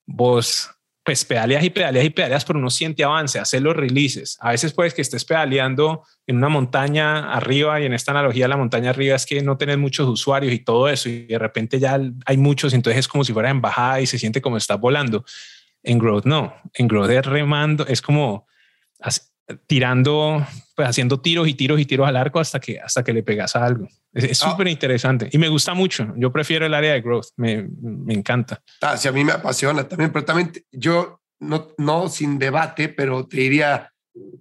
Vos 0.04 0.70
pues 1.04 1.24
pedaleas 1.24 1.64
y 1.64 1.70
pedaleas 1.70 2.04
y 2.04 2.10
pedaleas, 2.10 2.44
pero 2.44 2.58
uno 2.58 2.70
siente 2.70 3.02
avance, 3.02 3.38
hacer 3.38 3.62
los 3.62 3.74
releases. 3.74 4.38
A 4.40 4.50
veces 4.50 4.72
puedes 4.72 4.94
que 4.94 5.02
estés 5.02 5.24
pedaleando 5.24 6.04
en 6.26 6.36
una 6.36 6.48
montaña 6.48 7.32
arriba 7.32 7.80
y 7.80 7.86
en 7.86 7.92
esta 7.92 8.12
analogía 8.12 8.46
la 8.46 8.56
montaña 8.56 8.90
arriba 8.90 9.16
es 9.16 9.26
que 9.26 9.42
no 9.42 9.56
tenés 9.56 9.78
muchos 9.78 10.08
usuarios 10.08 10.52
y 10.52 10.60
todo 10.60 10.88
eso 10.88 11.08
y 11.08 11.26
de 11.26 11.38
repente 11.38 11.80
ya 11.80 11.98
hay 12.24 12.36
muchos, 12.36 12.72
entonces 12.72 13.00
es 13.00 13.08
como 13.08 13.24
si 13.24 13.32
fuera 13.32 13.50
en 13.50 13.60
bajada 13.60 14.00
y 14.00 14.06
se 14.06 14.18
siente 14.18 14.40
como 14.40 14.56
estás 14.56 14.78
volando. 14.78 15.24
En 15.82 15.98
Growth 15.98 16.24
no, 16.24 16.54
en 16.74 16.86
Growth 16.86 17.10
es 17.10 17.26
remando, 17.26 17.84
es 17.86 18.00
como 18.00 18.46
tirando, 19.66 20.46
pues 20.74 20.88
haciendo 20.88 21.20
tiros 21.20 21.48
y 21.48 21.54
tiros 21.54 21.80
y 21.80 21.84
tiros 21.84 22.08
al 22.08 22.16
arco 22.16 22.40
hasta 22.40 22.60
que, 22.60 22.78
hasta 22.80 23.02
que 23.02 23.12
le 23.12 23.22
pegas 23.22 23.56
a 23.56 23.64
algo. 23.64 23.88
Es 24.12 24.42
ah. 24.42 24.50
súper 24.50 24.68
interesante 24.68 25.28
y 25.32 25.38
me 25.38 25.48
gusta 25.48 25.74
mucho. 25.74 26.12
Yo 26.16 26.32
prefiero 26.32 26.66
el 26.66 26.74
área 26.74 26.92
de 26.92 27.00
Growth, 27.00 27.28
me, 27.36 27.68
me 27.80 28.14
encanta. 28.14 28.62
Ah, 28.80 28.96
sí, 28.96 29.08
a 29.08 29.12
mí 29.12 29.24
me 29.24 29.32
apasiona 29.32 29.84
también, 29.88 30.12
pero 30.12 30.24
también 30.24 30.52
yo 30.70 31.20
no, 31.40 31.68
no 31.78 32.08
sin 32.08 32.38
debate, 32.38 32.88
pero 32.88 33.26
te 33.26 33.38
diría, 33.38 33.92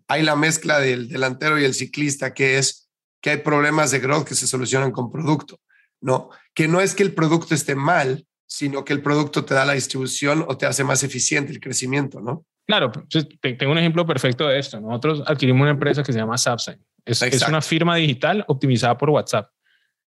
hay 0.08 0.24
la 0.24 0.36
mezcla 0.36 0.80
del 0.80 1.10
delantero 1.10 1.60
y 1.60 1.66
el 1.66 1.74
ciclista, 1.74 2.34
que 2.34 2.58
es 2.58 2.90
que 3.22 3.32
hay 3.32 3.38
problemas 3.38 3.92
de 3.92 4.00
growth 4.00 4.28
que 4.28 4.36
se 4.36 4.48
solucionan 4.48 4.92
con 4.92 5.12
producto, 5.12 5.60
¿no? 6.02 6.30
Que 6.54 6.68
no 6.68 6.82
es 6.82 6.96
que 6.96 7.04
el 7.04 7.14
producto 7.14 7.54
esté 7.54 7.76
mal, 7.76 8.26
sino 8.48 8.84
que 8.84 8.94
el 8.94 9.02
producto 9.02 9.46
te 9.46 9.54
da 9.54 9.64
la 9.64 9.74
distribución 9.74 10.44
o 10.48 10.58
te 10.58 10.66
hace 10.66 10.84
más 10.84 11.04
eficiente 11.04 11.52
el 11.52 11.60
crecimiento, 11.60 12.20
¿no? 12.20 12.46
Claro, 12.68 12.92
pues, 12.92 13.28
tengo 13.58 13.72
un 13.72 13.78
ejemplo 13.78 14.06
perfecto 14.06 14.48
de 14.48 14.60
esto. 14.60 14.80
Nosotros 14.80 15.24
adquirimos 15.26 15.62
una 15.62 15.72
empresa 15.72 16.04
que 16.04 16.14
se 16.14 16.20
llama 16.20 16.38
Subsign. 16.38 16.80
Es, 17.06 17.22
es 17.22 17.48
una 17.48 17.62
firma 17.62 17.96
digital 17.96 18.46
optimizada 18.48 18.98
por 18.98 19.10
WhatsApp. 19.10 19.50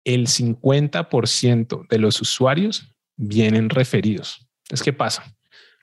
El 0.03 0.27
50% 0.27 1.87
de 1.87 1.97
los 1.97 2.21
usuarios 2.21 2.93
vienen 3.15 3.69
referidos. 3.69 4.45
Es 4.69 4.83
que 4.83 4.91
pasa. 4.91 5.23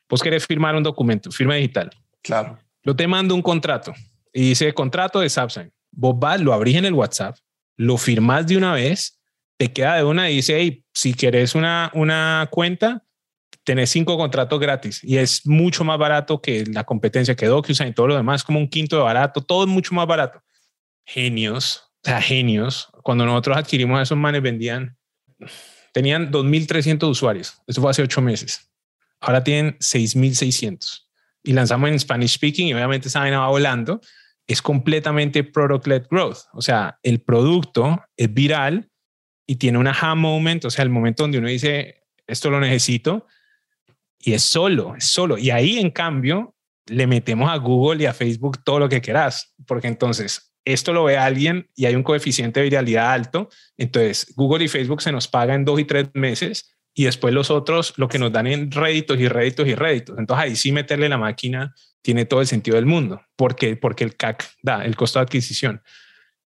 Vos 0.08 0.22
querés 0.22 0.46
firmar 0.46 0.74
un 0.74 0.82
documento, 0.82 1.30
firma 1.30 1.54
digital. 1.54 1.90
Claro. 2.22 2.58
Yo 2.82 2.94
te 2.94 3.06
mando 3.06 3.34
un 3.34 3.42
contrato 3.42 3.94
y 4.32 4.50
dice 4.50 4.72
contrato 4.74 5.20
de 5.20 5.30
Subsign. 5.30 5.72
Vos 5.92 6.14
vas, 6.18 6.40
lo 6.40 6.52
abrís 6.52 6.76
en 6.76 6.84
el 6.84 6.94
WhatsApp, 6.94 7.36
lo 7.76 7.96
firmas 7.96 8.46
de 8.46 8.56
una 8.56 8.74
vez 8.74 9.20
te 9.60 9.70
queda 9.70 9.96
de 9.96 10.04
una 10.04 10.30
y 10.30 10.36
dice, 10.36 10.56
hey, 10.58 10.82
si 10.94 11.12
quieres 11.12 11.54
una, 11.54 11.90
una 11.92 12.48
cuenta, 12.50 13.04
tenés 13.70 13.90
cinco 13.90 14.18
contratos 14.18 14.58
gratis 14.58 15.00
y 15.04 15.18
es 15.18 15.46
mucho 15.46 15.84
más 15.84 15.96
barato 15.96 16.42
que 16.42 16.64
la 16.66 16.82
competencia 16.82 17.36
que 17.36 17.46
DocuSign 17.46 17.90
y 17.90 17.92
todo 17.92 18.08
lo 18.08 18.16
demás, 18.16 18.42
como 18.42 18.58
un 18.58 18.66
quinto 18.66 18.96
de 18.96 19.02
barato, 19.04 19.42
todo 19.42 19.62
es 19.62 19.68
mucho 19.68 19.94
más 19.94 20.08
barato. 20.08 20.42
Genios, 21.06 21.84
o 22.02 22.08
sea, 22.08 22.20
genios. 22.20 22.88
Cuando 23.04 23.24
nosotros 23.24 23.56
adquirimos 23.56 24.02
esos 24.02 24.18
manes, 24.18 24.42
vendían, 24.42 24.98
tenían 25.92 26.32
2.300 26.32 27.08
usuarios. 27.08 27.62
Eso 27.64 27.80
fue 27.80 27.92
hace 27.92 28.02
ocho 28.02 28.20
meses. 28.20 28.72
Ahora 29.20 29.44
tienen 29.44 29.78
6.600 29.78 31.06
y 31.44 31.52
lanzamos 31.52 31.90
en 31.90 32.00
Spanish 32.00 32.32
Speaking 32.32 32.66
y 32.66 32.74
obviamente 32.74 33.06
esa 33.06 33.20
vaina 33.20 33.38
va 33.38 33.50
volando. 33.50 34.00
Es 34.48 34.60
completamente 34.60 35.44
product-led 35.44 36.08
growth. 36.10 36.38
O 36.54 36.60
sea, 36.60 36.98
el 37.04 37.20
producto 37.20 38.02
es 38.16 38.34
viral 38.34 38.90
y 39.46 39.54
tiene 39.54 39.78
un 39.78 39.86
aha 39.86 40.16
moment, 40.16 40.64
o 40.64 40.70
sea, 40.70 40.82
el 40.82 40.90
momento 40.90 41.22
donde 41.22 41.38
uno 41.38 41.46
dice, 41.46 42.02
esto 42.26 42.50
lo 42.50 42.58
necesito, 42.58 43.28
y 44.20 44.34
es 44.34 44.42
solo, 44.42 44.94
es 44.96 45.06
solo. 45.06 45.38
Y 45.38 45.50
ahí, 45.50 45.78
en 45.78 45.90
cambio, 45.90 46.54
le 46.86 47.06
metemos 47.06 47.50
a 47.50 47.56
Google 47.56 48.02
y 48.02 48.06
a 48.06 48.12
Facebook 48.12 48.62
todo 48.64 48.78
lo 48.78 48.88
que 48.88 49.00
quieras, 49.00 49.54
porque 49.66 49.88
entonces 49.88 50.52
esto 50.64 50.92
lo 50.92 51.04
ve 51.04 51.16
alguien 51.16 51.68
y 51.74 51.86
hay 51.86 51.94
un 51.94 52.02
coeficiente 52.02 52.60
de 52.60 52.64
viralidad 52.64 53.12
alto, 53.12 53.48
entonces 53.76 54.32
Google 54.36 54.64
y 54.64 54.68
Facebook 54.68 55.00
se 55.00 55.12
nos 55.12 55.26
pagan 55.26 55.64
dos 55.64 55.80
y 55.80 55.84
tres 55.84 56.08
meses 56.14 56.76
y 56.92 57.04
después 57.04 57.32
los 57.32 57.50
otros 57.50 57.94
lo 57.96 58.08
que 58.08 58.18
nos 58.18 58.32
dan 58.32 58.46
en 58.46 58.70
réditos 58.70 59.18
y 59.18 59.28
réditos 59.28 59.66
y 59.66 59.74
réditos. 59.74 60.18
Entonces 60.18 60.44
ahí 60.44 60.56
sí 60.56 60.72
meterle 60.72 61.08
la 61.08 61.18
máquina 61.18 61.74
tiene 62.02 62.24
todo 62.24 62.40
el 62.40 62.46
sentido 62.46 62.76
del 62.76 62.86
mundo, 62.86 63.22
porque, 63.36 63.76
porque 63.76 64.04
el 64.04 64.16
CAC 64.16 64.44
da, 64.62 64.84
el 64.84 64.96
costo 64.96 65.18
de 65.18 65.24
adquisición 65.24 65.82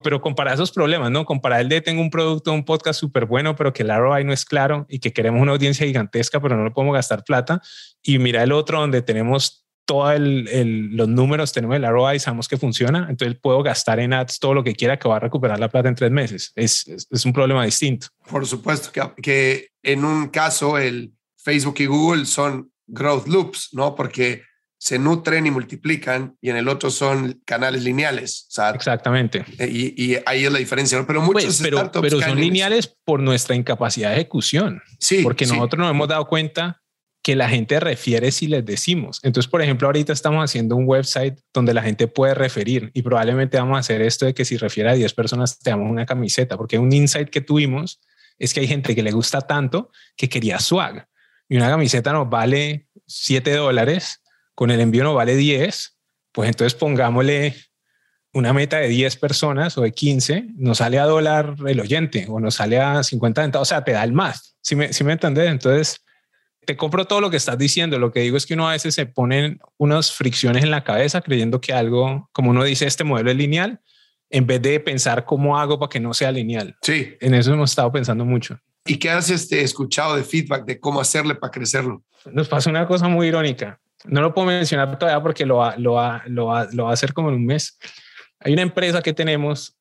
pero 0.04 0.22
comparar 0.22 0.56
esos 0.56 0.72
problemas, 0.72 1.12
¿no? 1.12 1.26
Comparar 1.26 1.62
el 1.62 1.70
de 1.70 1.82
tengo 1.82 2.02
un 2.02 2.10
producto, 2.10 2.52
un 2.54 2.66
podcast 2.66 3.00
súper 3.00 3.26
bueno, 3.26 3.56
pero 3.56 3.74
que 3.74 3.84
el 3.84 3.90
ROI 3.90 4.24
no 4.24 4.34
es 4.34 4.46
claro 4.46 4.86
y 4.90 5.00
que 5.00 5.14
queremos 5.14 5.42
una 5.42 5.52
audiencia 5.52 5.86
gigantesca, 5.86 6.40
pero 6.40 6.58
no 6.58 6.64
le 6.64 6.72
podemos 6.72 6.94
gastar 6.94 7.24
plata. 7.24 7.62
Y 8.02 8.20
mira 8.20 8.44
el 8.44 8.52
otro 8.52 8.80
donde 8.80 9.02
tenemos 9.02 9.66
todos 9.86 10.14
los 10.20 11.08
números, 11.10 11.52
tenemos 11.52 11.76
el 11.76 11.86
ROI, 11.86 12.20
sabemos 12.20 12.48
que 12.48 12.58
funciona, 12.58 13.08
entonces 13.10 13.38
puedo 13.42 13.62
gastar 13.62 14.00
en 14.00 14.14
ads 14.14 14.40
todo 14.40 14.54
lo 14.54 14.64
que 14.64 14.74
quiera 14.74 14.98
que 14.98 15.10
va 15.10 15.18
a 15.18 15.20
recuperar 15.20 15.60
la 15.60 15.70
plata 15.70 15.90
en 15.90 15.96
tres 15.96 16.12
meses. 16.12 16.54
Es, 16.56 16.88
es, 16.88 17.26
un 17.26 17.34
problema 17.34 17.66
distinto. 17.66 18.08
Por 18.30 18.46
supuesto 18.48 18.92
que, 18.92 19.22
que 19.22 19.70
en 19.84 20.06
un 20.06 20.30
caso 20.30 20.78
el 20.78 21.14
Facebook 21.38 21.76
y 21.80 21.88
Google 21.88 22.26
son 22.26 22.72
growth 22.88 23.28
loops, 23.28 23.70
¿no? 23.74 23.96
Porque 23.96 24.44
se 24.82 24.98
nutren 24.98 25.46
y 25.46 25.52
multiplican 25.52 26.36
y 26.42 26.50
en 26.50 26.56
el 26.56 26.68
otro 26.68 26.90
son 26.90 27.40
canales 27.46 27.84
lineales. 27.84 28.48
Exactamente. 28.74 29.46
Eh, 29.60 29.70
y, 29.72 30.18
ahí 30.26 30.44
es 30.46 30.52
la 30.52 30.58
diferencia. 30.58 31.06
Pero 31.06 31.22
muchos 31.22 31.62
pero, 31.62 31.92
pero 31.92 32.20
son 32.20 32.42
lineales 32.42 32.88
por 32.88 33.20
nuestra 33.20 33.56
incapacidad 33.56 34.10
de 34.10 34.16
ejecución. 34.16 34.82
Sí. 35.00 35.22
Porque 35.22 35.46
nosotros 35.46 35.78
nos 35.80 35.92
hemos 35.92 36.08
dado 36.08 36.26
cuenta 36.26 36.82
que 37.22 37.36
la 37.36 37.48
gente 37.48 37.80
refiere 37.80 38.32
si 38.32 38.48
les 38.48 38.66
decimos. 38.66 39.20
Entonces, 39.22 39.48
por 39.48 39.62
ejemplo, 39.62 39.88
ahorita 39.88 40.14
estamos 40.14 40.44
haciendo 40.44 40.76
un 40.76 40.86
website 40.88 41.38
donde 41.54 41.76
la 41.76 41.84
gente 41.84 42.08
puede 42.08 42.34
referir 42.34 42.90
y 42.96 43.04
probablemente 43.04 43.60
vamos 43.60 43.78
a 43.78 43.82
hacer 43.82 44.02
esto 44.02 44.26
de 44.26 44.34
que 44.34 44.46
si 44.46 44.58
refiere 44.58 44.90
a 44.90 44.94
10 44.94 45.14
personas 45.14 45.60
te 45.60 45.70
damos 45.70 45.92
una 45.92 46.08
camiseta, 46.08 46.58
porque 46.58 46.80
un 46.80 46.92
insight 46.92 47.30
que 47.30 47.42
tuvimos 47.42 48.02
es 48.40 48.52
que 48.52 48.62
hay 48.62 48.68
gente 48.68 48.96
que 48.96 49.04
le 49.04 49.12
gusta 49.12 49.42
tanto 49.42 49.92
que 50.18 50.28
quería 50.28 50.58
swag 50.58 51.08
y 51.48 51.58
una 51.58 51.70
camiseta 51.70 52.14
nos 52.14 52.28
vale 52.28 52.88
7 53.06 53.52
dólares 53.58 54.22
con 54.56 54.72
el 54.72 54.80
envío 54.80 55.04
no 55.04 55.14
vale 55.14 55.36
10, 55.36 55.98
pues 56.32 56.50
entonces 56.50 56.78
pongámosle 56.78 57.56
una 58.34 58.54
meta 58.54 58.78
de 58.78 58.88
10 58.88 59.18
personas 59.18 59.78
o 59.78 59.82
de 59.82 59.92
15, 59.92 60.46
nos 60.56 60.78
sale 60.78 61.00
a 61.00 61.06
dólar 61.06 61.56
el 61.68 61.80
oyente 61.80 62.26
o 62.30 62.40
nos 62.40 62.56
sale 62.56 62.80
a 62.80 63.04
50 63.04 63.42
centavos, 63.42 63.68
o 63.68 63.70
sea, 63.70 63.84
te 63.84 63.92
da 63.92 64.04
el 64.04 64.14
más. 64.14 64.56
Si 64.62 64.76
me, 64.76 64.94
si 64.94 65.04
me 65.04 65.14
entendés? 65.14 65.50
Entonces, 65.50 66.02
te 66.66 66.78
compro 66.78 67.06
todo 67.06 67.20
lo 67.20 67.30
que 67.30 67.38
estás 67.38 67.58
diciendo. 67.58 68.00
Lo 68.00 68.12
que 68.12 68.22
digo 68.22 68.38
es 68.38 68.46
que 68.46 68.54
uno 68.54 68.70
a 68.70 68.74
veces 68.74 68.96
se 68.96 69.06
ponen 69.06 69.60
unas 69.78 70.14
fricciones 70.14 70.64
en 70.64 70.72
la 70.72 70.84
cabeza 70.84 71.22
creyendo 71.22 71.60
que 71.60 71.74
algo, 71.74 72.30
como 72.32 72.52
uno 72.52 72.64
dice, 72.64 72.86
este 72.86 73.04
modelo 73.04 73.32
es 73.32 73.38
lineal, 73.38 73.82
en 74.30 74.48
vez 74.48 74.62
de 74.62 74.80
pensar 74.80 75.26
cómo 75.26 75.60
hago 75.60 75.78
para 75.78 75.90
que 75.90 76.00
no 76.00 76.14
sea 76.14 76.32
lineal. 76.32 76.78
Sí. 76.82 77.16
En 77.20 77.34
eso 77.34 77.54
hemos 77.54 77.72
estado 77.72 77.92
pensando 77.92 78.24
mucho. 78.24 78.58
¿Y 78.86 78.98
qué 78.98 79.10
has 79.10 79.30
este, 79.30 79.62
escuchado 79.62 80.16
de 80.16 80.24
feedback 80.24 80.66
de 80.66 80.80
cómo 80.80 81.02
hacerle 81.02 81.36
para 81.36 81.52
crecerlo? 81.52 82.04
Nos 82.32 82.48
pasa 82.48 82.70
una 82.70 82.88
cosa 82.88 83.10
muy 83.10 83.28
irónica 83.28 83.81
no 84.06 84.22
lo 84.22 84.34
puedo 84.34 84.48
mencionar 84.48 84.98
todavía 84.98 85.22
porque 85.22 85.46
lo 85.46 85.58
va, 85.58 85.76
lo, 85.78 85.98
lo, 86.28 86.46
va, 86.48 86.62
a 86.62 86.94
hacer 86.94 87.14
como 87.14 87.30
en 87.30 87.36
un 87.36 87.46
mes. 87.46 87.78
Hay 88.40 88.54
una 88.54 88.62
empresa 88.62 89.02
que 89.02 89.14
tenemos 89.14 89.78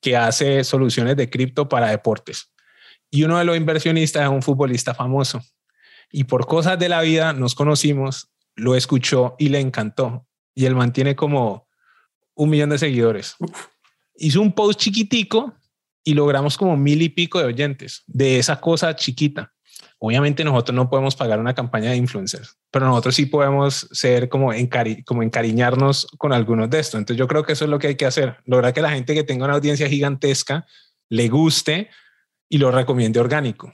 que 0.00 0.16
hace 0.16 0.64
soluciones 0.64 1.16
de 1.16 1.30
cripto 1.30 1.68
para 1.68 1.88
deportes 1.88 2.52
y 3.10 3.24
uno 3.24 3.38
de 3.38 3.44
los 3.44 3.56
inversionistas 3.56 4.24
es 4.24 4.28
un 4.28 4.42
futbolista 4.42 4.92
famoso 4.92 5.40
y 6.10 6.24
por 6.24 6.46
cosas 6.46 6.78
de 6.78 6.88
la 6.88 7.00
vida 7.00 7.32
nos 7.32 7.54
conocimos, 7.54 8.30
lo 8.54 8.74
escuchó 8.74 9.34
y 9.38 9.48
le 9.48 9.60
encantó 9.60 10.26
y 10.54 10.66
él 10.66 10.74
mantiene 10.74 11.16
como 11.16 11.68
un 12.34 12.50
millón 12.50 12.70
de 12.70 12.78
seguidores. 12.78 13.36
Hizo 14.16 14.40
un 14.40 14.52
post 14.52 14.78
chiquitico 14.78 15.54
y 16.04 16.14
logramos 16.14 16.58
como 16.58 16.76
mil 16.76 17.00
y 17.02 17.08
pico 17.08 17.38
de 17.38 17.46
oyentes 17.46 18.04
de 18.06 18.38
esa 18.38 18.60
cosa 18.60 18.94
chiquita. 18.94 19.53
Obviamente 19.98 20.44
nosotros 20.44 20.74
no 20.74 20.90
podemos 20.90 21.16
pagar 21.16 21.38
una 21.38 21.54
campaña 21.54 21.90
de 21.90 21.96
influencers, 21.96 22.58
pero 22.70 22.86
nosotros 22.86 23.14
sí 23.14 23.26
podemos 23.26 23.88
ser 23.92 24.28
como, 24.28 24.52
encariñarnos 24.52 26.06
con 26.18 26.32
algunos 26.32 26.68
de 26.68 26.80
estos. 26.80 26.98
Entonces 26.98 27.18
yo 27.18 27.26
creo 27.26 27.42
que 27.44 27.52
eso 27.52 27.64
es 27.64 27.70
lo 27.70 27.78
que 27.78 27.88
hay 27.88 27.94
que 27.96 28.06
hacer, 28.06 28.36
lograr 28.44 28.74
que 28.74 28.82
la 28.82 28.90
gente 28.90 29.14
que 29.14 29.24
tenga 29.24 29.46
una 29.46 29.54
audiencia 29.54 29.88
gigantesca 29.88 30.66
le 31.08 31.28
guste 31.28 31.88
y 32.48 32.58
lo 32.58 32.70
recomiende 32.70 33.20
orgánico. 33.20 33.72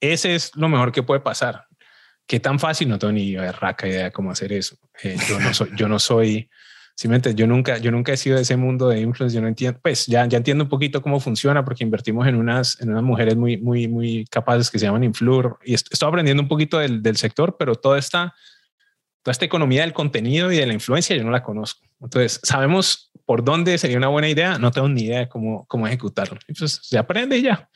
Ese 0.00 0.34
es 0.34 0.50
lo 0.56 0.68
mejor 0.68 0.92
que 0.92 1.02
puede 1.02 1.20
pasar. 1.20 1.66
¿Qué 2.26 2.40
tan 2.40 2.58
fácil? 2.58 2.88
No 2.88 2.98
tengo 2.98 3.12
ni 3.12 3.36
raca 3.36 3.86
idea 3.86 4.04
de 4.04 4.12
cómo 4.12 4.30
hacer 4.30 4.52
eso. 4.52 4.76
Eh, 5.02 5.16
yo 5.76 5.88
no 5.88 5.98
soy 5.98 6.48
Simplemente 6.96 7.34
yo 7.34 7.46
nunca, 7.48 7.78
yo 7.78 7.90
nunca 7.90 8.12
he 8.12 8.16
sido 8.16 8.36
de 8.36 8.42
ese 8.42 8.56
mundo 8.56 8.88
de 8.88 9.00
influencia, 9.00 9.38
yo 9.38 9.42
no 9.42 9.48
entiendo, 9.48 9.80
pues 9.82 10.06
ya, 10.06 10.26
ya 10.26 10.38
entiendo 10.38 10.62
un 10.64 10.70
poquito 10.70 11.02
cómo 11.02 11.18
funciona 11.18 11.64
porque 11.64 11.82
invertimos 11.82 12.26
en 12.28 12.36
unas, 12.36 12.80
en 12.80 12.90
unas 12.90 13.02
mujeres 13.02 13.34
muy, 13.34 13.56
muy, 13.56 13.88
muy 13.88 14.24
capaces 14.26 14.70
que 14.70 14.78
se 14.78 14.86
llaman 14.86 15.02
Influr 15.02 15.58
y 15.64 15.74
estoy 15.74 16.08
aprendiendo 16.08 16.42
un 16.42 16.48
poquito 16.48 16.78
del, 16.78 17.02
del 17.02 17.16
sector, 17.16 17.56
pero 17.58 17.74
toda 17.74 17.98
esta, 17.98 18.32
toda 19.24 19.32
esta 19.32 19.44
economía 19.44 19.80
del 19.80 19.92
contenido 19.92 20.52
y 20.52 20.56
de 20.56 20.66
la 20.66 20.72
influencia 20.72 21.16
yo 21.16 21.24
no 21.24 21.32
la 21.32 21.42
conozco. 21.42 21.84
Entonces, 22.00 22.38
sabemos 22.44 23.10
por 23.24 23.42
dónde 23.42 23.76
sería 23.78 23.96
una 23.96 24.08
buena 24.08 24.28
idea, 24.28 24.58
no 24.58 24.70
tengo 24.70 24.88
ni 24.88 25.02
idea 25.02 25.20
de 25.20 25.28
cómo, 25.28 25.66
cómo 25.66 25.88
ejecutarlo. 25.88 26.38
Entonces, 26.46 26.78
se 26.82 26.96
aprende 26.96 27.38
y 27.38 27.42
ya. 27.42 27.68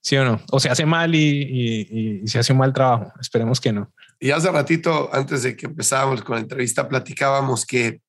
¿Sí 0.00 0.16
o 0.16 0.24
no? 0.24 0.40
O 0.50 0.58
se 0.58 0.70
hace 0.70 0.86
mal 0.86 1.14
y, 1.14 1.18
y, 1.18 2.20
y, 2.22 2.26
se 2.28 2.38
hace 2.38 2.52
un 2.52 2.60
mal 2.60 2.72
trabajo. 2.72 3.12
Esperemos 3.20 3.60
que 3.60 3.72
no. 3.72 3.92
Y 4.18 4.30
hace 4.30 4.50
ratito, 4.50 5.10
antes 5.12 5.42
de 5.42 5.56
que 5.56 5.66
empezábamos 5.66 6.22
con 6.22 6.36
la 6.36 6.40
entrevista, 6.40 6.88
platicábamos 6.88 7.66
que 7.66 8.00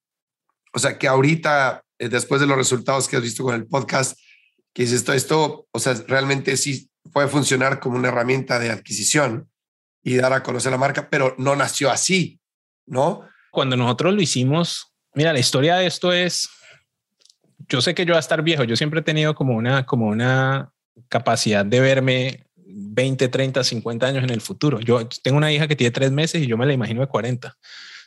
O 0.74 0.80
sea, 0.80 0.98
que 0.98 1.08
ahorita, 1.08 1.84
eh, 1.98 2.10
después 2.10 2.42
de 2.42 2.48
los 2.48 2.58
resultados 2.58 3.08
que 3.08 3.18
has 3.18 3.24
visto 3.24 3.44
con 3.44 3.56
el 3.56 3.66
podcast, 3.66 4.18
que 4.74 4.84
dices, 4.84 5.00
esto, 5.00 5.14
esto, 5.14 5.68
o 5.72 5.80
sea, 5.80 5.94
realmente 6.08 6.56
sí 6.58 6.90
puede 7.12 7.28
funcionar 7.28 7.80
como 7.80 7.98
una 7.98 8.10
herramienta 8.10 8.60
de 8.60 8.70
adquisición 8.70 9.50
y 10.04 10.16
dar 10.16 10.34
a 10.34 10.44
conocer 10.44 10.72
la 10.72 10.78
marca, 10.78 11.10
pero 11.10 11.36
no 11.38 11.56
nació 11.56 11.90
así, 11.90 12.40
¿no? 12.86 13.28
Cuando 13.52 13.76
nosotros 13.76 14.14
lo 14.14 14.22
hicimos, 14.22 14.94
mira, 15.14 15.34
la 15.34 15.40
historia 15.40 15.76
de 15.78 15.88
esto 15.88 16.14
es, 16.14 16.50
yo 17.68 17.82
sé 17.82 17.96
que 17.96 18.06
yo 18.06 18.14
voy 18.14 18.18
a 18.18 18.22
estar 18.22 18.42
viejo, 18.44 18.64
yo 18.64 18.76
siempre 18.76 19.00
he 19.00 19.04
tenido 19.04 19.36
como 19.36 19.56
una, 19.56 19.86
como 19.86 20.08
una 20.08 20.72
capacidad 21.08 21.66
de 21.66 21.80
verme 21.80 22.46
20, 22.56 23.28
30, 23.28 23.64
50 23.64 24.06
años 24.06 24.24
en 24.24 24.30
el 24.30 24.42
futuro. 24.42 24.80
Yo 24.80 25.08
tengo 25.24 25.38
una 25.38 25.52
hija 25.52 25.68
que 25.68 25.76
tiene 25.76 25.92
tres 25.92 26.12
meses 26.12 26.44
y 26.44 26.48
yo 26.48 26.58
me 26.58 26.66
la 26.66 26.74
imagino 26.74 27.02
de 27.02 27.08
40. 27.08 27.56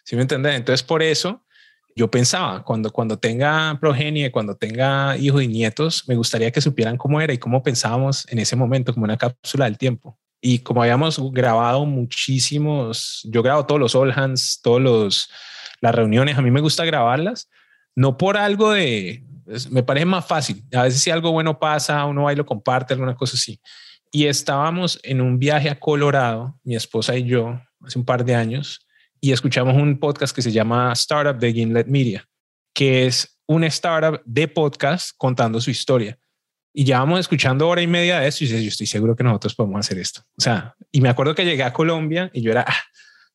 ¿Sí 0.04 0.16
me 0.16 0.22
entiendes? 0.22 0.54
Entonces, 0.54 0.82
por 0.82 1.02
eso 1.02 1.44
yo 1.94 2.10
pensaba, 2.10 2.64
cuando, 2.64 2.90
cuando 2.90 3.18
tenga 3.18 3.78
progenie, 3.80 4.30
cuando 4.30 4.56
tenga 4.56 5.16
hijos 5.16 5.42
y 5.42 5.48
nietos, 5.48 6.04
me 6.08 6.14
gustaría 6.14 6.50
que 6.50 6.60
supieran 6.60 6.96
cómo 6.96 7.20
era 7.20 7.32
y 7.32 7.38
cómo 7.38 7.62
pensábamos 7.62 8.26
en 8.30 8.38
ese 8.38 8.56
momento, 8.56 8.94
como 8.94 9.04
una 9.04 9.16
cápsula 9.16 9.66
del 9.66 9.78
tiempo. 9.78 10.18
Y 10.40 10.60
como 10.60 10.82
habíamos 10.82 11.20
grabado 11.32 11.84
muchísimos, 11.84 13.20
yo 13.24 13.42
grabo 13.42 13.66
todos 13.66 13.80
los 13.80 13.94
all 13.94 14.12
hands, 14.12 14.60
todos 14.62 15.28
las 15.80 15.94
reuniones, 15.94 16.36
a 16.38 16.42
mí 16.42 16.50
me 16.50 16.60
gusta 16.60 16.84
grabarlas, 16.84 17.48
no 17.94 18.16
por 18.16 18.36
algo 18.36 18.72
de, 18.72 19.24
me 19.70 19.82
parece 19.82 20.06
más 20.06 20.26
fácil. 20.26 20.64
A 20.72 20.82
veces 20.82 21.00
si 21.00 21.10
algo 21.10 21.30
bueno 21.32 21.58
pasa, 21.58 22.04
uno 22.06 22.24
va 22.24 22.32
y 22.32 22.36
lo 22.36 22.46
comparte, 22.46 22.94
alguna 22.94 23.14
cosa 23.14 23.36
así. 23.36 23.60
Y 24.10 24.26
estábamos 24.26 24.98
en 25.02 25.20
un 25.20 25.38
viaje 25.38 25.70
a 25.70 25.78
Colorado, 25.78 26.58
mi 26.64 26.74
esposa 26.74 27.16
y 27.16 27.24
yo, 27.24 27.60
hace 27.84 27.98
un 27.98 28.04
par 28.04 28.24
de 28.24 28.34
años, 28.34 28.86
y 29.24 29.30
escuchamos 29.30 29.76
un 29.76 29.98
podcast 29.98 30.34
que 30.34 30.42
se 30.42 30.50
llama 30.50 30.92
Startup 30.94 31.38
de 31.38 31.52
Gimlet 31.52 31.86
Media, 31.86 32.28
que 32.74 33.06
es 33.06 33.38
un 33.46 33.62
startup 33.64 34.20
de 34.24 34.48
podcast 34.48 35.12
contando 35.16 35.60
su 35.60 35.70
historia. 35.70 36.18
Y 36.74 36.82
ya 36.82 36.98
vamos 36.98 37.20
escuchando 37.20 37.68
hora 37.68 37.80
y 37.80 37.86
media 37.86 38.18
de 38.18 38.26
eso 38.26 38.42
y 38.42 38.48
yo 38.48 38.56
estoy 38.56 38.88
seguro 38.88 39.14
que 39.14 39.22
nosotros 39.22 39.54
podemos 39.54 39.78
hacer 39.78 39.98
esto. 39.98 40.22
O 40.36 40.40
sea, 40.40 40.74
y 40.90 41.00
me 41.00 41.08
acuerdo 41.08 41.36
que 41.36 41.44
llegué 41.44 41.62
a 41.62 41.72
Colombia 41.72 42.32
y 42.34 42.42
yo 42.42 42.50
era, 42.50 42.64
ah, 42.66 42.76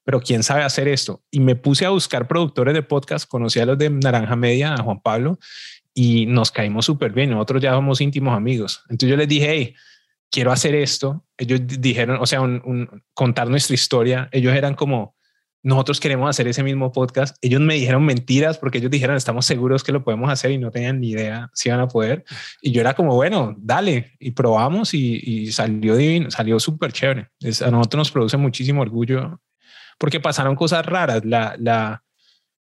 pero 0.04 0.20
¿quién 0.20 0.44
sabe 0.44 0.64
hacer 0.64 0.90
esto? 0.90 1.24
Y 1.32 1.40
me 1.40 1.56
puse 1.56 1.86
a 1.86 1.90
buscar 1.92 2.28
productores 2.28 2.74
de 2.74 2.84
podcast, 2.84 3.26
conocí 3.26 3.62
a 3.62 3.66
los 3.66 3.78
de 3.78 3.90
Naranja 3.90 4.36
Media, 4.36 4.74
a 4.74 4.84
Juan 4.84 5.00
Pablo, 5.00 5.40
y 5.94 6.26
nos 6.26 6.52
caímos 6.52 6.86
súper 6.86 7.14
bien. 7.14 7.30
Nosotros 7.30 7.62
ya 7.62 7.72
somos 7.72 8.02
íntimos 8.02 8.36
amigos. 8.36 8.84
Entonces 8.90 9.10
yo 9.10 9.16
les 9.16 9.30
dije, 9.30 9.50
hey, 9.50 9.76
quiero 10.30 10.52
hacer 10.52 10.76
esto. 10.76 11.26
Ellos 11.38 11.62
dijeron, 11.64 12.18
o 12.20 12.26
sea, 12.26 12.42
contar 13.14 13.50
nuestra 13.50 13.74
historia. 13.74 14.28
Ellos 14.34 14.54
eran 14.54 14.76
como, 14.76 15.17
nosotros 15.68 16.00
queremos 16.00 16.30
hacer 16.30 16.48
ese 16.48 16.64
mismo 16.64 16.94
podcast. 16.94 17.36
Ellos 17.42 17.60
me 17.60 17.74
dijeron 17.74 18.06
mentiras 18.06 18.58
porque 18.58 18.78
ellos 18.78 18.90
dijeron, 18.90 19.18
estamos 19.18 19.46
seguros 19.46 19.84
que 19.84 19.92
lo 19.92 20.02
podemos 20.02 20.30
hacer 20.30 20.52
y 20.52 20.58
no 20.58 20.72
tenían 20.72 21.02
ni 21.02 21.10
idea 21.10 21.50
si 21.54 21.68
iban 21.68 21.82
a 21.82 21.90
poder. 21.90 22.24
Y 22.62 22.72
yo 22.72 22.80
era 22.80 22.94
como, 22.94 23.16
bueno, 23.16 23.54
dale. 23.58 24.14
Y 24.18 24.32
probamos 24.32 24.94
y, 24.94 25.52
salió 25.52 25.98
divino, 25.98 26.32
salió 26.32 26.58
súper 26.62 26.94
chévere. 26.94 27.32
a 27.66 27.70
nosotros 27.70 28.00
nos 28.00 28.12
produce 28.12 28.38
muchísimo 28.38 28.82
orgullo 28.82 29.42
porque 29.98 30.22
pasaron 30.22 30.56
cosas 30.56 30.86
raras. 30.86 31.26
La, 31.26 31.58
la, 31.60 32.02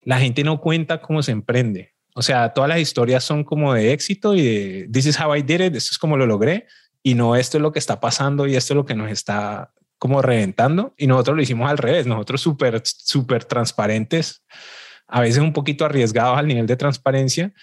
la 0.00 0.18
gente 0.18 0.42
no 0.42 0.58
cuenta 0.58 1.02
cómo 1.02 1.22
se 1.22 1.32
emprende. 1.32 1.92
O 2.14 2.22
sea, 2.22 2.54
todas 2.54 2.70
las 2.70 2.78
historias 2.78 3.22
son 3.22 3.44
como 3.44 3.74
de 3.74 3.92
éxito 3.92 4.34
y 4.34 4.40
de 4.40 4.88
this 4.90 5.04
is 5.04 5.20
how 5.20 5.34
I 5.34 5.42
did 5.42 5.60
it, 5.60 5.76
esto 5.76 5.90
es 5.90 5.98
como 5.98 6.16
lo 6.16 6.24
logré 6.24 6.68
y 7.02 7.12
no 7.12 7.36
esto 7.36 7.58
es 7.58 7.62
lo 7.62 7.70
que 7.70 7.80
está 7.80 8.00
pasando 8.00 8.46
y 8.46 8.56
esto 8.56 8.72
es 8.72 8.76
lo 8.76 8.86
que 8.86 8.94
nos 8.94 9.10
está 9.10 9.74
como 10.04 10.20
reventando 10.20 10.92
y 10.98 11.06
nosotros 11.06 11.34
lo 11.34 11.42
hicimos 11.42 11.70
al 11.70 11.78
revés, 11.78 12.06
nosotros 12.06 12.38
súper, 12.42 12.82
súper 12.84 13.46
transparentes, 13.46 14.44
a 15.08 15.22
veces 15.22 15.40
un 15.40 15.54
poquito 15.54 15.86
arriesgados 15.86 16.36
al 16.36 16.46
nivel 16.46 16.66
de 16.66 16.76
transparencia 16.76 17.54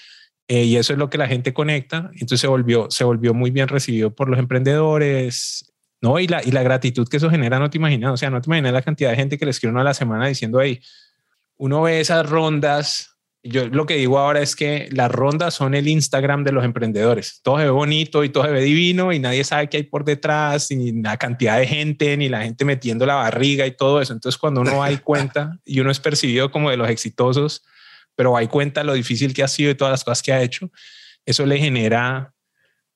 eh, 0.48 0.64
y 0.64 0.76
eso 0.76 0.92
es 0.92 0.98
lo 0.98 1.08
que 1.08 1.20
la 1.20 1.28
gente 1.28 1.54
conecta, 1.54 2.10
entonces 2.14 2.40
se 2.40 2.48
volvió, 2.48 2.90
se 2.90 3.04
volvió 3.04 3.36
muy 3.36 3.52
bien 3.52 3.68
recibido 3.68 4.16
por 4.16 4.28
los 4.28 4.40
emprendedores, 4.40 5.72
¿no? 6.02 6.20
Y 6.20 6.28
la, 6.28 6.44
y 6.44 6.50
la 6.50 6.64
gratitud 6.64 7.08
que 7.08 7.18
eso 7.18 7.30
genera, 7.30 7.60
no 7.60 7.70
te 7.70 7.78
imaginas, 7.78 8.12
o 8.12 8.18
sea, 8.18 8.32
no 8.32 8.42
te 8.42 8.50
imaginas 8.50 8.74
la 8.74 8.82
cantidad 8.82 9.12
de 9.12 9.18
gente 9.18 9.38
que 9.38 9.46
le 9.46 9.52
escribe 9.52 9.74
uno 9.74 9.82
a 9.82 9.84
la 9.84 9.94
semana 9.94 10.26
diciendo, 10.26 10.62
hey, 10.62 10.82
uno 11.58 11.84
ve 11.84 12.00
esas 12.00 12.28
rondas 12.28 13.11
yo 13.44 13.68
lo 13.68 13.86
que 13.86 13.96
digo 13.96 14.20
ahora 14.20 14.42
es 14.42 14.56
que 14.56 14.88
las 14.92 15.12
rondas 15.12 15.56
son 15.56 15.74
el 15.74 15.88
Instagram 15.88 16.44
de 16.44 16.52
los 16.52 16.64
emprendedores. 16.64 17.42
Todo 17.44 17.58
se 17.58 17.64
ve 17.64 17.70
bonito 17.72 18.24
y 18.24 18.30
todo 18.30 18.44
se 18.44 18.52
ve 18.52 18.62
divino 18.62 19.12
y 19.12 19.20
nadie 19.20 19.44
sabe 19.44 19.68
qué 19.68 19.78
hay 19.78 19.84
por 19.84 20.06
detrás, 20.06 20.70
ni 20.70 20.92
la 21.02 21.18
cantidad 21.18 21.58
de 21.58 21.66
gente, 21.66 22.16
ni 22.18 22.30
la 22.30 22.44
gente 22.44 22.66
metiendo 22.66 23.06
la 23.06 23.16
barriga 23.16 23.66
y 23.66 23.76
todo 23.76 24.00
eso. 24.00 24.14
Entonces, 24.14 24.40
cuando 24.40 24.62
uno 24.62 24.84
hay 24.84 24.98
cuenta 24.98 25.58
y 25.66 25.80
uno 25.80 25.90
es 25.90 26.00
percibido 26.00 26.52
como 26.52 26.70
de 26.70 26.78
los 26.78 26.90
exitosos, 26.90 27.64
pero 28.16 28.38
hay 28.38 28.48
cuenta 28.48 28.84
lo 28.84 28.94
difícil 28.94 29.34
que 29.34 29.42
ha 29.42 29.48
sido 29.48 29.72
y 29.72 29.76
todas 29.76 29.92
las 29.92 30.04
cosas 30.04 30.22
que 30.22 30.34
ha 30.34 30.42
hecho, 30.42 30.70
eso 31.26 31.46
le 31.46 31.58
genera 31.58 32.34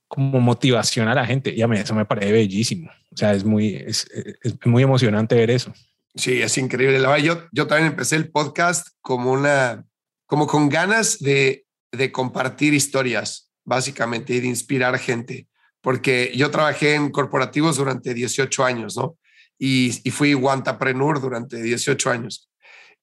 como 0.07 0.39
motivación 0.39 1.07
a 1.07 1.15
la 1.15 1.25
gente. 1.25 1.53
Y 1.55 1.63
a 1.63 1.67
mí 1.67 1.77
eso 1.77 1.95
me 1.95 2.05
parece 2.05 2.31
bellísimo. 2.31 2.91
O 3.11 3.17
sea, 3.17 3.33
es 3.33 3.43
muy, 3.43 3.75
es, 3.75 4.07
es 4.43 4.55
muy 4.65 4.83
emocionante 4.83 5.33
ver 5.33 5.49
eso. 5.49 5.73
Sí, 6.13 6.41
es 6.41 6.57
increíble. 6.57 7.01
Yo, 7.23 7.47
yo 7.51 7.67
también 7.67 7.91
empecé 7.91 8.15
el 8.15 8.29
podcast 8.29 8.89
como 9.01 9.31
una 9.31 9.85
como 10.25 10.47
con 10.47 10.69
ganas 10.69 11.19
de, 11.19 11.63
compartir 12.11 12.73
historias, 12.73 13.51
básicamente, 13.63 14.33
y 14.33 14.41
de 14.41 14.47
inspirar 14.47 14.99
gente, 14.99 15.47
porque 15.81 16.33
yo 16.35 16.51
trabajé 16.51 16.95
en 16.95 17.09
corporativos 17.09 17.77
durante 17.77 18.13
18 18.13 18.65
años, 18.65 18.97
¿no? 18.97 19.17
Y, 19.57 20.01
y 20.03 20.11
fui 20.11 20.33
guantaprenur 20.33 21.21
durante 21.21 21.61
18 21.61 22.09
años. 22.11 22.49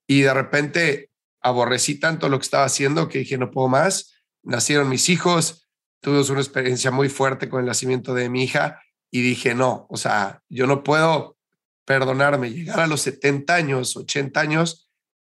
Y 0.07 0.21
de 0.21 0.35
repente 0.35 1.11
aborrecí 1.41 1.95
tanto 1.95 2.29
lo 2.29 2.39
que 2.39 2.45
estaba 2.45 2.65
haciendo 2.65 3.09
que 3.09 3.21
dije, 3.21 3.39
no 3.39 3.51
puedo 3.51 3.69
más. 3.69 4.13
Nacieron 4.43 4.91
mis 4.91 5.09
hijos, 5.09 5.69
tuve 6.03 6.21
una 6.31 6.41
experiencia 6.41 6.91
muy 6.91 7.09
fuerte 7.09 7.49
con 7.49 7.61
el 7.61 7.67
nacimiento 7.67 8.13
de 8.13 8.29
mi 8.29 8.45
hija 8.45 8.83
y 9.11 9.23
dije, 9.23 9.55
no, 9.55 9.87
o 9.89 9.97
sea, 9.97 10.43
yo 10.49 10.67
no 10.67 10.83
puedo 10.83 11.37
perdonarme, 11.85 12.51
llegar 12.51 12.81
a 12.81 12.87
los 12.87 13.03
70 13.03 13.55
años, 13.55 13.97
80 13.97 14.41
años 14.41 14.92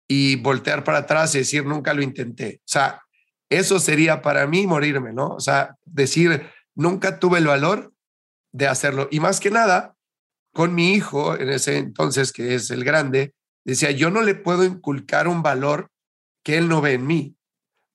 y 0.07 0.35
voltear 0.37 0.83
para 0.83 0.99
atrás 0.99 1.33
y 1.35 1.39
decir, 1.39 1.65
nunca 1.65 1.93
lo 1.93 2.01
intenté. 2.01 2.59
O 2.59 2.67
sea, 2.67 3.01
eso 3.49 3.79
sería 3.79 4.21
para 4.21 4.47
mí 4.47 4.67
morirme, 4.67 5.13
¿no? 5.13 5.29
O 5.29 5.39
sea, 5.39 5.75
decir, 5.85 6.49
nunca 6.75 7.19
tuve 7.19 7.39
el 7.39 7.47
valor 7.47 7.93
de 8.51 8.67
hacerlo. 8.67 9.07
Y 9.11 9.19
más 9.19 9.39
que 9.39 9.51
nada, 9.51 9.95
con 10.53 10.75
mi 10.75 10.93
hijo, 10.93 11.37
en 11.37 11.49
ese 11.49 11.77
entonces, 11.77 12.31
que 12.31 12.55
es 12.55 12.69
el 12.71 12.83
grande, 12.83 13.33
decía, 13.63 13.91
yo 13.91 14.09
no 14.09 14.21
le 14.21 14.35
puedo 14.35 14.63
inculcar 14.63 15.27
un 15.27 15.41
valor 15.41 15.89
que 16.43 16.57
él 16.57 16.67
no 16.67 16.81
ve 16.81 16.93
en 16.93 17.07
mí, 17.07 17.35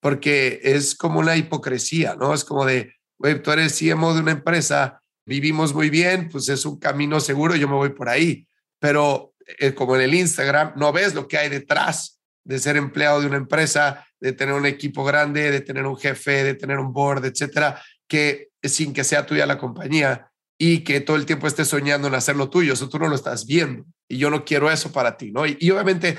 porque 0.01 0.61
es 0.63 0.95
como 0.95 1.21
una 1.21 1.37
hipocresía, 1.37 2.17
¿no? 2.17 2.35
Es 2.35 2.45
como 2.45 2.65
de, 2.65 2.95
güey, 3.19 3.43
tú 3.43 3.51
eres 3.53 3.79
CMO 3.79 4.15
de 4.15 4.21
una 4.21 4.33
empresa, 4.33 5.01
vivimos 5.27 5.75
muy 5.75 5.91
bien, 5.91 6.29
pues 6.31 6.49
es 6.49 6.65
un 6.65 6.79
camino 6.79 7.21
seguro, 7.21 7.55
yo 7.55 7.69
me 7.69 7.75
voy 7.75 7.91
por 7.91 8.09
ahí. 8.09 8.47
Pero 8.81 9.35
como 9.75 9.97
en 9.97 10.03
el 10.03 10.15
Instagram, 10.15 10.73
no 10.77 10.93
ves 10.93 11.15
lo 11.15 11.27
que 11.27 11.39
hay 11.39 11.49
detrás 11.49 12.21
de 12.45 12.59
ser 12.59 12.77
empleado 12.77 13.21
de 13.21 13.27
una 13.27 13.37
empresa, 13.37 14.07
de 14.21 14.33
tener 14.33 14.55
un 14.55 14.67
equipo 14.67 15.05
grande, 15.05 15.51
de 15.51 15.61
tener 15.61 15.87
un 15.87 15.97
jefe, 15.97 16.45
de 16.45 16.55
tener 16.55 16.79
un 16.79 16.93
board, 16.93 17.25
etcétera, 17.25 17.83
que 18.07 18.49
sin 18.63 18.93
que 18.93 19.05
sea 19.05 19.27
tuya 19.27 19.47
la 19.47 19.59
compañía 19.59 20.31
y 20.59 20.81
que 20.81 21.01
todo 21.01 21.17
el 21.17 21.27
tiempo 21.27 21.47
estés 21.47 21.69
soñando 21.69 22.09
en 22.09 22.15
hacerlo 22.15 22.51
tuyo, 22.51 22.73
eso 22.73 22.89
tú 22.89 22.99
no 22.99 23.09
lo 23.09 23.15
estás 23.15 23.47
viendo 23.47 23.85
y 24.09 24.17
yo 24.19 24.31
no 24.31 24.45
quiero 24.45 24.71
eso 24.71 24.91
para 24.91 25.17
ti, 25.17 25.31
¿no? 25.31 25.47
Y, 25.47 25.57
y 25.61 25.71
obviamente 25.71 26.19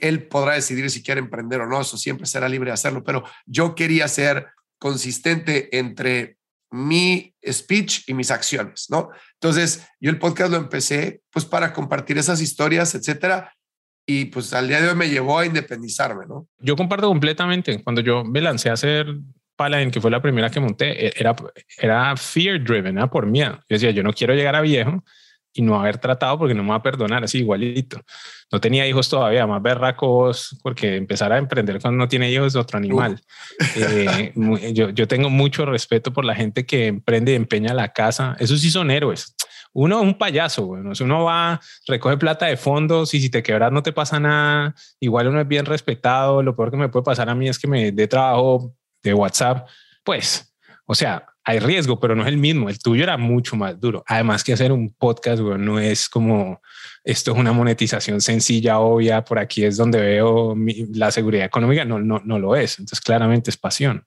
él 0.00 0.26
podrá 0.26 0.54
decidir 0.54 0.90
si 0.90 1.02
quiere 1.02 1.20
emprender 1.20 1.60
o 1.60 1.66
no, 1.66 1.80
eso 1.80 1.96
siempre 1.96 2.26
será 2.26 2.48
libre 2.48 2.70
de 2.70 2.74
hacerlo, 2.74 3.04
pero 3.04 3.24
yo 3.46 3.74
quería 3.74 4.08
ser 4.08 4.48
consistente 4.78 5.78
entre 5.78 6.39
mi 6.70 7.34
speech 7.48 8.08
y 8.08 8.14
mis 8.14 8.30
acciones, 8.30 8.86
¿no? 8.90 9.10
Entonces, 9.34 9.86
yo 10.00 10.10
el 10.10 10.18
podcast 10.18 10.52
lo 10.52 10.56
empecé 10.56 11.22
pues 11.30 11.44
para 11.44 11.72
compartir 11.72 12.18
esas 12.18 12.40
historias, 12.40 12.94
etcétera, 12.94 13.52
y 14.06 14.26
pues 14.26 14.52
al 14.52 14.68
día 14.68 14.80
de 14.80 14.88
hoy 14.88 14.94
me 14.94 15.08
llevó 15.08 15.38
a 15.38 15.46
independizarme, 15.46 16.26
¿no? 16.26 16.48
Yo 16.58 16.76
comparto 16.76 17.08
completamente. 17.08 17.82
Cuando 17.82 18.00
yo 18.00 18.24
me 18.24 18.40
lancé 18.40 18.70
a 18.70 18.74
hacer 18.74 19.06
Paladin, 19.56 19.90
que 19.90 20.00
fue 20.00 20.10
la 20.10 20.22
primera 20.22 20.50
que 20.50 20.58
monté, 20.58 21.06
e-, 21.06 21.12
era, 21.16 21.36
era 21.78 22.16
fear 22.16 22.62
driven, 22.62 22.98
era 22.98 23.08
por 23.08 23.26
miedo. 23.26 23.56
Yo 23.68 23.74
decía, 23.76 23.90
yo 23.90 24.02
no 24.02 24.12
quiero 24.12 24.34
llegar 24.34 24.56
a 24.56 24.62
viejo 24.62 25.04
y 25.52 25.62
no 25.62 25.78
haber 25.78 25.98
tratado 25.98 26.38
porque 26.38 26.54
no 26.54 26.62
me 26.62 26.70
va 26.70 26.76
a 26.76 26.82
perdonar, 26.82 27.24
así 27.24 27.38
igualito. 27.38 28.00
No 28.52 28.60
tenía 28.60 28.86
hijos 28.86 29.08
todavía, 29.08 29.46
más 29.46 29.62
berracos, 29.62 30.56
porque 30.62 30.96
empezar 30.96 31.32
a 31.32 31.38
emprender 31.38 31.80
cuando 31.80 31.98
no 31.98 32.08
tiene 32.08 32.30
hijos 32.30 32.48
es 32.48 32.56
otro 32.56 32.78
animal. 32.78 33.20
Eh, 33.76 34.32
yo, 34.72 34.90
yo 34.90 35.08
tengo 35.08 35.30
mucho 35.30 35.64
respeto 35.66 36.12
por 36.12 36.24
la 36.24 36.34
gente 36.34 36.66
que 36.66 36.86
emprende 36.86 37.32
y 37.32 37.34
empeña 37.34 37.74
la 37.74 37.92
casa. 37.92 38.36
Esos 38.38 38.60
sí 38.60 38.70
son 38.70 38.90
héroes. 38.90 39.34
Uno 39.72 40.00
es 40.00 40.02
un 40.02 40.18
payaso, 40.18 40.66
bueno, 40.66 40.94
si 40.96 41.04
uno 41.04 41.24
va, 41.24 41.60
recoge 41.86 42.16
plata 42.16 42.46
de 42.46 42.56
fondos 42.56 43.14
y 43.14 43.20
si 43.20 43.30
te 43.30 43.40
quebras 43.40 43.70
no 43.70 43.84
te 43.84 43.92
pasa 43.92 44.18
nada, 44.18 44.74
igual 44.98 45.28
uno 45.28 45.40
es 45.40 45.46
bien 45.46 45.64
respetado. 45.64 46.42
Lo 46.42 46.56
peor 46.56 46.72
que 46.72 46.76
me 46.76 46.88
puede 46.88 47.04
pasar 47.04 47.28
a 47.28 47.34
mí 47.36 47.48
es 47.48 47.58
que 47.58 47.68
me 47.68 47.92
dé 47.92 48.08
trabajo 48.08 48.74
de 49.02 49.14
WhatsApp. 49.14 49.68
Pues, 50.02 50.52
o 50.86 50.94
sea, 50.94 51.24
hay 51.44 51.58
riesgo, 51.58 51.98
pero 51.98 52.14
no 52.14 52.22
es 52.22 52.28
el 52.28 52.36
mismo. 52.36 52.68
El 52.68 52.78
tuyo 52.78 53.02
era 53.02 53.16
mucho 53.16 53.56
más 53.56 53.80
duro. 53.80 54.04
Además 54.06 54.44
que 54.44 54.52
hacer 54.52 54.72
un 54.72 54.90
podcast, 54.90 55.40
no 55.40 55.78
es 55.78 56.08
como 56.08 56.60
esto 57.02 57.32
es 57.32 57.38
una 57.38 57.52
monetización 57.52 58.20
sencilla, 58.20 58.78
obvia. 58.78 59.24
Por 59.24 59.38
aquí 59.38 59.64
es 59.64 59.76
donde 59.76 60.00
veo 60.00 60.54
la 60.92 61.10
seguridad 61.10 61.46
económica. 61.46 61.84
No, 61.84 61.98
no, 61.98 62.20
no 62.24 62.38
lo 62.38 62.56
es. 62.56 62.78
Entonces, 62.78 63.00
claramente 63.00 63.50
es 63.50 63.56
pasión. 63.56 64.06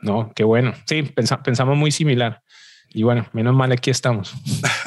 No, 0.00 0.32
qué 0.34 0.44
bueno. 0.44 0.74
Sí, 0.86 1.02
pensamos 1.02 1.76
muy 1.76 1.92
similar. 1.92 2.42
Y 2.88 3.04
bueno, 3.04 3.26
menos 3.32 3.54
mal 3.54 3.72
aquí 3.72 3.90
estamos. 3.90 4.34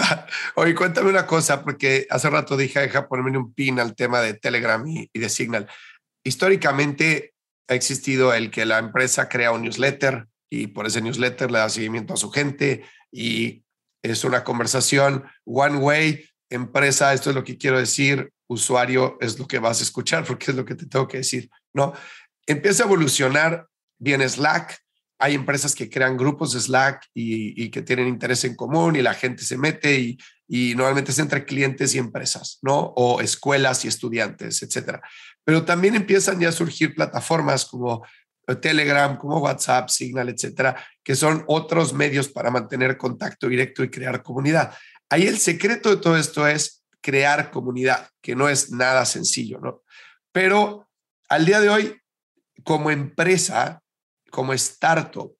Oye, 0.56 0.76
cuéntame 0.76 1.10
una 1.10 1.26
cosa, 1.26 1.64
porque 1.64 2.06
hace 2.10 2.30
rato 2.30 2.58
dije, 2.58 2.80
deja 2.80 3.08
ponerme 3.08 3.38
un 3.38 3.54
pin 3.54 3.80
al 3.80 3.96
tema 3.96 4.22
de 4.22 4.34
Telegram 4.34 4.84
y 4.88 5.10
de 5.14 5.30
Signal. 5.30 5.68
Históricamente 6.24 7.34
ha 7.68 7.74
existido 7.74 8.34
el 8.34 8.52
que 8.52 8.66
la 8.66 8.78
empresa 8.78 9.28
crea 9.28 9.52
un 9.52 9.64
newsletter 9.64 10.28
y 10.50 10.68
por 10.68 10.86
ese 10.86 11.02
newsletter 11.02 11.52
le 11.52 11.60
da 11.60 11.70
seguimiento 11.70 12.14
a 12.14 12.18
su 12.18 12.32
gente 12.32 12.84
y 13.12 13.64
es 14.02 14.24
una 14.24 14.44
conversación 14.44 15.26
one 15.46 15.78
way, 15.78 16.26
empresa, 16.50 17.14
esto 17.14 17.30
es 17.30 17.36
lo 17.36 17.44
que 17.44 17.58
quiero 17.58 17.80
decir, 17.80 18.32
usuario 18.48 19.18
es 19.20 19.40
lo 19.40 19.48
que 19.48 19.60
vas 19.60 19.80
a 19.80 19.84
escuchar 19.84 20.24
porque 20.26 20.52
es 20.52 20.58
lo 20.58 20.66
que 20.66 20.76
te 20.76 20.86
tengo 20.86 21.08
que 21.08 21.18
decir, 21.18 21.50
¿no? 21.74 21.94
Empieza 22.46 22.84
a 22.84 22.86
evolucionar, 22.86 23.68
viene 23.98 24.30
Slack, 24.30 24.78
hay 25.18 25.34
empresas 25.34 25.74
que 25.74 25.90
crean 25.90 26.18
grupos 26.18 26.54
de 26.54 26.60
Slack 26.60 27.08
y, 27.14 27.70
que 27.70 27.82
tienen 27.82 28.08
interés 28.08 28.44
en 28.44 28.56
común 28.56 28.96
y 28.96 29.02
la 29.02 29.14
gente 29.14 29.44
se 29.44 29.58
mete 29.58 29.98
y, 30.00 30.18
y, 30.48 30.76
normalmente 30.76 31.12
es 31.12 31.20
entre 31.20 31.46
clientes 31.46 31.96
y 31.96 32.00
empresas, 32.00 32.60
¿no? 32.62 32.94
O 32.96 33.22
escuelas 33.22 33.86
y 33.86 33.88
estudiantes, 33.88 34.62
etcétera. 34.62 35.02
Pero 35.44 35.64
también 35.64 35.96
empiezan 35.96 36.40
ya 36.40 36.50
a 36.50 36.52
surgir 36.52 36.94
plataformas 36.94 37.66
como 37.66 38.06
Telegram, 38.62 39.18
como 39.18 39.40
WhatsApp, 39.40 39.90
Signal, 39.90 40.30
etcétera, 40.30 40.76
que 41.04 41.16
son 41.16 41.44
otros 41.48 41.94
medios 41.94 42.30
para 42.30 42.52
mantener 42.52 42.98
contacto 42.98 43.48
directo 43.48 43.84
y 43.84 43.90
crear 43.90 44.22
comunidad. 44.22 44.76
Ahí 45.10 45.28
el 45.28 45.38
secreto 45.38 45.90
de 45.90 45.98
todo 45.98 46.18
esto 46.18 46.48
es 46.48 46.84
crear 47.02 47.52
comunidad, 47.52 48.10
que 48.22 48.36
no 48.36 48.50
es 48.50 48.72
nada 48.72 49.06
sencillo, 49.06 49.60
¿no? 49.60 49.84
Pero 50.32 50.90
al 51.30 51.46
día 51.46 51.60
de 51.60 51.70
hoy, 51.70 52.02
como 52.64 52.92
empresa, 52.92 53.82
como 54.32 54.54
startup, 54.54 55.36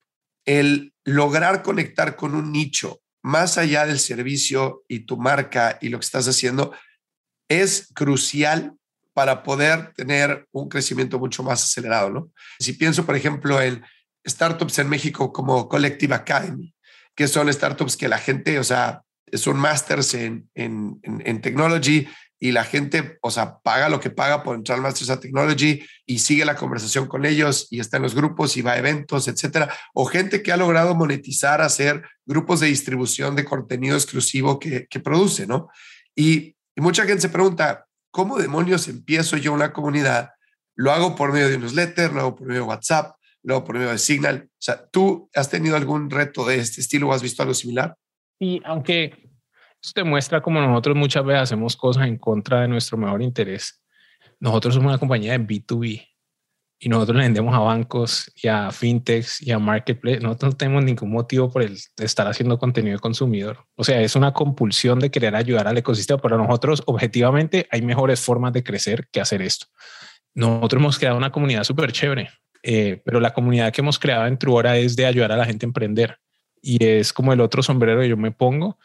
el 0.46 0.94
lograr 1.04 1.64
conectar 1.64 2.16
con 2.16 2.36
un 2.36 2.52
nicho 2.52 3.02
más 3.24 3.58
allá 3.58 3.86
del 3.86 4.00
servicio 4.00 4.84
y 4.88 5.02
tu 5.02 5.18
marca 5.18 5.80
y 5.82 5.90
lo 5.90 6.00
que 6.00 6.06
estás 6.06 6.28
haciendo 6.28 6.74
es 7.50 7.90
crucial 7.94 8.78
para 9.16 9.44
poder 9.44 9.94
tener 9.94 10.46
un 10.52 10.68
crecimiento 10.68 11.18
mucho 11.18 11.42
más 11.42 11.64
acelerado, 11.64 12.10
¿no? 12.10 12.32
Si 12.60 12.74
pienso, 12.74 13.06
por 13.06 13.16
ejemplo, 13.16 13.62
en 13.62 13.82
startups 14.28 14.80
en 14.80 14.90
México 14.90 15.32
como 15.32 15.70
Collective 15.70 16.14
Academy, 16.14 16.76
que 17.16 17.30
son 17.30 17.52
startups 17.52 17.96
que 17.96 18.10
la 18.10 18.18
gente, 18.18 18.60
o 18.60 18.64
sea, 18.66 19.04
son 19.32 19.58
masters 19.58 20.16
en, 20.16 20.50
en, 20.54 21.00
en, 21.02 21.42
technology 21.42 22.10
y 22.38 22.52
la 22.52 22.66
gente, 22.66 23.18
o 23.22 23.32
sea, 23.32 23.60
paga 23.60 23.88
lo 23.88 24.02
que 24.02 24.10
paga 24.10 24.44
por 24.44 24.58
entrar 24.58 24.76
al 24.76 24.84
Masters 24.84 25.10
of 25.10 25.22
Technology 25.22 25.82
y 26.06 26.20
sigue 26.20 26.44
la 26.44 26.58
conversación 26.58 27.08
con 27.08 27.24
ellos 27.24 27.68
y 27.72 27.80
está 27.80 27.96
en 27.96 28.04
los 28.04 28.16
grupos 28.16 28.58
y 28.58 28.62
va 28.62 28.74
a 28.74 28.78
eventos, 28.78 29.30
etcétera. 29.30 29.74
O 29.94 30.06
gente 30.06 30.44
que 30.44 30.52
ha 30.52 30.58
logrado 30.58 30.94
monetizar, 30.94 31.62
hacer 31.62 32.04
grupos 32.26 32.60
de 32.60 32.68
distribución 32.68 33.38
de 33.38 33.46
contenido 33.46 33.96
exclusivo 33.96 34.60
que, 34.60 34.88
que 34.88 35.00
produce, 35.00 35.48
¿no? 35.48 35.70
Y, 36.14 36.58
y 36.76 36.82
mucha 36.82 37.06
gente 37.06 37.22
se 37.22 37.30
pregunta, 37.30 37.86
¿cómo 38.16 38.38
demonios 38.38 38.88
empiezo 38.88 39.36
yo 39.36 39.52
una 39.52 39.74
comunidad? 39.74 40.30
Lo 40.74 40.94
hago 40.94 41.18
por 41.18 41.34
medio 41.34 41.50
de 41.50 41.58
newsletter, 41.58 42.14
lo 42.14 42.22
hago 42.22 42.36
por 42.38 42.48
medio 42.48 42.62
de 42.62 42.68
WhatsApp, 42.68 43.18
lo 43.44 43.56
hago 43.56 43.66
por 43.66 43.76
medio 43.76 43.92
de 43.92 43.98
Signal. 43.98 44.48
O 44.50 44.58
sea, 44.58 44.88
¿tú 44.90 45.30
has 45.36 45.50
tenido 45.50 45.76
algún 45.76 46.10
reto 46.10 46.46
de 46.46 46.56
este 46.56 46.80
estilo 46.80 47.10
o 47.10 47.14
has 47.14 47.22
visto 47.22 47.42
algo 47.42 47.54
similar? 47.54 47.94
Y 48.40 48.62
aunque 48.64 49.30
esto 49.82 49.92
te 49.96 50.06
muestra 50.06 50.42
como 50.42 50.62
nosotros 50.62 50.96
muchas 50.96 51.26
veces 51.26 51.42
hacemos 51.42 51.76
cosas 51.76 52.08
en 52.08 52.18
contra 52.18 52.62
de 52.62 52.70
nuestro 52.70 52.98
mejor 52.98 53.22
interés. 53.22 53.84
Nosotros 54.40 54.76
somos 54.76 54.92
una 54.92 54.98
compañía 54.98 55.34
de 55.34 55.40
B2B 55.40 56.08
y 56.78 56.90
nosotros 56.90 57.18
le 57.18 57.24
vendemos 57.24 57.56
a 57.56 57.60
bancos 57.60 58.32
y 58.36 58.48
a 58.48 58.72
fintechs 58.72 59.42
y 59.42 59.52
a 59.52 59.60
marketplace. 59.60 60.20
Nosotros 60.20 60.54
no 60.54 60.58
tenemos 60.58 60.84
ningún 60.84 61.10
motivo 61.10 61.50
por 61.50 61.64
el 61.64 61.78
estar 61.98 62.28
haciendo 62.28 62.60
contenido 62.60 62.98
de 62.98 63.00
consumidor. 63.00 63.66
O 63.76 63.84
sea, 63.84 64.02
es 64.02 64.16
una 64.16 64.34
compulsión 64.34 65.00
de 65.00 65.10
querer 65.10 65.36
ayudar 65.36 65.68
al 65.68 65.78
ecosistema. 65.78 66.22
Para 66.22 66.38
nosotros, 66.38 66.84
objetivamente, 66.86 67.68
hay 67.72 67.82
mejores 67.82 68.20
formas 68.20 68.52
de 68.54 68.64
crecer 68.64 69.08
que 69.12 69.22
hacer 69.22 69.42
esto. 69.42 69.68
Nosotros 70.34 70.82
hemos 70.82 71.00
creado 71.00 71.18
una 71.18 71.32
comunidad 71.32 71.64
súper 71.64 71.94
chévere, 71.94 72.30
eh, 72.62 73.02
pero 73.06 73.22
la 73.22 73.34
comunidad 73.34 73.72
que 73.72 73.80
hemos 73.80 73.98
creado 73.98 74.28
en 74.28 74.38
Truora 74.38 74.78
es 74.78 74.98
de 74.98 75.06
ayudar 75.06 75.32
a 75.32 75.38
la 75.38 75.46
gente 75.46 75.66
a 75.66 75.70
emprender. 75.70 76.20
Y 76.62 76.84
es 76.84 77.14
como 77.14 77.32
el 77.32 77.40
otro 77.40 77.64
sombrero 77.64 78.02
que 78.02 78.10
yo 78.10 78.18
me 78.18 78.32
pongo. 78.32 78.78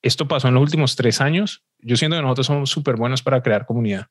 Esto 0.00 0.28
pasó 0.28 0.46
en 0.46 0.54
los 0.54 0.62
últimos 0.62 0.94
tres 0.94 1.20
años. 1.20 1.64
Yo 1.80 1.96
siento 1.96 2.16
que 2.16 2.22
nosotros 2.22 2.46
somos 2.46 2.70
súper 2.70 2.94
buenos 2.96 3.22
para 3.22 3.42
crear 3.42 3.66
comunidad, 3.66 4.06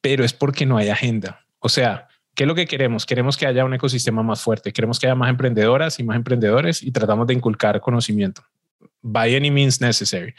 pero 0.00 0.24
es 0.24 0.32
porque 0.32 0.66
no 0.66 0.76
hay 0.76 0.88
agenda. 0.88 1.44
O 1.58 1.68
sea, 1.68 2.09
¿Qué 2.34 2.44
es 2.44 2.48
lo 2.48 2.54
que 2.54 2.66
queremos? 2.66 3.06
Queremos 3.06 3.36
que 3.36 3.46
haya 3.46 3.64
un 3.64 3.74
ecosistema 3.74 4.22
más 4.22 4.40
fuerte, 4.40 4.72
queremos 4.72 4.98
que 4.98 5.06
haya 5.06 5.14
más 5.14 5.30
emprendedoras 5.30 5.98
y 5.98 6.04
más 6.04 6.16
emprendedores 6.16 6.82
y 6.82 6.90
tratamos 6.92 7.26
de 7.26 7.34
inculcar 7.34 7.80
conocimiento. 7.80 8.42
By 9.02 9.34
any 9.34 9.50
means 9.50 9.80
necessary. 9.80 10.34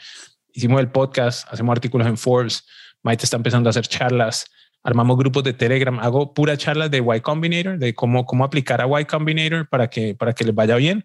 Hicimos 0.52 0.80
el 0.80 0.90
podcast, 0.90 1.46
hacemos 1.52 1.72
artículos 1.72 2.06
en 2.06 2.16
Forbes, 2.16 2.64
Maite 3.02 3.24
está 3.24 3.36
empezando 3.36 3.68
a 3.68 3.70
hacer 3.70 3.86
charlas, 3.86 4.46
armamos 4.82 5.16
grupos 5.16 5.44
de 5.44 5.52
Telegram, 5.52 5.98
hago 6.00 6.34
pura 6.34 6.56
charlas 6.56 6.90
de 6.90 6.98
Y 6.98 7.20
Combinator, 7.20 7.78
de 7.78 7.94
cómo, 7.94 8.24
cómo 8.26 8.44
aplicar 8.44 8.80
a 8.80 9.00
Y 9.00 9.04
Combinator 9.04 9.68
para 9.68 9.88
que, 9.88 10.14
para 10.14 10.32
que 10.32 10.44
les 10.44 10.54
vaya 10.54 10.76
bien. 10.76 11.04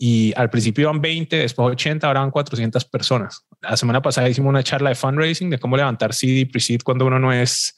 Y 0.00 0.32
al 0.36 0.48
principio 0.48 0.82
iban 0.82 1.00
20, 1.00 1.36
después 1.36 1.72
80, 1.72 2.06
ahora 2.06 2.20
van 2.20 2.30
400 2.30 2.84
personas. 2.84 3.44
La 3.60 3.76
semana 3.76 4.00
pasada 4.00 4.28
hicimos 4.28 4.50
una 4.50 4.62
charla 4.62 4.90
de 4.90 4.94
fundraising, 4.94 5.50
de 5.50 5.58
cómo 5.58 5.76
levantar 5.76 6.14
CD 6.14 6.40
y 6.40 6.44
pre-seed 6.44 6.82
cuando 6.84 7.06
uno 7.06 7.18
no 7.18 7.32
es 7.32 7.76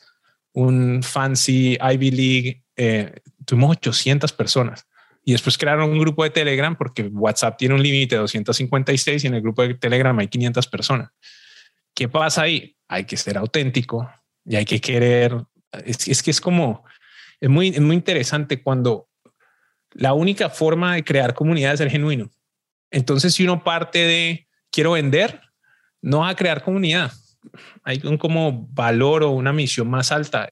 un 0.52 1.02
fancy 1.02 1.78
Ivy 1.80 2.10
League, 2.10 2.64
eh, 2.76 3.20
tuvimos 3.44 3.72
800 3.72 4.32
personas. 4.32 4.86
Y 5.24 5.32
después 5.32 5.58
crearon 5.58 5.90
un 5.90 5.98
grupo 5.98 6.24
de 6.24 6.30
Telegram 6.30 6.76
porque 6.76 7.02
WhatsApp 7.02 7.58
tiene 7.58 7.74
un 7.74 7.82
límite 7.82 8.14
de 8.14 8.20
256 8.20 9.24
y 9.24 9.26
en 9.26 9.34
el 9.34 9.42
grupo 9.42 9.62
de 9.62 9.74
Telegram 9.74 10.18
hay 10.18 10.28
500 10.28 10.66
personas. 10.66 11.10
¿Qué 11.94 12.08
pasa 12.08 12.42
ahí? 12.42 12.76
Hay 12.88 13.04
que 13.04 13.16
ser 13.16 13.36
auténtico 13.36 14.10
y 14.44 14.56
hay 14.56 14.64
que 14.64 14.80
querer. 14.80 15.36
Es, 15.84 16.22
que 16.22 16.30
es 16.30 16.40
como, 16.40 16.84
es 17.38 17.48
muy, 17.48 17.68
es 17.68 17.80
muy 17.80 17.94
interesante 17.94 18.62
cuando 18.62 19.08
la 19.92 20.14
única 20.14 20.48
forma 20.48 20.94
de 20.94 21.04
crear 21.04 21.34
comunidad 21.34 21.74
es 21.74 21.78
ser 21.78 21.90
genuino. 21.90 22.30
Entonces, 22.90 23.34
si 23.34 23.44
uno 23.44 23.62
parte 23.62 23.98
de 23.98 24.48
quiero 24.72 24.92
vender, 24.92 25.40
no 26.00 26.20
va 26.20 26.30
a 26.30 26.34
crear 26.34 26.62
comunidad 26.62 27.12
hay 27.82 28.00
un 28.04 28.18
como 28.18 28.68
valor 28.72 29.22
o 29.22 29.30
una 29.30 29.52
misión 29.52 29.88
más 29.88 30.12
alta. 30.12 30.48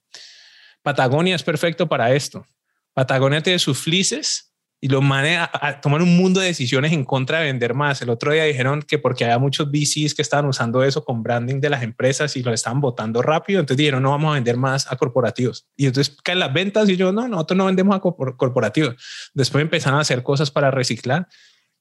Patagonia 0.83 1.35
es 1.35 1.43
perfecto 1.43 1.89
para 1.89 2.15
esto. 2.15 2.47
Patagonia 2.95 3.43
tiene 3.43 3.59
sus 3.59 3.79
flices 3.79 4.49
y 4.81 4.89
lo 4.89 5.03
maneja 5.03 5.51
a, 5.53 5.81
tomar 5.81 6.03
un 6.03 6.17
mundo 6.17 6.41
de 6.41 6.47
decisiones 6.47 6.93
en 6.93 7.05
contra 7.05 7.41
de 7.41 7.47
vender 7.47 7.75
más. 7.75 8.01
El 8.01 8.11
otro 8.11 8.33
día 8.33 8.45
dijeron 8.45 8.83
que 8.83 8.99
porque 8.99 9.25
había 9.25 9.39
muchos 9.39 9.71
VCs 9.71 10.15
que 10.15 10.23
estaban 10.23 10.47
usando 10.47 10.85
eso 10.85 11.05
con 11.05 11.23
branding 11.23 11.61
de 11.61 11.71
las 11.71 11.83
empresas 11.83 12.37
y 12.37 12.43
lo 12.43 12.53
estaban 12.53 12.81
votando 12.81 13.21
rápido, 13.21 13.61
entonces 13.61 13.79
dijeron 13.79 14.03
no 14.03 14.11
vamos 14.11 14.31
a 14.31 14.35
vender 14.35 14.57
más 14.57 14.91
a 14.91 14.97
corporativos. 14.97 15.67
Y 15.77 15.87
entonces 15.87 16.17
caen 16.23 16.39
las 16.39 16.53
ventas 16.53 16.89
y 16.89 16.97
yo 16.97 17.13
no, 17.13 17.27
nosotros 17.27 17.57
no 17.57 17.67
vendemos 17.67 17.97
a 17.97 18.01
corporativos. 18.01 19.31
Después 19.35 19.63
empezaron 19.63 19.99
a 19.99 20.03
hacer 20.03 20.23
cosas 20.23 20.51
para 20.51 20.71
reciclar 20.71 21.27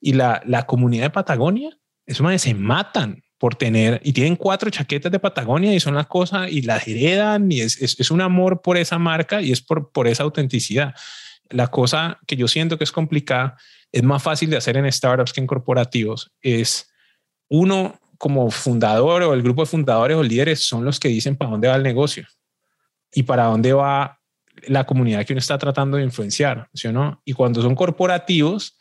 y 0.01 0.13
la, 0.13 0.41
la 0.45 0.65
comunidad 0.65 1.03
de 1.03 1.09
Patagonia, 1.11 1.77
es 2.05 2.19
una 2.19 2.37
se 2.37 2.53
matan 2.53 3.21
por 3.37 3.55
tener, 3.55 4.01
y 4.03 4.13
tienen 4.13 4.35
cuatro 4.35 4.69
chaquetas 4.69 5.11
de 5.11 5.19
Patagonia 5.19 5.73
y 5.73 5.79
son 5.79 5.95
las 5.95 6.07
cosas 6.07 6.51
y 6.51 6.63
las 6.63 6.87
heredan 6.87 7.51
y 7.51 7.61
es, 7.61 7.81
es, 7.81 8.11
un 8.11 8.21
amor 8.21 8.61
por 8.61 8.77
esa 8.77 8.97
marca 8.97 9.41
y 9.41 9.51
es 9.51 9.61
por, 9.61 9.91
por 9.91 10.07
esa 10.07 10.23
autenticidad. 10.23 10.95
La 11.49 11.67
cosa 11.67 12.19
que 12.25 12.35
yo 12.35 12.47
siento 12.47 12.77
que 12.77 12.83
es 12.83 12.91
complicada, 12.91 13.57
es 13.91 14.03
más 14.03 14.23
fácil 14.23 14.49
de 14.49 14.57
hacer 14.57 14.75
en 14.77 14.91
startups 14.91 15.33
que 15.33 15.41
en 15.41 15.47
corporativos, 15.47 16.31
es 16.41 16.89
uno 17.47 17.99
como 18.17 18.49
fundador 18.49 19.21
o 19.23 19.33
el 19.33 19.43
grupo 19.43 19.61
de 19.61 19.67
fundadores 19.67 20.17
o 20.17 20.23
líderes 20.23 20.67
son 20.67 20.83
los 20.83 20.99
que 20.99 21.07
dicen 21.07 21.35
para 21.35 21.51
dónde 21.51 21.67
va 21.67 21.75
el 21.75 21.83
negocio 21.83 22.25
y 23.13 23.23
para 23.23 23.45
dónde 23.45 23.73
va 23.73 24.19
la 24.65 24.85
comunidad 24.85 25.25
que 25.25 25.33
uno 25.33 25.39
está 25.39 25.57
tratando 25.57 25.97
de 25.97 26.03
influenciar, 26.03 26.67
¿sí 26.73 26.87
o 26.87 26.91
no? 26.91 27.21
Y 27.23 27.33
cuando 27.33 27.61
son 27.61 27.75
corporativos, 27.75 28.77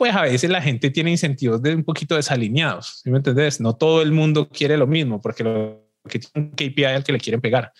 pues 0.00 0.16
a 0.16 0.22
veces 0.22 0.48
la 0.48 0.62
gente 0.62 0.88
tiene 0.88 1.10
incentivos 1.10 1.60
de 1.60 1.74
un 1.74 1.84
poquito 1.84 2.16
desalineados, 2.16 3.02
¿sí 3.02 3.10
me 3.10 3.18
entendés? 3.18 3.60
No 3.60 3.76
todo 3.76 4.00
el 4.00 4.12
mundo 4.12 4.48
quiere 4.48 4.78
lo 4.78 4.86
mismo 4.86 5.20
porque 5.20 5.44
lo 5.44 5.86
que 6.08 6.20
tiene 6.20 6.48
un 6.48 6.52
KPI 6.52 6.84
al 6.84 7.04
que 7.04 7.12
le 7.12 7.18
quieren 7.18 7.42
pegar. 7.42 7.70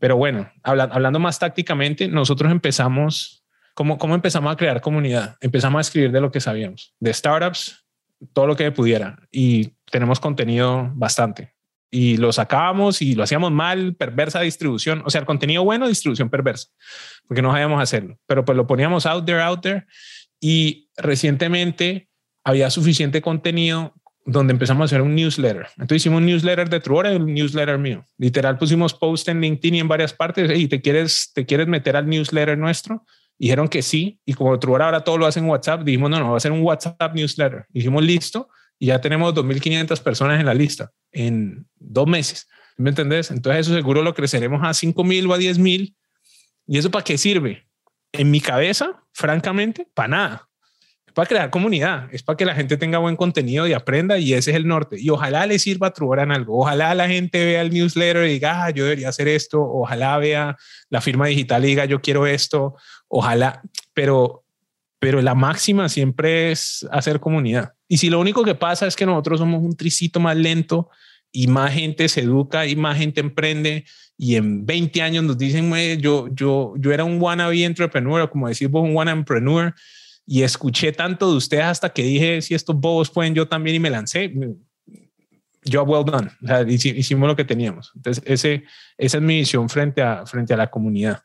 Pero 0.00 0.16
bueno, 0.16 0.50
hablando 0.64 1.20
más 1.20 1.38
tácticamente, 1.38 2.08
nosotros 2.08 2.50
empezamos, 2.50 3.44
¿cómo, 3.74 3.96
¿cómo 3.96 4.16
empezamos 4.16 4.52
a 4.52 4.56
crear 4.56 4.80
comunidad? 4.80 5.36
Empezamos 5.40 5.78
a 5.78 5.82
escribir 5.82 6.10
de 6.10 6.20
lo 6.20 6.32
que 6.32 6.40
sabíamos, 6.40 6.96
de 6.98 7.14
startups, 7.14 7.86
todo 8.32 8.48
lo 8.48 8.56
que 8.56 8.72
pudiera 8.72 9.16
y 9.30 9.74
tenemos 9.88 10.18
contenido 10.18 10.90
bastante 10.94 11.54
y 11.92 12.16
lo 12.16 12.32
sacábamos 12.32 13.02
y 13.02 13.14
lo 13.14 13.22
hacíamos 13.22 13.52
mal, 13.52 13.94
perversa 13.94 14.40
distribución, 14.40 15.04
o 15.06 15.10
sea, 15.10 15.20
el 15.20 15.26
contenido 15.28 15.62
bueno, 15.62 15.86
distribución 15.86 16.28
perversa, 16.28 16.70
porque 17.28 17.40
no 17.40 17.52
sabíamos 17.52 17.80
hacerlo, 17.80 18.18
pero 18.26 18.44
pues 18.44 18.56
lo 18.56 18.66
poníamos 18.66 19.06
out 19.06 19.24
there, 19.24 19.40
out 19.40 19.60
there 19.60 19.86
y 20.40 20.90
recientemente 20.96 22.08
había 22.44 22.70
suficiente 22.70 23.20
contenido 23.20 23.94
donde 24.24 24.52
empezamos 24.52 24.82
a 24.82 24.84
hacer 24.84 25.00
un 25.00 25.14
newsletter. 25.14 25.66
Entonces 25.78 26.02
hicimos 26.02 26.18
un 26.18 26.26
newsletter 26.26 26.68
de 26.68 26.80
Truora 26.80 27.12
y 27.12 27.16
un 27.16 27.32
newsletter 27.32 27.78
mío. 27.78 28.04
Literal 28.18 28.58
pusimos 28.58 28.92
post 28.92 29.28
en 29.28 29.40
LinkedIn 29.40 29.76
y 29.76 29.80
en 29.80 29.88
varias 29.88 30.12
partes. 30.12 30.50
Y 30.58 30.68
te 30.68 30.82
quieres, 30.82 31.30
te 31.34 31.46
quieres 31.46 31.66
meter 31.66 31.96
al 31.96 32.06
newsletter 32.06 32.58
nuestro. 32.58 33.04
Dijeron 33.38 33.68
que 33.68 33.80
sí. 33.80 34.20
Y 34.26 34.34
como 34.34 34.58
Truora 34.58 34.84
ahora 34.84 35.02
todo 35.02 35.16
lo 35.16 35.26
hace 35.26 35.40
en 35.40 35.46
WhatsApp, 35.46 35.82
dijimos 35.82 36.10
no, 36.10 36.18
no, 36.18 36.32
va 36.32 36.36
a 36.36 36.40
ser 36.40 36.52
un 36.52 36.60
WhatsApp 36.60 37.14
newsletter. 37.14 37.64
Dijimos 37.70 38.04
listo 38.04 38.50
y 38.78 38.86
ya 38.86 39.00
tenemos 39.00 39.34
2.500 39.34 40.02
personas 40.02 40.40
en 40.40 40.46
la 40.46 40.54
lista 40.54 40.92
en 41.12 41.66
dos 41.76 42.06
meses. 42.06 42.48
¿Me 42.76 42.90
entendés? 42.90 43.30
Entonces 43.30 43.66
eso 43.66 43.74
seguro 43.74 44.02
lo 44.02 44.14
creceremos 44.14 44.62
a 44.62 44.70
5.000 44.70 45.28
o 45.28 45.34
a 45.34 45.38
10.000. 45.38 45.94
¿Y 46.66 46.78
eso 46.78 46.90
para 46.90 47.04
qué 47.04 47.16
sirve? 47.16 47.67
En 48.12 48.30
mi 48.30 48.40
cabeza, 48.40 49.02
francamente, 49.12 49.88
para 49.94 50.08
nada 50.08 50.48
para 51.18 51.26
crear 51.26 51.50
comunidad, 51.50 52.08
es 52.14 52.22
para 52.22 52.36
que 52.36 52.44
la 52.44 52.54
gente 52.54 52.76
tenga 52.76 52.98
buen 52.98 53.16
contenido 53.16 53.66
y 53.66 53.72
aprenda 53.72 54.18
y 54.18 54.34
ese 54.34 54.52
es 54.52 54.56
el 54.56 54.68
norte. 54.68 55.00
Y 55.00 55.10
ojalá 55.10 55.46
le 55.46 55.58
sirva 55.58 55.88
a 55.88 55.92
Truora 55.92 56.22
en 56.22 56.30
algo. 56.30 56.60
Ojalá 56.60 56.94
la 56.94 57.08
gente 57.08 57.44
vea 57.44 57.62
el 57.62 57.72
newsletter 57.72 58.24
y 58.28 58.34
diga, 58.34 58.66
ah, 58.66 58.70
yo 58.70 58.84
debería 58.84 59.08
hacer 59.08 59.26
esto. 59.26 59.60
Ojalá 59.60 60.16
vea 60.18 60.56
la 60.90 61.00
firma 61.00 61.26
digital 61.26 61.64
y 61.64 61.68
diga, 61.70 61.86
yo 61.86 62.00
quiero 62.00 62.24
esto. 62.28 62.76
Ojalá, 63.08 63.62
pero, 63.94 64.44
pero 65.00 65.20
la 65.20 65.34
máxima 65.34 65.88
siempre 65.88 66.52
es 66.52 66.86
hacer 66.92 67.18
comunidad. 67.18 67.72
Y 67.88 67.98
si 67.98 68.10
lo 68.10 68.20
único 68.20 68.44
que 68.44 68.54
pasa 68.54 68.86
es 68.86 68.94
que 68.94 69.04
nosotros 69.04 69.40
somos 69.40 69.60
un 69.60 69.76
tricito 69.76 70.20
más 70.20 70.36
lento 70.36 70.88
y 71.32 71.48
más 71.48 71.72
gente 71.72 72.08
se 72.08 72.20
educa 72.20 72.64
y 72.66 72.76
más 72.76 72.96
gente 72.96 73.18
emprende 73.18 73.86
y 74.20 74.34
en 74.34 74.66
20 74.66 75.00
años 75.00 75.22
nos 75.22 75.38
dicen, 75.38 75.72
yo, 76.00 76.28
yo, 76.34 76.74
yo 76.76 76.92
era 76.92 77.04
un 77.04 77.22
wannabe 77.22 77.62
entrepreneur, 77.62 78.28
como 78.28 78.48
decir 78.48 78.68
vos, 78.68 78.82
un 78.82 78.94
wannabe 78.94 79.20
entrepreneur 79.20 79.72
y 80.26 80.42
escuché 80.42 80.90
tanto 80.90 81.30
de 81.30 81.36
ustedes 81.36 81.64
hasta 81.64 81.88
que 81.88 82.02
dije, 82.02 82.42
si 82.42 82.54
estos 82.54 82.74
bobos 82.76 83.10
pueden, 83.10 83.32
yo 83.32 83.46
también 83.46 83.76
y 83.76 83.78
me 83.78 83.90
lancé. 83.90 84.34
Yo, 85.64 85.84
well 85.84 86.04
done. 86.04 86.30
hicimos 86.68 87.28
lo 87.28 87.36
que 87.36 87.44
teníamos. 87.44 87.92
Entonces, 87.94 88.22
ese, 88.26 88.64
esa 88.96 89.18
es 89.18 89.22
mi 89.22 89.36
visión 89.36 89.68
frente 89.68 90.02
a, 90.02 90.26
frente 90.26 90.52
a 90.52 90.56
la 90.56 90.68
comunidad. 90.68 91.22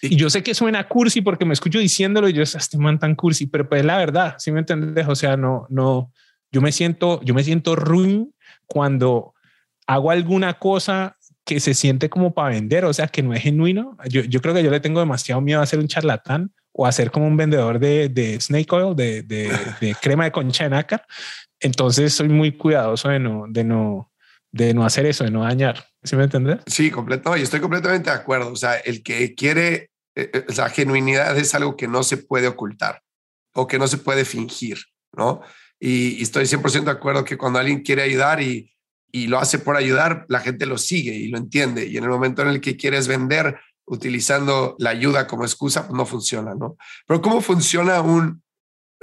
Y 0.00 0.16
yo 0.16 0.30
sé 0.30 0.42
que 0.42 0.54
suena 0.54 0.88
cursi 0.88 1.20
porque 1.20 1.44
me 1.44 1.52
escucho 1.52 1.78
diciéndolo 1.78 2.30
y 2.30 2.32
yo, 2.32 2.42
este 2.42 2.78
man 2.78 2.98
tan 2.98 3.14
cursi, 3.14 3.46
pero 3.46 3.68
pues 3.68 3.84
la 3.84 3.98
verdad, 3.98 4.36
si 4.38 4.50
me 4.50 4.60
entiendes? 4.60 5.06
O 5.06 5.14
sea, 5.14 5.36
no, 5.36 5.66
no, 5.68 6.10
yo 6.50 6.62
me 6.62 6.72
siento, 6.72 7.20
yo 7.22 7.34
me 7.34 7.44
siento 7.44 7.76
ruin 7.76 8.34
cuando 8.66 9.34
hago 9.86 10.10
alguna 10.10 10.54
cosa 10.54 11.16
que 11.44 11.60
se 11.60 11.74
siente 11.74 12.08
como 12.08 12.34
para 12.34 12.50
vender, 12.50 12.84
o 12.84 12.92
sea, 12.92 13.08
que 13.08 13.22
no 13.22 13.34
es 13.34 13.42
genuino. 13.42 13.96
Yo, 14.08 14.22
yo 14.22 14.40
creo 14.40 14.54
que 14.54 14.62
yo 14.62 14.70
le 14.70 14.80
tengo 14.80 15.00
demasiado 15.00 15.40
miedo 15.40 15.60
a 15.60 15.66
ser 15.66 15.78
un 15.78 15.88
charlatán 15.88 16.52
o 16.72 16.86
hacer 16.86 17.10
como 17.10 17.26
un 17.26 17.36
vendedor 17.36 17.78
de, 17.78 18.08
de 18.08 18.40
snake 18.40 18.72
oil, 18.72 18.96
de, 18.96 19.22
de, 19.22 19.96
crema 20.00 20.24
de 20.24 20.32
concha 20.32 20.64
de 20.64 20.70
nácar. 20.70 21.06
Entonces 21.60 22.14
soy 22.14 22.28
muy 22.28 22.56
cuidadoso 22.56 23.08
de 23.08 23.18
no, 23.18 23.44
de 23.48 23.64
no, 23.64 24.12
de 24.52 24.72
no 24.72 24.84
hacer 24.84 25.06
eso, 25.06 25.24
de 25.24 25.30
no 25.30 25.42
dañar. 25.42 25.84
¿Sí 26.02 26.16
me 26.16 26.24
entiendes? 26.24 26.60
Sí, 26.66 26.90
completo. 26.90 27.34
Estoy 27.34 27.60
completamente 27.60 28.10
de 28.10 28.16
acuerdo. 28.16 28.52
O 28.52 28.56
sea, 28.56 28.76
el 28.76 29.02
que 29.02 29.34
quiere, 29.34 29.90
eh, 30.14 30.30
eh, 30.32 30.44
la 30.56 30.68
genuinidad 30.70 31.36
es 31.36 31.54
algo 31.54 31.76
que 31.76 31.88
no 31.88 32.02
se 32.02 32.16
puede 32.16 32.48
ocultar 32.48 33.02
o 33.54 33.66
que 33.66 33.78
no 33.78 33.86
se 33.86 33.98
puede 33.98 34.24
fingir, 34.24 34.78
¿no? 35.12 35.42
Y, 35.78 36.18
y 36.18 36.22
estoy 36.22 36.44
100% 36.44 36.84
de 36.84 36.90
acuerdo 36.90 37.24
que 37.24 37.36
cuando 37.36 37.58
alguien 37.58 37.82
quiere 37.82 38.02
ayudar 38.02 38.40
y, 38.40 38.72
y 39.12 39.26
lo 39.26 39.38
hace 39.38 39.58
por 39.58 39.76
ayudar, 39.76 40.24
la 40.28 40.40
gente 40.40 40.66
lo 40.66 40.78
sigue 40.78 41.14
y 41.14 41.28
lo 41.28 41.38
entiende. 41.38 41.86
Y 41.86 41.98
en 41.98 42.04
el 42.04 42.10
momento 42.10 42.42
en 42.42 42.48
el 42.48 42.60
que 42.60 42.76
quieres 42.76 43.06
vender, 43.06 43.60
utilizando 43.84 44.74
la 44.78 44.90
ayuda 44.90 45.26
como 45.26 45.44
excusa, 45.44 45.86
pues 45.86 45.96
no 45.96 46.06
funciona, 46.06 46.54
¿no? 46.54 46.76
Pero 47.06 47.20
¿cómo 47.20 47.42
funciona 47.42 48.00
un, 48.00 48.42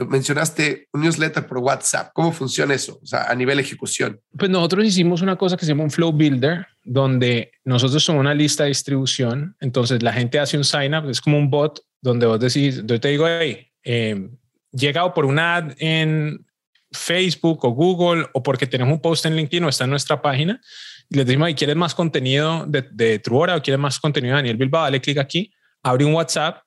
mencionaste 0.07 0.87
un 0.93 1.01
newsletter 1.01 1.45
por 1.45 1.59
WhatsApp, 1.59 2.11
¿cómo 2.13 2.31
funciona 2.31 2.73
eso? 2.73 2.99
A 3.11 3.35
nivel 3.35 3.59
ejecución. 3.59 4.19
Pues 4.37 4.49
nosotros 4.49 4.85
hicimos 4.85 5.21
una 5.21 5.35
cosa 5.35 5.57
que 5.57 5.65
se 5.65 5.71
llama 5.71 5.83
un 5.83 5.91
Flow 5.91 6.11
Builder, 6.11 6.65
donde 6.83 7.51
nosotros 7.63 8.03
somos 8.03 8.21
una 8.21 8.33
lista 8.33 8.63
de 8.63 8.69
distribución, 8.69 9.55
entonces 9.59 10.01
la 10.01 10.13
gente 10.13 10.39
hace 10.39 10.57
un 10.57 10.63
sign 10.63 10.95
up, 10.95 11.09
es 11.09 11.21
como 11.21 11.37
un 11.37 11.49
bot 11.49 11.81
donde 12.01 12.25
vos 12.25 12.39
decís, 12.39 12.81
yo 12.85 12.99
te 12.99 13.09
digo, 13.09 13.27
hey, 13.27 13.67
eh, 13.83 14.29
llegado 14.71 15.13
por 15.13 15.25
una 15.25 15.57
ad 15.57 15.73
en 15.77 16.45
Facebook 16.91 17.63
o 17.65 17.69
Google 17.69 18.25
o 18.33 18.41
porque 18.41 18.67
tenemos 18.67 18.93
un 18.93 19.01
post 19.01 19.25
en 19.25 19.35
LinkedIn 19.35 19.63
o 19.63 19.69
está 19.69 19.83
en 19.83 19.91
nuestra 19.91 20.21
página, 20.21 20.59
y 21.09 21.17
les 21.17 21.25
decimos, 21.25 21.49
¿quieres 21.55 21.75
más 21.75 21.95
contenido 21.95 22.65
de, 22.67 23.19
Truora 23.19 23.55
o 23.55 23.61
quieres 23.61 23.79
más 23.79 23.99
contenido 23.99 24.35
de 24.35 24.41
Daniel 24.41 24.57
Bilbao? 24.57 24.83
Dale 24.83 25.01
clic 25.01 25.17
aquí, 25.17 25.51
abre 25.81 26.05
un 26.05 26.13
WhatsApp, 26.13 26.63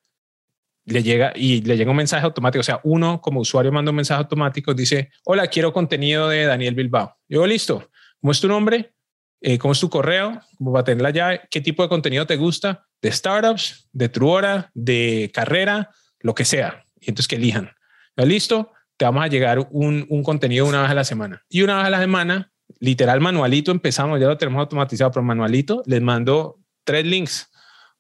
le 0.85 1.03
llega 1.03 1.33
y 1.37 1.62
le 1.62 1.77
llega 1.77 1.91
un 1.91 1.97
mensaje 1.97 2.25
automático. 2.25 2.61
O 2.61 2.64
sea, 2.64 2.81
uno 2.83 3.20
como 3.20 3.41
usuario 3.41 3.70
manda 3.70 3.91
un 3.91 3.97
mensaje 3.97 4.18
automático, 4.18 4.75
dice, 4.75 5.11
hola, 5.25 5.47
quiero 5.47 5.73
contenido 5.73 6.29
de 6.29 6.45
Daniel 6.45 6.75
Bilbao. 6.75 7.16
Yo, 7.29 7.47
listo. 7.47 7.89
¿Cómo 8.20 8.33
es 8.33 8.41
tu 8.41 8.49
nombre? 8.49 8.95
Eh, 9.41 9.59
¿Cómo 9.59 9.73
es 9.73 9.81
tu 9.81 9.91
correo? 9.91 10.41
¿Cómo 10.59 10.73
va 10.73 10.81
a 10.81 10.85
tener 10.85 11.03
la? 11.03 11.41
¿Qué 11.49 11.61
tipo 11.61 11.83
de 11.83 11.89
contenido 11.89 12.27
te 12.27 12.37
gusta? 12.37 12.87
De 13.01 13.11
startups, 13.11 13.89
de 13.93 14.09
Truora, 14.09 14.70
de 14.75 15.31
carrera, 15.33 15.91
lo 16.20 16.35
que 16.35 16.45
sea. 16.45 16.85
Y 17.01 17.11
entonces 17.11 17.29
que 17.29 17.37
elijan. 17.37 17.70
Listo, 18.16 18.73
te 18.97 19.05
vamos 19.05 19.24
a 19.24 19.28
llegar 19.28 19.66
un, 19.70 20.07
un 20.09 20.22
contenido 20.22 20.66
una 20.66 20.82
vez 20.82 20.90
a 20.90 20.95
la 20.95 21.05
semana. 21.05 21.43
Y 21.49 21.62
una 21.62 21.76
vez 21.78 21.86
a 21.86 21.90
la 21.90 22.01
semana 22.01 22.53
literal 22.80 23.20
manualito 23.20 23.70
empezamos, 23.70 24.20
ya 24.20 24.26
lo 24.26 24.36
tenemos 24.36 24.61
automatizado, 24.61 25.11
pero 25.11 25.22
manualito 25.22 25.82
les 25.86 26.03
mando 26.03 26.61
tres 26.84 27.05
links, 27.05 27.51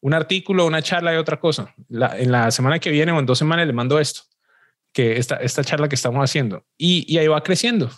un 0.00 0.14
artículo, 0.14 0.66
una 0.66 0.82
charla 0.82 1.14
y 1.14 1.16
otra 1.16 1.38
cosa. 1.38 1.74
en 1.88 2.32
la 2.32 2.50
semana 2.50 2.78
que 2.78 2.90
viene 2.90 3.12
o 3.12 3.18
en 3.18 3.26
dos 3.26 3.38
semanas 3.38 3.66
les 3.66 3.74
mando 3.74 3.98
esto, 3.98 4.22
que 4.92 5.18
esta, 5.18 5.36
esta 5.36 5.64
charla 5.64 5.88
que 5.88 5.94
estamos 5.94 6.22
haciendo 6.22 6.64
y, 6.76 7.04
y 7.12 7.18
ahí 7.18 7.28
va 7.28 7.42
creciendo. 7.42 7.90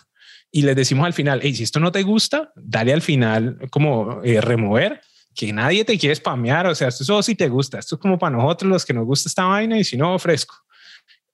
Y 0.51 0.61
les 0.61 0.75
decimos 0.75 1.05
al 1.05 1.13
final, 1.13 1.39
hey, 1.43 1.53
si 1.53 1.63
esto 1.63 1.79
no 1.79 1.91
te 1.91 2.03
gusta, 2.03 2.51
dale 2.55 2.93
al 2.93 3.01
final 3.01 3.57
como 3.71 4.21
eh, 4.23 4.39
remover, 4.39 5.01
que 5.35 5.51
nadie 5.51 5.83
te 5.83 5.97
quiere 5.97 6.15
spamear, 6.15 6.67
o 6.67 6.75
sea, 6.75 6.87
esto 6.87 7.03
solo 7.03 7.21
si 7.21 7.35
te 7.35 7.49
gusta, 7.49 7.79
esto 7.79 7.95
es 7.95 8.01
como 8.01 8.17
para 8.17 8.37
nosotros 8.37 8.71
los 8.71 8.85
que 8.85 8.93
nos 8.93 9.05
gusta 9.05 9.27
esta 9.27 9.43
vaina 9.43 9.77
y 9.77 9.83
si 9.83 9.97
no, 9.97 10.15
ofrezco. 10.15 10.55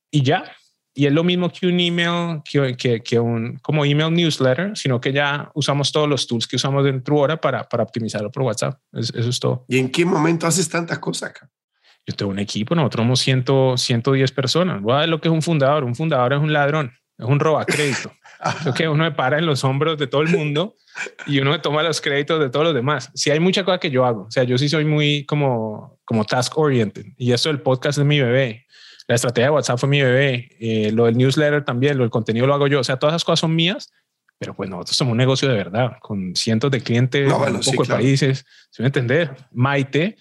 Y 0.09 0.23
ya, 0.23 0.51
y 0.93 1.05
es 1.05 1.13
lo 1.13 1.23
mismo 1.23 1.49
que 1.49 1.67
un 1.67 1.79
email, 1.79 2.41
que, 2.43 3.01
que, 3.01 3.19
un 3.19 3.57
como 3.61 3.85
email 3.85 4.13
newsletter, 4.13 4.75
sino 4.75 4.99
que 4.99 5.13
ya 5.13 5.49
usamos 5.53 5.91
todos 5.91 6.09
los 6.09 6.27
tools 6.27 6.47
que 6.47 6.57
usamos 6.57 6.83
dentro 6.83 7.17
ahora 7.17 7.39
para, 7.39 7.63
para 7.63 7.83
optimizarlo 7.83 8.29
por 8.31 8.43
WhatsApp. 8.43 8.77
eso 8.93 9.17
es 9.17 9.39
todo. 9.39 9.65
¿Y 9.69 9.79
en 9.79 9.89
qué 9.89 10.03
momento 10.03 10.47
haces 10.47 10.67
tantas 10.67 10.99
cosas 10.99 11.29
acá? 11.29 11.49
Yo 12.05 12.15
tengo 12.15 12.31
un 12.31 12.39
equipo, 12.39 12.75
nosotros 12.75 13.03
somos 13.03 13.19
100, 13.19 13.45
110 13.77 14.31
personas. 14.31 14.81
Voy 14.81 14.93
a 14.93 14.99
ver 14.99 15.09
lo 15.09 15.21
que 15.21 15.27
es 15.27 15.33
un 15.33 15.41
fundador. 15.41 15.83
Un 15.83 15.95
fundador 15.95 16.33
es 16.33 16.39
un 16.39 16.51
ladrón, 16.51 16.91
es 17.17 17.25
un 17.25 17.39
roba 17.39 17.65
crédito. 17.65 18.11
Lo 18.65 18.73
que 18.73 18.87
uno 18.87 19.03
me 19.03 19.11
para 19.11 19.37
en 19.37 19.45
los 19.45 19.63
hombros 19.63 19.99
de 19.99 20.07
todo 20.07 20.21
el 20.21 20.29
mundo 20.29 20.75
y 21.27 21.39
uno 21.39 21.51
me 21.51 21.59
toma 21.59 21.83
los 21.83 22.01
créditos 22.01 22.39
de 22.39 22.49
todos 22.49 22.65
los 22.65 22.73
demás. 22.73 23.11
Si 23.13 23.29
hay 23.29 23.39
mucha 23.39 23.63
cosa 23.63 23.77
que 23.77 23.91
yo 23.91 24.03
hago. 24.03 24.23
O 24.23 24.31
sea, 24.31 24.43
yo 24.45 24.57
sí 24.57 24.67
soy 24.67 24.83
muy 24.83 25.27
como, 25.27 25.99
como 26.05 26.25
task 26.25 26.57
oriented 26.57 27.05
y 27.17 27.33
eso 27.33 27.51
el 27.51 27.61
podcast 27.61 27.99
es 27.99 28.05
mi 28.05 28.19
bebé 28.19 28.65
la 29.07 29.15
estrategia 29.15 29.47
de 29.47 29.51
WhatsApp 29.51 29.79
fue 29.79 29.89
mi 29.89 30.01
bebé, 30.01 30.49
eh, 30.59 30.91
lo 30.91 31.05
del 31.05 31.17
newsletter 31.17 31.63
también, 31.63 31.97
lo 31.97 32.03
del 32.03 32.11
contenido 32.11 32.47
lo 32.47 32.53
hago 32.53 32.67
yo, 32.67 32.79
o 32.79 32.83
sea, 32.83 32.97
todas 32.97 33.13
esas 33.13 33.25
cosas 33.25 33.39
son 33.39 33.55
mías, 33.55 33.91
pero 34.37 34.55
pues 34.55 34.69
nosotros 34.69 34.95
somos 34.95 35.11
un 35.11 35.17
negocio 35.17 35.47
de 35.47 35.55
verdad, 35.55 35.97
con 35.99 36.35
cientos 36.35 36.71
de 36.71 36.81
clientes 36.81 37.31
en 37.31 37.55
un 37.55 37.61
poco 37.61 37.83
de 37.83 37.89
países, 37.89 38.45
¿se 38.69 38.81
me 38.81 38.87
entender? 38.87 39.35
Maite, 39.51 40.17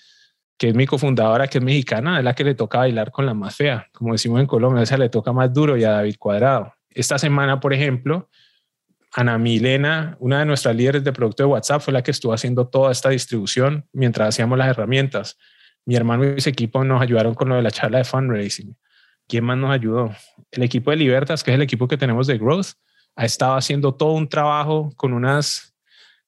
que 0.59 0.69
es 0.69 0.75
mi 0.75 0.87
cofundadora, 0.87 1.49
que 1.49 1.59
es 1.59 1.65
mexicana, 1.65 2.19
es 2.19 2.25
la 2.25 2.35
que 2.35 2.45
le 2.45 2.55
toca 2.55 2.79
bailar 2.79 3.11
con 3.11 3.25
la 3.25 3.33
más 3.33 3.57
fea, 3.57 3.89
como 3.93 4.13
decimos 4.13 4.41
en 4.41 4.47
Colombia, 4.47 4.83
o 4.83 4.87
sea, 4.87 4.99
le 4.99 5.09
toca 5.09 5.33
más 5.33 5.53
duro 5.53 5.77
y 5.77 5.85
a 5.85 5.93
David 5.93 6.17
Cuadrado. 6.19 6.75
Esta 6.91 7.19
semana, 7.19 7.61
por 7.61 7.73
ejemplo, 7.73 8.29
Ana 9.13 9.39
Milena, 9.39 10.17
una 10.21 10.41
de 10.41 10.45
nuestras 10.45 10.77
líderes 10.77 11.03
de 11.03 11.13
producto 11.13 11.43
de 11.43 11.49
WhatsApp, 11.49 11.81
fue 11.81 11.93
la 11.93 12.03
que 12.03 12.11
estuvo 12.11 12.33
haciendo 12.33 12.69
toda 12.69 12.93
esta 12.93 13.09
distribución 13.09 13.87
mientras 13.93 14.29
hacíamos 14.29 14.59
las 14.59 14.69
herramientas. 14.69 15.39
Mi 15.91 15.97
hermano 15.97 16.25
y 16.25 16.41
su 16.41 16.49
equipo 16.49 16.85
nos 16.85 17.03
ayudaron 17.03 17.35
con 17.35 17.49
lo 17.49 17.57
de 17.57 17.63
la 17.63 17.73
charla 17.73 17.99
de 17.99 18.05
fundraising. 18.05 18.77
¿Quién 19.27 19.43
más 19.43 19.59
nos 19.59 19.73
ayudó? 19.73 20.15
El 20.53 20.63
equipo 20.63 20.93
de 20.93 20.97
Libertas, 20.97 21.43
que 21.43 21.51
es 21.51 21.57
el 21.57 21.63
equipo 21.63 21.89
que 21.89 21.97
tenemos 21.97 22.29
de 22.29 22.39
Growth, 22.39 22.75
ha 23.17 23.25
estado 23.25 23.57
haciendo 23.57 23.93
todo 23.93 24.13
un 24.13 24.29
trabajo 24.29 24.93
con 24.95 25.13
unas, 25.13 25.75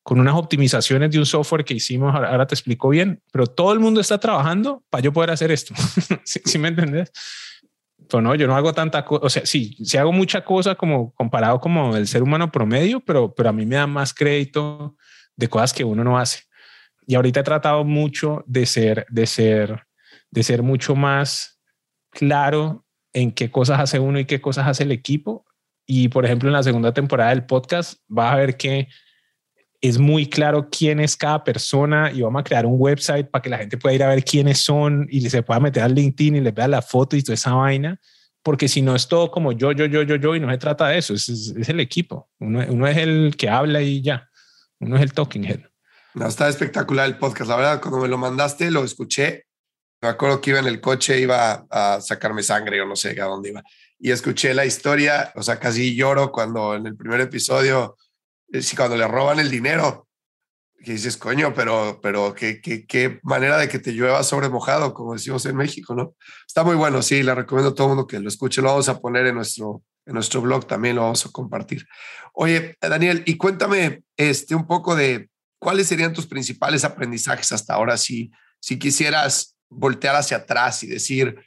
con 0.03 0.19
unas 0.19 0.35
optimizaciones 0.35 1.13
de 1.13 1.21
un 1.21 1.27
software 1.27 1.65
que 1.65 1.75
hicimos. 1.75 2.13
Ahora 2.13 2.45
te 2.45 2.57
explico 2.57 2.89
bien, 2.89 3.23
pero 3.31 3.47
todo 3.47 3.73
el 3.73 3.79
mundo 3.79 4.01
está 4.01 4.19
trabajando 4.19 4.83
para 4.91 5.01
yo 5.01 5.13
poder 5.13 5.31
hacer 5.31 5.53
esto. 5.53 5.75
¿Sí, 6.25 6.59
me 6.59 6.67
entendés? 6.67 7.13
Pues 8.09 8.21
no, 8.21 8.35
yo 8.35 8.49
no 8.49 8.57
hago 8.57 8.73
tanta 8.73 9.05
cosa. 9.05 9.25
O 9.25 9.31
sea, 9.31 9.47
sí, 9.47 9.77
sí 9.85 9.97
hago 9.97 10.11
mucha 10.11 10.45
cosa 10.45 10.75
como 10.75 11.13
comparado 11.13 11.61
como 11.61 11.97
el 11.97 12.09
ser 12.09 12.25
humano 12.25 12.51
promedio, 12.51 12.99
pero, 12.99 13.33
pero 13.33 13.51
a 13.51 13.53
mí 13.53 13.65
me 13.65 13.77
da 13.77 13.87
más 13.87 14.13
crédito 14.13 14.97
de 15.37 15.47
cosas 15.47 15.73
que 15.73 15.85
uno 15.85 16.03
no 16.03 16.19
hace. 16.19 16.41
Y 17.07 17.15
ahorita 17.15 17.41
he 17.41 17.45
tratado 17.45 17.85
mucho 17.85 18.45
de 18.47 18.67
ser, 18.67 19.07
de 19.09 19.27
ser, 19.27 19.85
de 20.31 20.43
ser 20.43 20.63
mucho 20.63 20.95
más 20.95 21.61
claro 22.11 22.85
en 23.13 23.33
qué 23.33 23.51
cosas 23.51 23.81
hace 23.81 23.99
uno 23.99 24.19
y 24.19 24.25
qué 24.25 24.41
cosas 24.41 24.67
hace 24.67 24.85
el 24.85 24.93
equipo. 24.93 25.45
Y 25.87 26.09
por 26.09 26.25
ejemplo, 26.25 26.49
en 26.49 26.55
la 26.55 26.63
segunda 26.63 26.95
temporada 26.95 27.31
del 27.31 27.45
podcast 27.45 28.01
vas 28.09 28.33
a 28.33 28.37
ver 28.37 28.57
que 28.57 28.89
es 29.81 29.99
muy 29.99 30.27
claro 30.27 30.69
quién 30.71 31.01
es 31.01 31.17
cada 31.17 31.43
persona 31.43 32.13
y 32.13 32.23
vamos 32.23 32.41
a 32.41 32.45
crear 32.45 32.67
un 32.67 32.77
website 32.79 33.29
para 33.29 33.43
que 33.43 33.51
la 33.51 33.59
gente 33.59 33.77
pueda 33.77 33.95
ir 33.95 34.03
a 34.05 34.09
ver 34.09 34.25
quiénes 34.25 34.59
son 34.59 35.09
y 35.11 35.29
se 35.29 35.43
pueda 35.43 35.59
meter 35.59 35.83
al 35.83 35.95
LinkedIn 35.95 36.37
y 36.37 36.41
les 36.41 36.55
vea 36.55 36.69
la 36.69 36.83
foto 36.83 37.17
y 37.17 37.23
toda 37.23 37.35
esa 37.35 37.55
vaina 37.55 38.01
porque 38.43 38.69
si 38.69 38.83
no 38.83 38.95
es 38.95 39.09
todo 39.09 39.31
como 39.31 39.53
yo, 39.53 39.73
yo, 39.73 39.87
yo, 39.87 40.03
yo, 40.03 40.17
yo, 40.17 40.35
y 40.35 40.41
no 40.41 40.51
se 40.51 40.59
trata 40.59 40.89
de 40.89 40.99
eso, 40.99 41.15
es, 41.15 41.55
el 41.69 41.81
equipo. 41.81 42.29
Uno, 42.41 42.87
es 42.87 42.97
el 42.97 43.35
que 43.37 43.49
habla 43.49 43.83
y 43.83 44.03
ya, 44.03 44.29
uno 44.81 44.97
es 44.97 45.03
el 45.03 45.13
talking 45.13 45.45
head. 45.45 45.61
No, 46.15 46.27
está 46.27 46.49
espectacular 46.49 47.07
el 47.07 47.17
podcast. 47.17 47.49
La 47.49 47.57
verdad, 47.57 47.81
cuando 47.81 48.01
me 48.01 48.09
lo 48.09 48.19
mandaste, 48.19 48.71
lo 48.71 48.85
escuché. 48.85 49.47
Me 50.03 50.09
acuerdo 50.09 50.41
que 50.41 50.51
iba 50.51 50.59
en 50.59 50.67
el 50.67 50.81
coche, 50.81 51.19
iba 51.19 51.67
a 51.71 52.01
sacarme 52.01 52.43
sangre 52.43 52.83
o 52.83 52.87
no 52.87 52.97
sé 52.97 53.19
a 53.21 53.25
dónde 53.25 53.51
iba. 53.51 53.63
Y 53.99 54.11
escuché 54.11 54.53
la 54.53 54.67
historia, 54.67 55.33
o 55.37 55.43
sea, 55.43 55.59
casi 55.59 55.95
lloro 55.95 56.33
cuando 56.33 56.75
en 56.75 56.87
el 56.87 56.97
primer 56.97 57.21
episodio, 57.21 57.97
es 58.49 58.75
cuando 58.75 58.97
le 58.97 59.07
roban 59.07 59.39
el 59.39 59.49
dinero, 59.49 60.09
que 60.85 60.93
dices, 60.93 61.17
coño, 61.17 61.55
pero, 61.55 62.01
pero 62.03 62.35
qué, 62.35 62.61
qué, 62.61 62.85
qué 62.85 63.21
manera 63.23 63.57
de 63.57 63.69
que 63.69 63.79
te 63.79 63.93
llueva 63.93 64.23
sobre 64.25 64.49
mojado, 64.49 64.93
como 64.93 65.15
decimos 65.15 65.47
en 65.47 65.57
México, 65.57 65.95
¿no? 65.95 66.17
Está 66.47 66.65
muy 66.65 66.75
bueno, 66.75 67.01
sí, 67.01 67.23
le 67.23 67.35
recomiendo 67.35 67.71
a 67.71 67.75
todo 67.75 67.87
el 67.87 67.95
mundo 67.95 68.07
que 68.07 68.19
lo 68.19 68.29
escuche, 68.29 68.61
lo 68.61 68.69
vamos 68.69 68.89
a 68.89 69.01
poner 69.01 69.27
en 69.27 69.37
nuestro, 69.37 69.83
en 70.05 70.15
nuestro 70.15 70.41
blog, 70.41 70.67
también 70.67 70.97
lo 70.97 71.03
vamos 71.03 71.25
a 71.25 71.31
compartir. 71.31 71.87
Oye, 72.35 72.77
Daniel, 72.81 73.23
y 73.25 73.37
cuéntame 73.37 74.03
este, 74.17 74.57
un 74.57 74.67
poco 74.67 74.97
de 74.97 75.31
cuáles 75.63 75.87
serían 75.87 76.13
tus 76.13 76.27
principales 76.27 76.85
aprendizajes 76.85 77.53
hasta 77.53 77.75
ahora, 77.75 77.97
si, 77.97 78.33
si 78.59 78.79
quisieras 78.79 79.57
voltear 79.71 80.17
hacia 80.17 80.39
atrás 80.39 80.83
y 80.83 80.89
decir, 80.89 81.39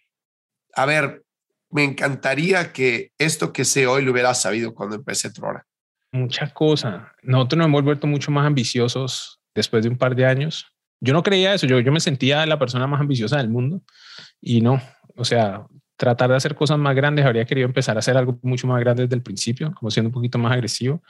a 0.74 0.86
ver, 0.86 1.24
me 1.70 1.84
encantaría 1.84 2.72
que 2.72 3.12
esto 3.18 3.52
que 3.52 3.66
sé 3.66 3.88
hoy 3.88 4.04
lo 4.04 4.14
hubiera 4.14 4.34
sabido 4.34 4.74
cuando 4.74 4.96
empecé 4.96 5.30
Trora 5.32 5.68
mucha 6.16 6.48
cosa. 6.48 7.14
Nosotros 7.22 7.58
nos 7.58 7.68
hemos 7.68 7.84
vuelto 7.84 8.08
mucho 8.08 8.32
más 8.32 8.48
ambiciosos 8.48 9.42
después 9.54 9.84
de 9.84 9.90
un 9.90 9.98
par 9.98 10.16
de 10.16 10.26
años. 10.26 10.66
Yo 11.02 11.14
no 11.14 11.22
creía 11.22 11.54
eso, 11.54 11.68
yo, 11.68 11.80
yo 11.80 11.92
me 11.92 12.00
sentía 12.00 12.46
la 12.46 12.58
persona 12.58 12.88
más 12.88 13.02
ambiciosa 13.02 13.38
del 13.38 13.50
mundo 13.50 13.82
y 14.42 14.62
no, 14.62 14.82
o 15.16 15.26
sea, 15.26 15.66
tratar 15.98 16.30
de 16.30 16.38
hacer 16.38 16.56
cosas 16.56 16.80
más 16.80 16.96
grandes, 16.96 17.26
habría 17.26 17.46
querido 17.46 17.68
empezar 17.68 17.98
a 17.98 18.00
hacer 18.00 18.18
algo 18.18 18.40
mucho 18.42 18.66
más 18.66 18.80
grande 18.80 19.04
desde 19.04 19.16
el 19.16 19.22
principio, 19.22 19.74
como 19.74 19.92
siendo 19.92 20.10
un 20.10 20.14
poquito 20.14 20.38
más 20.38 20.54
agresivo. 20.54 21.04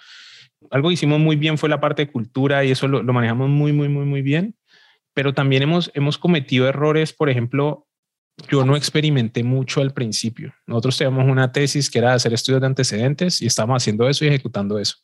Algo 0.72 0.90
que 0.90 0.94
hicimos 0.94 1.20
muy 1.20 1.36
bien 1.36 1.58
fue 1.58 1.70
la 1.70 1.80
parte 1.80 2.06
de 2.06 2.12
cultura 2.12 2.64
y 2.64 2.72
eso 2.72 2.88
lo, 2.88 3.04
lo 3.04 3.14
manejamos 3.14 3.50
muy, 3.50 3.74
muy, 3.74 3.90
muy, 3.90 4.06
muy 4.06 4.22
bien, 4.22 4.56
pero 5.14 5.34
también 5.34 5.64
hemos, 5.64 5.92
hemos 5.94 6.18
cometido 6.18 6.68
errores, 6.68 7.14
por 7.14 7.30
ejemplo, 7.30 7.88
yo 8.50 8.66
no 8.66 8.76
experimenté 8.76 9.44
mucho 9.44 9.82
al 9.82 9.94
principio. 9.94 10.54
Nosotros 10.68 10.98
teníamos 10.98 11.26
una 11.30 11.52
tesis 11.52 11.90
que 11.90 12.00
era 12.00 12.14
hacer 12.14 12.34
estudios 12.34 12.62
de 12.62 12.68
antecedentes 12.68 13.42
y 13.42 13.46
estábamos 13.46 13.82
haciendo 13.82 14.08
eso 14.10 14.26
y 14.26 14.28
ejecutando 14.28 14.78
eso. 14.78 14.98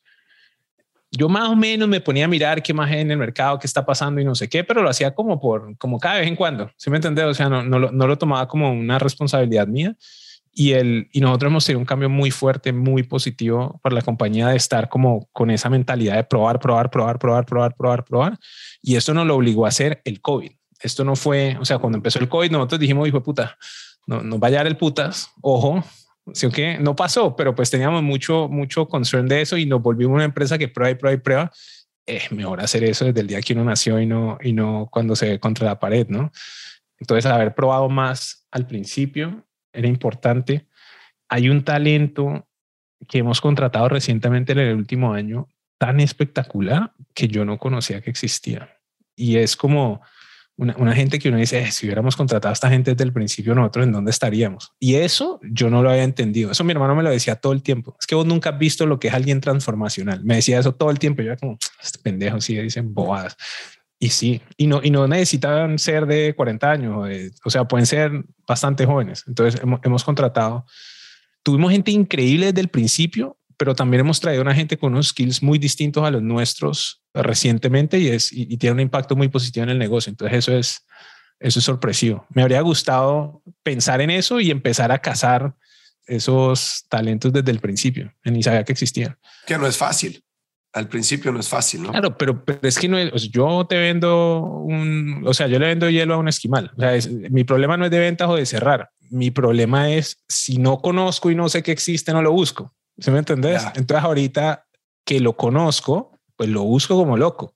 Yo 1.10 1.28
más 1.28 1.48
o 1.48 1.56
menos 1.56 1.88
me 1.88 2.00
ponía 2.00 2.24
a 2.24 2.28
mirar 2.28 2.62
qué 2.62 2.72
más 2.72 2.90
hay 2.90 3.00
en 3.00 3.10
el 3.10 3.18
mercado, 3.18 3.58
qué 3.58 3.66
está 3.66 3.84
pasando 3.84 4.20
y 4.20 4.24
no 4.24 4.34
sé 4.34 4.48
qué, 4.48 4.64
pero 4.64 4.82
lo 4.82 4.88
hacía 4.88 5.14
como 5.14 5.40
por, 5.40 5.76
como 5.76 5.98
cada 5.98 6.20
vez 6.20 6.26
en 6.26 6.36
cuando. 6.36 6.70
¿Sí 6.76 6.88
me 6.90 6.96
entiendes? 6.96 7.24
O 7.24 7.34
sea, 7.34 7.48
no, 7.48 7.62
no, 7.62 7.78
no 7.78 8.06
lo 8.06 8.18
tomaba 8.18 8.48
como 8.48 8.72
una 8.72 8.98
responsabilidad 8.98 9.66
mía. 9.66 9.94
Y, 10.54 10.72
el, 10.72 11.08
y 11.12 11.20
nosotros 11.20 11.50
hemos 11.50 11.64
tenido 11.64 11.80
un 11.80 11.86
cambio 11.86 12.10
muy 12.10 12.30
fuerte, 12.30 12.72
muy 12.72 13.04
positivo 13.04 13.80
para 13.82 13.94
la 13.94 14.02
compañía 14.02 14.48
de 14.48 14.56
estar 14.56 14.88
como 14.88 15.28
con 15.32 15.50
esa 15.50 15.70
mentalidad 15.70 16.16
de 16.16 16.24
probar, 16.24 16.60
probar, 16.60 16.90
probar, 16.90 17.18
probar, 17.18 17.46
probar, 17.46 17.74
probar, 17.74 18.04
probar. 18.04 18.38
Y 18.82 18.96
esto 18.96 19.14
nos 19.14 19.26
lo 19.26 19.36
obligó 19.36 19.64
a 19.64 19.68
hacer 19.68 20.02
el 20.04 20.20
COVID 20.20 20.52
esto 20.82 21.04
no 21.04 21.16
fue, 21.16 21.56
o 21.60 21.64
sea, 21.64 21.78
cuando 21.78 21.96
empezó 21.96 22.18
el 22.18 22.28
COVID, 22.28 22.50
nosotros 22.50 22.80
dijimos, 22.80 23.06
hijo 23.08 23.18
de 23.18 23.24
puta, 23.24 23.56
no, 24.06 24.22
nos 24.22 24.40
va 24.40 24.48
a 24.48 24.50
llegar 24.50 24.66
el 24.66 24.76
putas, 24.76 25.30
ojo, 25.40 25.84
¿sí 26.34 26.46
o 26.46 26.50
qué? 26.50 26.78
No 26.78 26.96
pasó, 26.96 27.36
pero 27.36 27.54
pues 27.54 27.70
teníamos 27.70 28.02
mucho, 28.02 28.48
mucho 28.48 28.86
concern 28.86 29.28
de 29.28 29.42
eso 29.42 29.56
y 29.56 29.66
nos 29.66 29.80
volvimos 29.80 30.14
una 30.14 30.24
empresa 30.24 30.58
que 30.58 30.68
prueba 30.68 30.90
y 30.90 30.94
prueba 30.96 31.14
y 31.14 31.20
prueba. 31.20 31.52
Es 32.04 32.32
mejor 32.32 32.60
hacer 32.60 32.82
eso 32.84 33.04
desde 33.04 33.20
el 33.20 33.28
día 33.28 33.40
que 33.40 33.52
uno 33.52 33.64
nació 33.64 34.00
y 34.00 34.06
no, 34.06 34.38
y 34.42 34.52
no 34.52 34.88
cuando 34.90 35.14
se 35.14 35.28
ve 35.28 35.40
contra 35.40 35.66
la 35.66 35.78
pared, 35.78 36.08
¿no? 36.08 36.32
Entonces, 36.98 37.26
haber 37.26 37.54
probado 37.54 37.88
más 37.88 38.46
al 38.50 38.66
principio 38.66 39.44
era 39.72 39.88
importante. 39.88 40.66
Hay 41.28 41.48
un 41.48 41.64
talento 41.64 42.48
que 43.08 43.18
hemos 43.18 43.40
contratado 43.40 43.88
recientemente 43.88 44.52
en 44.52 44.58
el 44.58 44.76
último 44.76 45.12
año 45.12 45.48
tan 45.78 46.00
espectacular 46.00 46.92
que 47.14 47.28
yo 47.28 47.44
no 47.44 47.58
conocía 47.58 48.00
que 48.00 48.10
existía. 48.10 48.78
Y 49.16 49.36
es 49.36 49.56
como, 49.56 50.02
una, 50.56 50.94
gente 50.94 51.18
que 51.18 51.28
uno 51.28 51.38
dice, 51.38 51.60
eh, 51.60 51.72
si 51.72 51.86
hubiéramos 51.86 52.16
contratado 52.16 52.50
a 52.50 52.52
esta 52.52 52.68
gente 52.68 52.92
desde 52.92 53.04
el 53.04 53.12
principio, 53.12 53.54
nosotros 53.54 53.86
en 53.86 53.92
dónde 53.92 54.10
estaríamos. 54.10 54.72
Y 54.78 54.94
eso 54.96 55.40
yo 55.42 55.70
no 55.70 55.82
lo 55.82 55.90
había 55.90 56.04
entendido. 56.04 56.50
Eso 56.52 56.62
mi 56.62 56.72
hermano 56.72 56.94
me 56.94 57.02
lo 57.02 57.10
decía 57.10 57.36
todo 57.36 57.52
el 57.52 57.62
tiempo. 57.62 57.96
Es 57.98 58.06
que 58.06 58.14
vos 58.14 58.26
nunca 58.26 58.50
has 58.50 58.58
visto 58.58 58.86
lo 58.86 59.00
que 59.00 59.08
es 59.08 59.14
alguien 59.14 59.40
transformacional. 59.40 60.24
Me 60.24 60.36
decía 60.36 60.60
eso 60.60 60.74
todo 60.74 60.90
el 60.90 60.98
tiempo. 60.98 61.22
Yo 61.22 61.28
era 61.28 61.36
como, 61.36 61.58
este 61.82 61.98
pendejo, 61.98 62.40
sí, 62.40 62.56
dicen 62.56 62.94
bobadas. 62.94 63.36
Y 64.02 64.08
sí, 64.08 64.42
y 64.56 64.66
no, 64.66 64.80
y 64.82 64.90
no 64.90 65.06
necesitan 65.06 65.78
ser 65.78 66.06
de 66.06 66.34
40 66.34 66.68
años, 66.68 67.08
o, 67.44 67.50
sea, 67.50 67.68
pueden 67.68 67.86
ser 67.86 68.10
bastante 68.48 68.84
jóvenes. 68.84 69.22
Entonces 69.28 69.62
hemos, 69.62 69.78
hemos 69.84 70.02
contratado, 70.02 70.66
tuvimos 71.44 71.70
gente 71.70 71.92
increíble 71.92 72.46
desde 72.46 72.62
el 72.62 72.68
principio, 72.68 73.38
pero 73.56 73.76
también 73.76 74.00
hemos 74.00 74.18
traído 74.18 74.42
una 74.42 74.56
gente 74.56 74.76
con 74.76 74.90
unos 74.90 75.10
skills 75.10 75.40
muy 75.40 75.56
distintos 75.56 76.02
a 76.02 76.10
los 76.10 76.20
nuestros 76.20 77.00
recientemente 77.14 78.00
y, 78.00 78.08
es, 78.08 78.32
y, 78.32 78.56
tiene 78.56 78.74
un 78.74 78.80
impacto 78.80 79.14
muy 79.14 79.28
positivo 79.28 79.62
en 79.62 79.70
el 79.70 79.78
negocio. 79.78 80.10
Entonces 80.10 80.36
eso 80.36 80.56
es, 80.56 80.84
eso 81.38 81.60
es 81.60 81.64
sorpresivo. 81.64 82.26
Me 82.30 82.42
habría 82.42 82.60
gustado 82.62 83.40
pensar 83.62 84.00
en 84.00 84.10
eso 84.10 84.40
y 84.40 84.50
empezar 84.50 84.90
a 84.90 84.98
cazar 84.98 85.54
esos 86.06 86.86
talentos 86.88 87.32
desde 87.32 87.52
el 87.52 87.60
principio. 87.60 88.12
Ni 88.24 88.42
sabía 88.42 88.64
que 88.64 88.72
existían. 88.72 89.16
Que 89.46 89.56
no 89.56 89.68
es 89.68 89.76
fácil. 89.76 90.24
Al 90.72 90.88
principio 90.88 91.32
no 91.32 91.40
es 91.40 91.48
fácil, 91.48 91.82
¿no? 91.82 91.90
Claro, 91.90 92.16
pero, 92.16 92.42
es 92.62 92.78
que 92.78 92.88
no 92.88 92.96
es, 92.96 93.30
yo 93.30 93.66
te 93.68 93.76
vendo 93.76 94.40
un, 94.40 95.22
o 95.26 95.34
sea, 95.34 95.46
yo 95.46 95.58
le 95.58 95.66
vendo 95.66 95.90
hielo 95.90 96.14
a 96.14 96.16
un 96.16 96.28
esquimal. 96.28 96.72
O 96.76 96.80
sea, 96.80 97.10
mi 97.30 97.44
problema 97.44 97.76
no 97.76 97.84
es 97.84 97.90
de 97.90 97.98
ventas 97.98 98.28
o 98.28 98.36
de 98.36 98.46
cerrar. 98.46 98.90
Mi 99.10 99.30
problema 99.30 99.90
es 99.90 100.22
si 100.28 100.56
no 100.56 100.78
conozco 100.78 101.30
y 101.30 101.34
no 101.34 101.50
sé 101.50 101.62
que 101.62 101.72
existe, 101.72 102.12
no 102.12 102.22
lo 102.22 102.32
busco. 102.32 102.74
¿Sí 102.98 103.10
me 103.10 103.18
entendés? 103.18 103.62
Entonces 103.74 104.04
ahorita 104.04 104.64
que 105.04 105.20
lo 105.20 105.34
conozco, 105.34 106.18
pues 106.36 106.48
lo 106.48 106.62
busco 106.62 106.96
como 106.96 107.18
loco. 107.18 107.54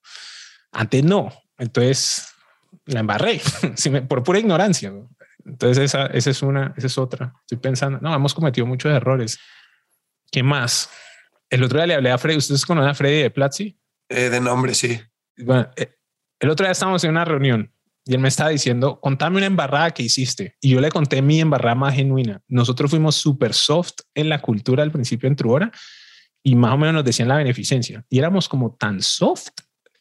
Antes 0.73 1.03
no. 1.03 1.33
Entonces 1.57 2.29
la 2.85 3.01
embarré 3.01 3.41
por 4.09 4.23
pura 4.23 4.39
ignorancia. 4.39 4.93
Entonces 5.45 5.85
esa, 5.85 6.07
esa 6.07 6.31
es 6.31 6.43
una, 6.43 6.75
esa 6.77 6.87
es 6.87 6.99
otra. 6.99 7.33
Estoy 7.41 7.59
pensando, 7.59 7.99
no, 8.01 8.15
hemos 8.15 8.35
cometido 8.35 8.67
muchos 8.67 8.93
errores. 8.93 9.39
¿Qué 10.31 10.43
más? 10.43 10.91
El 11.51 11.63
otro 11.63 11.79
día 11.79 11.87
le 11.87 11.95
hablé 11.95 12.11
a 12.11 12.19
Freddy. 12.19 12.39
¿Ustedes 12.39 12.65
conocen 12.65 12.91
a 12.91 12.95
Freddy 12.95 13.23
de 13.23 13.31
Platzi? 13.31 13.79
Eh, 14.09 14.31
de 14.31 14.41
nombre, 14.41 14.75
sí. 14.75 15.01
Bueno, 15.39 15.69
eh, 15.77 15.97
el 16.41 16.51
otro 16.51 16.65
día 16.65 16.73
estábamos 16.73 17.03
en 17.05 17.11
una 17.11 17.25
reunión 17.25 17.73
y 18.05 18.15
él 18.15 18.21
me 18.21 18.29
estaba 18.29 18.51
diciendo, 18.51 19.01
contame 19.01 19.39
una 19.39 19.47
embarrada 19.47 19.91
que 19.91 20.03
hiciste. 20.03 20.57
Y 20.61 20.71
yo 20.71 20.81
le 20.81 20.91
conté 20.91 21.23
mi 21.23 21.41
embarrada 21.41 21.75
más 21.75 21.95
genuina. 21.95 22.41
Nosotros 22.47 22.91
fuimos 22.91 23.17
súper 23.17 23.53
soft 23.53 23.95
en 24.15 24.29
la 24.29 24.41
cultura 24.41 24.83
al 24.83 24.93
principio 24.93 25.29
en 25.29 25.37
Truora 25.37 25.73
y 26.43 26.55
más 26.55 26.75
o 26.75 26.79
menos 26.79 26.95
nos 26.95 27.05
decían 27.05 27.29
la 27.29 27.37
beneficencia. 27.37 28.05
Y 28.09 28.19
éramos 28.21 28.49
como 28.49 28.77
tan 28.77 29.03
soft 29.03 29.49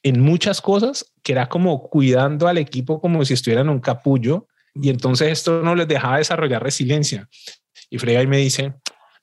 en 0.03 0.21
muchas 0.21 0.61
cosas 0.61 1.11
que 1.23 1.31
era 1.31 1.49
como 1.49 1.89
cuidando 1.89 2.47
al 2.47 2.59
equipo 2.59 3.01
como 3.01 3.25
si 3.25 3.33
estuvieran 3.33 3.69
un 3.69 3.79
capullo. 3.79 4.47
Y 4.75 4.89
entonces 4.89 5.29
esto 5.29 5.63
no 5.63 5.73
les 5.73 5.87
dejaba 5.87 6.19
desarrollar 6.19 6.61
resiliencia. 6.61 7.27
Y 7.89 7.97
Freya 7.97 8.19
ahí 8.19 8.27
me 8.27 8.37
dice, 8.37 8.75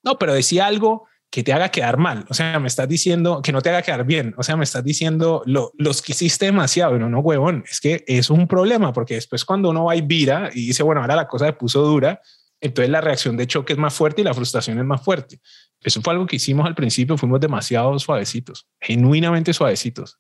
no, 0.03 0.19
pero 0.19 0.35
decía 0.35 0.67
algo 0.67 1.07
que 1.33 1.43
te 1.43 1.55
haga 1.55 1.71
quedar 1.71 1.97
mal. 1.97 2.27
O 2.29 2.35
sea, 2.35 2.61
me 2.61 2.69
estás 2.69 2.87
diciendo 2.87 3.41
que 3.43 3.53
no 3.53 3.63
te 3.63 3.71
haga 3.71 3.81
quedar 3.81 4.05
bien. 4.05 4.35
O 4.37 4.43
sea, 4.43 4.55
me 4.55 4.65
estás 4.65 4.85
diciendo 4.85 5.43
lo, 5.47 5.73
los 5.79 6.03
que 6.03 6.13
hiciste 6.13 6.45
demasiado. 6.45 6.99
No, 6.99 7.09
no, 7.09 7.21
huevón. 7.21 7.65
Es 7.69 7.81
que 7.81 8.05
es 8.07 8.29
un 8.29 8.47
problema 8.47 8.93
porque 8.93 9.15
después 9.15 9.47
cuando 9.47 9.71
uno 9.71 9.85
va 9.85 9.97
y 9.97 10.03
vira 10.03 10.51
y 10.53 10.67
dice, 10.67 10.83
bueno, 10.83 11.01
ahora 11.01 11.17
la 11.17 11.27
cosa 11.27 11.47
se 11.47 11.55
puso 11.55 11.81
dura, 11.81 12.21
entonces 12.61 12.91
la 12.91 13.01
reacción 13.01 13.39
de 13.39 13.47
choque 13.47 13.73
es 13.73 13.79
más 13.79 13.95
fuerte 13.95 14.21
y 14.21 14.25
la 14.25 14.35
frustración 14.35 14.79
es 14.79 14.85
más 14.85 15.03
fuerte. 15.03 15.41
Eso 15.81 16.03
fue 16.03 16.13
algo 16.13 16.27
que 16.27 16.37
hicimos 16.37 16.67
al 16.67 16.75
principio. 16.75 17.17
Fuimos 17.17 17.41
demasiado 17.41 17.99
suavecitos, 17.99 18.69
genuinamente 18.79 19.55
suavecitos 19.55 20.19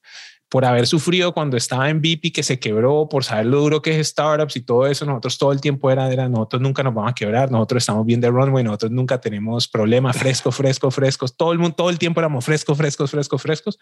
por 0.53 0.66
haber 0.66 0.86
sufrido 0.86 1.32
cuando 1.32 1.57
estaba 1.57 1.88
en 1.88 2.03
VIP 2.03 2.34
que 2.34 2.42
se 2.42 2.61
quebró, 2.61 3.09
por 3.09 3.24
saber 3.24 3.46
lo 3.46 3.61
duro 3.61 3.80
que 3.80 3.98
es 3.98 4.09
startups 4.09 4.55
y 4.57 4.61
todo 4.61 4.86
eso, 4.86 5.07
nosotros 5.07 5.38
todo 5.38 5.50
el 5.50 5.62
tiempo 5.62 5.90
era, 5.90 6.12
era 6.12 6.28
nosotros 6.28 6.61
nunca 6.61 6.82
nos 6.82 6.92
vamos 6.92 7.11
a 7.11 7.14
quebrar, 7.14 7.50
nosotros 7.50 7.82
estamos 7.82 8.05
bien 8.05 8.20
de 8.20 8.28
runway, 8.28 8.62
nosotros 8.62 8.90
nunca 8.90 9.18
tenemos 9.18 9.66
problemas, 9.66 10.14
fresco, 10.18 10.53
fresco, 10.53 10.90
frescos, 10.90 11.34
todo 11.38 11.53
el 11.53 11.59
mundo, 11.59 11.74
todo 11.74 11.88
el 11.88 11.98
tiempo 11.98 12.20
éramos 12.20 12.44
frescos, 12.44 12.76
frescos, 12.76 13.11
frescos, 13.11 13.40
frescos. 13.40 13.78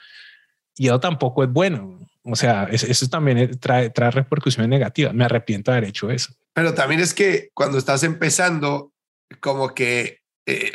Y 0.77 0.87
eso 0.87 1.01
tampoco 1.01 1.43
es 1.43 1.51
bueno. 1.51 1.99
O 2.23 2.37
sea, 2.37 2.68
eso, 2.71 3.09
también 3.09 3.59
trae, 3.59 3.91
trae 3.91 4.12
repercusiones 4.12 4.68
negativas. 4.68 5.12
Me 5.12 5.25
arrepiento 5.25 5.73
de 5.73 5.79
haber 5.79 5.89
hecho 5.91 6.09
eso. 6.09 6.33
Pero 6.53 6.73
también 6.73 7.01
es 7.01 7.12
que 7.14 7.51
cuando 7.53 7.79
estás 7.79 8.05
empezando, 8.05 8.93
como 9.41 9.75
que, 9.75 10.21
eh, 10.47 10.73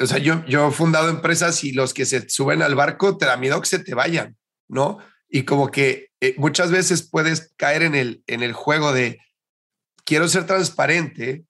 o 0.00 0.06
sea, 0.06 0.16
yo, 0.16 0.46
yo 0.46 0.68
he 0.68 0.72
fundado 0.72 1.10
empresas 1.10 1.62
y 1.62 1.72
los 1.72 1.92
que 1.92 2.06
se 2.06 2.26
suben 2.30 2.62
al 2.62 2.74
barco 2.74 3.18
te 3.18 3.26
da 3.26 3.36
miedo 3.36 3.60
que 3.60 3.68
se 3.68 3.80
te 3.80 3.94
vayan, 3.94 4.38
¿no? 4.68 4.98
Y 5.28 5.44
como 5.44 5.70
que 5.70 6.10
eh, 6.20 6.34
muchas 6.38 6.70
veces 6.70 7.08
puedes 7.08 7.52
caer 7.56 7.82
en 7.82 7.94
el, 7.94 8.22
en 8.26 8.42
el 8.42 8.52
juego 8.52 8.92
de 8.92 9.20
quiero 10.04 10.28
ser 10.28 10.46
transparente, 10.46 11.44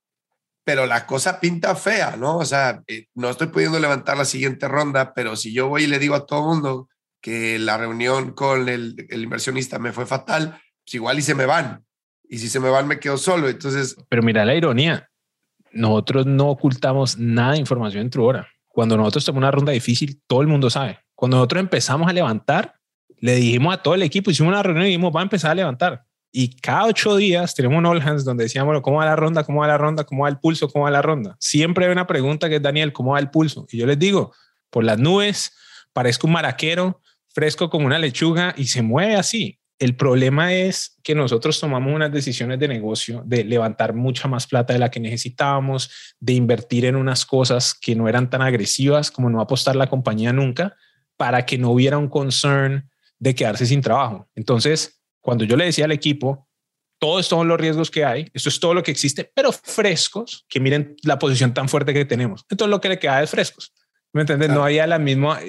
pero 0.64 0.87
la 0.87 1.07
cosa 1.07 1.39
pinta 1.39 1.77
fea, 1.77 2.16
¿no? 2.16 2.39
O 2.39 2.45
sea, 2.45 2.83
eh, 2.89 3.07
no 3.14 3.31
estoy 3.31 3.49
pudiendo 3.49 3.79
levantar 3.79 4.16
la 4.16 4.24
siguiente 4.24 4.66
ronda, 4.66 5.14
pero 5.14 5.37
si 5.37 5.53
yo 5.53 5.68
voy 5.68 5.85
y 5.85 5.87
le 5.87 6.01
digo 6.01 6.16
a 6.16 6.27
todo 6.27 6.41
el 6.41 6.47
mundo 6.47 6.89
que 7.20 7.59
la 7.59 7.77
reunión 7.77 8.33
con 8.33 8.68
el, 8.68 9.07
inversionista 9.11 9.79
me 9.79 9.93
fue 9.93 10.07
fatal, 10.07 10.61
pues 10.85 10.95
igual 10.95 11.18
y 11.18 11.22
se 11.22 11.35
me 11.35 11.47
van. 11.47 11.85
Y 12.29 12.39
si 12.39 12.49
se 12.49 12.59
me 12.59 12.70
van, 12.70 12.89
me 12.89 12.99
quedo 12.99 13.18
solo. 13.18 13.49
Entonces. 13.49 13.97
Pero 14.09 14.22
mira 14.22 14.45
la 14.45 14.55
ironía. 14.55 15.09
nosotros 15.70 16.27
no 16.27 16.49
ocultamos 16.49 17.18
nada 17.18 17.53
de 17.53 17.59
información 17.59 18.03
en 18.03 18.11
Truora. 18.11 18.49
Cuando 18.68 18.97
nosotros 18.97 19.24
tenemos 19.24 19.39
una 19.39 19.51
ronda 19.51 19.72
difícil, 19.72 20.20
todo 20.27 20.43
el 20.43 20.49
mundo 20.49 20.70
sabe. 20.70 20.99
Cuando 21.14 21.37
nosotros 21.37 21.61
empezamos 21.61 22.09
a 22.09 22.12
levantar, 22.12 22.76
le 23.19 23.35
dijimos 23.37 23.75
a 23.75 23.83
todo 23.83 23.95
el 23.95 24.03
equipo, 24.03 24.31
hicimos 24.31 24.53
una 24.53 24.62
reunión 24.62 24.87
y 24.87 24.89
dijimos, 24.89 25.12
va 25.14 25.21
a 25.21 25.25
empezar 25.25 25.51
a 25.53 25.55
levantar. 25.55 26.05
Y 26.33 26.55
cada 26.57 26.85
ocho 26.85 27.17
días 27.17 27.55
tenemos 27.55 27.79
un 27.79 27.87
all 27.87 28.03
hands 28.03 28.25
donde 28.25 28.45
decíamos, 28.45 28.81
¿cómo 28.83 28.99
va 28.99 29.07
la 29.07 29.17
ronda? 29.17 29.43
¿Cómo 29.45 29.61
va 29.61 29.69
la 29.69 29.79
ronda? 29.79 30.05
¿Cómo 30.05 30.25
va 30.25 30.29
el 30.29 30.39
pulso? 30.39 30.69
¿Cómo 30.69 30.85
va 30.85 30.91
la 30.91 31.01
ronda? 31.01 31.37
Siempre 31.41 31.87
hay 31.87 31.93
una 31.93 32.07
pregunta 32.07 32.49
que 32.49 32.57
es, 32.57 32.62
Daniel, 32.62 32.93
¿cómo 32.93 33.12
va 33.12 33.19
el 33.19 33.31
pulso? 33.31 33.67
Y 33.71 33.79
yo 33.79 33.87
les 33.87 33.99
digo, 33.99 34.35
por 34.69 34.85
las 34.85 34.99
nubes, 34.99 35.53
parezco 35.95 36.27
un 36.27 36.35
maraquero, 36.35 37.01
fresco 37.29 37.71
como 37.71 37.87
una 37.87 37.99
lechuga 37.99 38.55
y 38.57 38.67
se 38.67 38.83
mueve 38.83 39.17
así. 39.17 39.59
El 39.79 39.95
problema 39.95 40.55
es 40.55 40.99
que 41.03 41.14
nosotros 41.14 41.61
tomamos 41.61 41.95
unas 41.95 42.11
decisiones 42.11 42.59
de 42.59 42.69
negocio, 42.69 43.23
de 43.27 43.45
levantar 43.45 43.95
mucha 43.95 44.27
más 44.27 44.47
plata 44.47 44.73
de 44.73 44.79
la 44.79 44.91
que 44.91 45.01
necesitábamos, 45.01 46.14
de 46.19 46.33
invertir 46.33 46.87
en 46.87 46.97
unas 46.97 47.27
cosas 47.27 47.75
que 47.75 47.95
no 47.95 48.09
eran 48.09 48.31
tan 48.31 48.41
agresivas 48.41 49.11
como 49.11 49.29
no 49.29 49.41
apostar 49.41 49.77
la 49.77 49.89
compañía 49.89 50.33
nunca, 50.33 50.77
para 51.17 51.45
que 51.47 51.59
no 51.59 51.71
hubiera 51.71 51.99
un 51.99 52.09
concern 52.09 52.91
de 53.19 53.35
quedarse 53.35 53.67
sin 53.67 53.81
trabajo. 53.81 54.29
Entonces, 54.35 55.03
cuando 55.21 55.45
yo 55.45 55.57
le 55.57 55.64
decía 55.64 55.85
al 55.85 55.93
equipo, 55.93 56.49
todos 56.99 57.27
son 57.27 57.49
los 57.49 57.61
riesgos 57.61 57.91
que 57.91 58.05
hay, 58.05 58.31
esto 58.33 58.49
es 58.49 58.59
todo 58.59 58.73
lo 58.73 58.83
que 58.83 58.91
existe, 58.91 59.31
pero 59.35 59.53
frescos, 59.53 60.47
que 60.49 60.61
miren 60.61 60.97
la 61.03 61.19
posición 61.19 61.53
tan 61.53 61.69
fuerte 61.69 61.93
que 61.93 62.05
tenemos. 62.05 62.45
Entonces, 62.49 62.71
lo 62.71 62.81
que 62.81 62.89
le 62.89 62.99
queda 62.99 63.23
es 63.23 63.31
frescos. 63.31 63.73
¿Me 64.12 64.23
entiendes? 64.23 64.49
No 64.49 64.64
había 64.64 64.87
la 64.87 64.99
misma. 64.99 65.41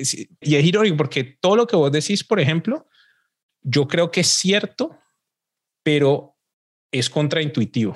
Y 0.42 0.56
es 0.56 0.66
irónico 0.66 0.98
porque 0.98 1.24
todo 1.24 1.56
lo 1.56 1.68
que 1.68 1.78
vos 1.78 1.90
decís, 1.90 2.24
por 2.24 2.40
ejemplo, 2.40 2.86
yo 3.62 3.88
creo 3.88 4.12
que 4.12 4.22
es 4.22 4.28
cierto, 4.28 4.98
pero 5.84 6.36
es 6.92 7.10
contraintuitivo. 7.10 7.96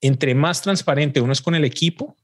Entre 0.00 0.36
más 0.36 0.62
transparente 0.62 1.20
uno 1.20 1.32
es 1.32 1.42
con 1.42 1.56
el 1.56 1.64
equipo, 1.64 2.16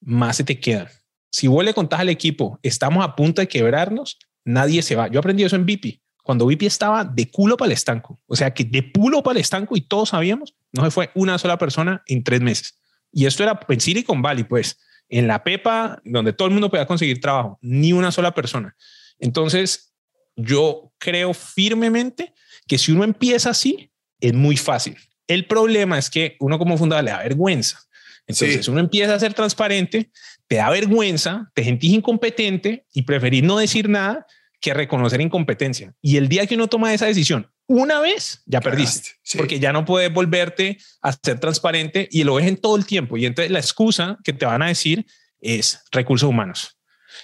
más 0.00 0.38
se 0.38 0.44
te 0.44 0.58
queda. 0.58 0.90
Si 1.30 1.46
vos 1.46 1.64
le 1.64 1.74
contás 1.74 2.00
al 2.00 2.08
equipo, 2.08 2.58
estamos 2.62 3.04
a 3.04 3.14
punto 3.14 3.40
de 3.40 3.46
quebrarnos, 3.46 4.18
nadie 4.44 4.82
se 4.82 4.96
va. 4.96 5.06
Yo 5.06 5.20
aprendí 5.20 5.44
eso 5.44 5.54
en 5.54 5.64
VIP. 5.64 6.01
Cuando 6.22 6.46
VIP 6.46 6.62
estaba 6.62 7.04
de 7.04 7.30
culo 7.30 7.56
para 7.56 7.66
el 7.66 7.72
estanco, 7.72 8.20
o 8.26 8.36
sea 8.36 8.54
que 8.54 8.64
de 8.64 8.92
culo 8.92 9.22
para 9.22 9.38
el 9.38 9.40
estanco 9.40 9.76
y 9.76 9.80
todos 9.80 10.10
sabíamos, 10.10 10.54
no 10.72 10.84
se 10.84 10.90
fue 10.90 11.10
una 11.14 11.36
sola 11.38 11.58
persona 11.58 12.02
en 12.06 12.22
tres 12.22 12.40
meses. 12.40 12.78
Y 13.12 13.26
esto 13.26 13.42
era 13.42 13.58
en 13.68 13.80
Silicon 13.80 14.22
Valley, 14.22 14.44
pues 14.44 14.78
en 15.08 15.26
la 15.26 15.42
Pepa, 15.44 16.00
donde 16.04 16.32
todo 16.32 16.48
el 16.48 16.54
mundo 16.54 16.70
podía 16.70 16.86
conseguir 16.86 17.20
trabajo, 17.20 17.58
ni 17.60 17.92
una 17.92 18.12
sola 18.12 18.32
persona. 18.32 18.74
Entonces, 19.18 19.92
yo 20.36 20.92
creo 20.98 21.34
firmemente 21.34 22.32
que 22.66 22.78
si 22.78 22.92
uno 22.92 23.04
empieza 23.04 23.50
así, 23.50 23.90
es 24.20 24.32
muy 24.32 24.56
fácil. 24.56 24.96
El 25.26 25.46
problema 25.46 25.98
es 25.98 26.08
que 26.08 26.36
uno 26.40 26.58
como 26.58 26.78
fundador 26.78 27.04
le 27.04 27.10
da 27.10 27.18
vergüenza. 27.18 27.80
Entonces, 28.26 28.68
uno 28.68 28.80
empieza 28.80 29.14
a 29.14 29.20
ser 29.20 29.34
transparente, 29.34 30.10
te 30.46 30.56
da 30.56 30.70
vergüenza, 30.70 31.50
te 31.54 31.64
sentís 31.64 31.92
incompetente 31.92 32.86
y 32.94 33.02
preferís 33.02 33.42
no 33.42 33.58
decir 33.58 33.88
nada 33.88 34.26
que 34.62 34.72
reconocer 34.72 35.20
incompetencia. 35.20 35.94
Y 36.00 36.16
el 36.16 36.28
día 36.28 36.46
que 36.46 36.54
uno 36.54 36.68
toma 36.68 36.94
esa 36.94 37.06
decisión 37.06 37.50
una 37.66 38.00
vez, 38.00 38.42
ya 38.46 38.60
perdiste, 38.60 39.10
porque 39.36 39.58
ya 39.58 39.72
no 39.72 39.84
puedes 39.84 40.12
volverte 40.12 40.78
a 41.00 41.12
ser 41.12 41.40
transparente 41.40 42.08
y 42.10 42.24
lo 42.24 42.34
ves 42.34 42.46
en 42.46 42.56
todo 42.56 42.76
el 42.76 42.86
tiempo. 42.86 43.16
Y 43.16 43.26
entonces 43.26 43.50
la 43.50 43.60
excusa 43.60 44.18
que 44.24 44.32
te 44.32 44.46
van 44.46 44.62
a 44.62 44.68
decir 44.68 45.06
es 45.40 45.82
recursos 45.90 46.28
humanos. 46.28 46.78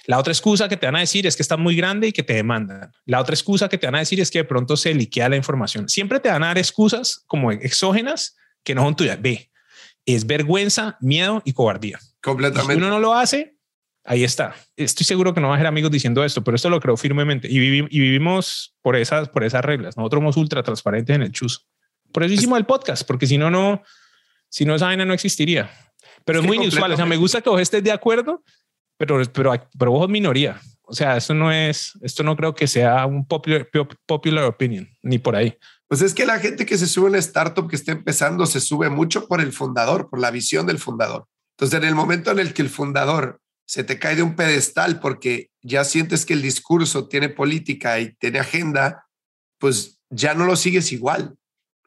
La 0.05 0.17
otra 0.17 0.33
excusa 0.33 0.67
que 0.67 0.77
te 0.77 0.85
van 0.85 0.95
a 0.95 0.99
decir 1.01 1.27
es 1.27 1.35
que 1.35 1.41
está 1.41 1.57
muy 1.57 1.75
grande 1.75 2.07
y 2.07 2.11
que 2.11 2.23
te 2.23 2.33
demandan. 2.33 2.91
La 3.05 3.19
otra 3.19 3.33
excusa 3.33 3.69
que 3.69 3.77
te 3.77 3.87
van 3.87 3.95
a 3.95 3.99
decir 3.99 4.19
es 4.19 4.31
que 4.31 4.39
de 4.39 4.45
pronto 4.45 4.75
se 4.77 4.93
liquea 4.93 5.29
la 5.29 5.35
información. 5.35 5.87
Siempre 5.87 6.19
te 6.19 6.29
van 6.29 6.43
a 6.43 6.47
dar 6.47 6.57
excusas 6.57 7.23
como 7.27 7.51
exógenas 7.51 8.35
que 8.63 8.75
no 8.75 8.83
son 8.83 8.95
tuyas. 8.95 9.21
B, 9.21 9.49
es 10.05 10.25
vergüenza, 10.25 10.97
miedo 10.99 11.41
y 11.45 11.53
cobardía. 11.53 11.99
Completamente. 12.21 12.73
si 12.73 12.77
uno 12.77 12.89
no 12.89 12.99
lo 12.99 13.13
hace, 13.13 13.55
ahí 14.03 14.23
está. 14.23 14.55
Estoy 14.75 15.05
seguro 15.05 15.33
que 15.33 15.41
no 15.41 15.49
va 15.49 15.55
a 15.55 15.57
ser 15.57 15.67
amigos 15.67 15.91
diciendo 15.91 16.23
esto, 16.23 16.43
pero 16.43 16.55
esto 16.55 16.69
lo 16.69 16.79
creo 16.79 16.97
firmemente 16.97 17.47
y, 17.49 17.59
vivimos 17.59 18.75
por 18.81 18.95
esas, 18.95 19.29
por 19.29 19.43
esas 19.43 19.63
reglas. 19.63 19.97
Nosotros 19.97 20.19
somos 20.19 20.37
ultra 20.37 20.63
transparentes 20.63 21.15
en 21.15 21.21
el 21.21 21.31
chuzo. 21.31 21.61
Por 22.11 22.23
eso 22.23 22.33
hicimos 22.33 22.57
el 22.57 22.65
podcast, 22.65 23.05
porque 23.05 23.27
si 23.27 23.37
no, 23.37 23.51
no, 23.51 23.83
si 24.49 24.65
no, 24.65 24.75
esa 24.75 24.85
vaina 24.85 25.05
no 25.05 25.13
existiría. 25.13 25.69
Pero 26.25 26.39
es, 26.39 26.45
muy 26.45 26.57
inusual. 26.57 26.91
O 26.91 26.95
sea, 26.95 27.05
me 27.05 27.17
gusta 27.17 27.41
que 27.41 27.49
vos 27.49 27.61
estés 27.61 27.83
de 27.83 27.91
acuerdo, 27.91 28.43
pero, 28.97 29.21
pero, 29.31 29.53
pero 29.77 29.91
vos 29.91 30.09
minoría. 30.09 30.59
O 30.83 30.93
sea, 30.93 31.17
esto 31.17 31.35
no 31.35 31.51
es, 31.51 31.93
esto 32.01 32.23
no 32.23 32.35
creo 32.35 32.55
que 32.55 32.67
sea 32.67 33.05
un 33.05 33.27
popular, 33.27 33.69
popular 34.07 34.45
opinion, 34.45 34.89
ni 35.03 35.19
por 35.19 35.35
ahí. 35.35 35.55
Pues 35.87 36.01
es 36.01 36.15
que 36.15 36.25
la 36.25 36.39
gente 36.39 36.65
que 36.65 36.79
se 36.79 36.87
sube 36.87 37.05
en 37.05 37.11
una 37.11 37.19
startup 37.19 37.69
que 37.69 37.75
está 37.75 37.91
empezando 37.91 38.45
se 38.47 38.59
sube 38.59 38.89
mucho 38.89 39.27
por 39.27 39.39
el 39.39 39.53
fundador, 39.53 40.09
por 40.09 40.19
la 40.19 40.31
visión 40.31 40.65
del 40.65 40.79
fundador. 40.79 41.27
Entonces, 41.57 41.79
en 41.79 41.87
el 41.87 41.93
momento 41.93 42.31
en 42.31 42.39
el 42.39 42.53
que 42.53 42.63
el 42.63 42.69
fundador 42.69 43.39
se 43.69 43.83
te 43.83 43.99
cae 43.99 44.15
de 44.15 44.23
un 44.23 44.35
pedestal 44.35 44.99
porque 44.99 45.51
ya 45.61 45.83
sientes 45.83 46.25
que 46.25 46.33
el 46.33 46.41
discurso 46.41 47.07
tiene 47.07 47.29
política 47.29 47.99
y 47.99 48.15
tiene 48.15 48.39
agenda, 48.39 49.05
pues 49.59 50.01
ya 50.09 50.33
no 50.33 50.45
lo 50.45 50.55
sigues 50.55 50.91
igual, 50.91 51.35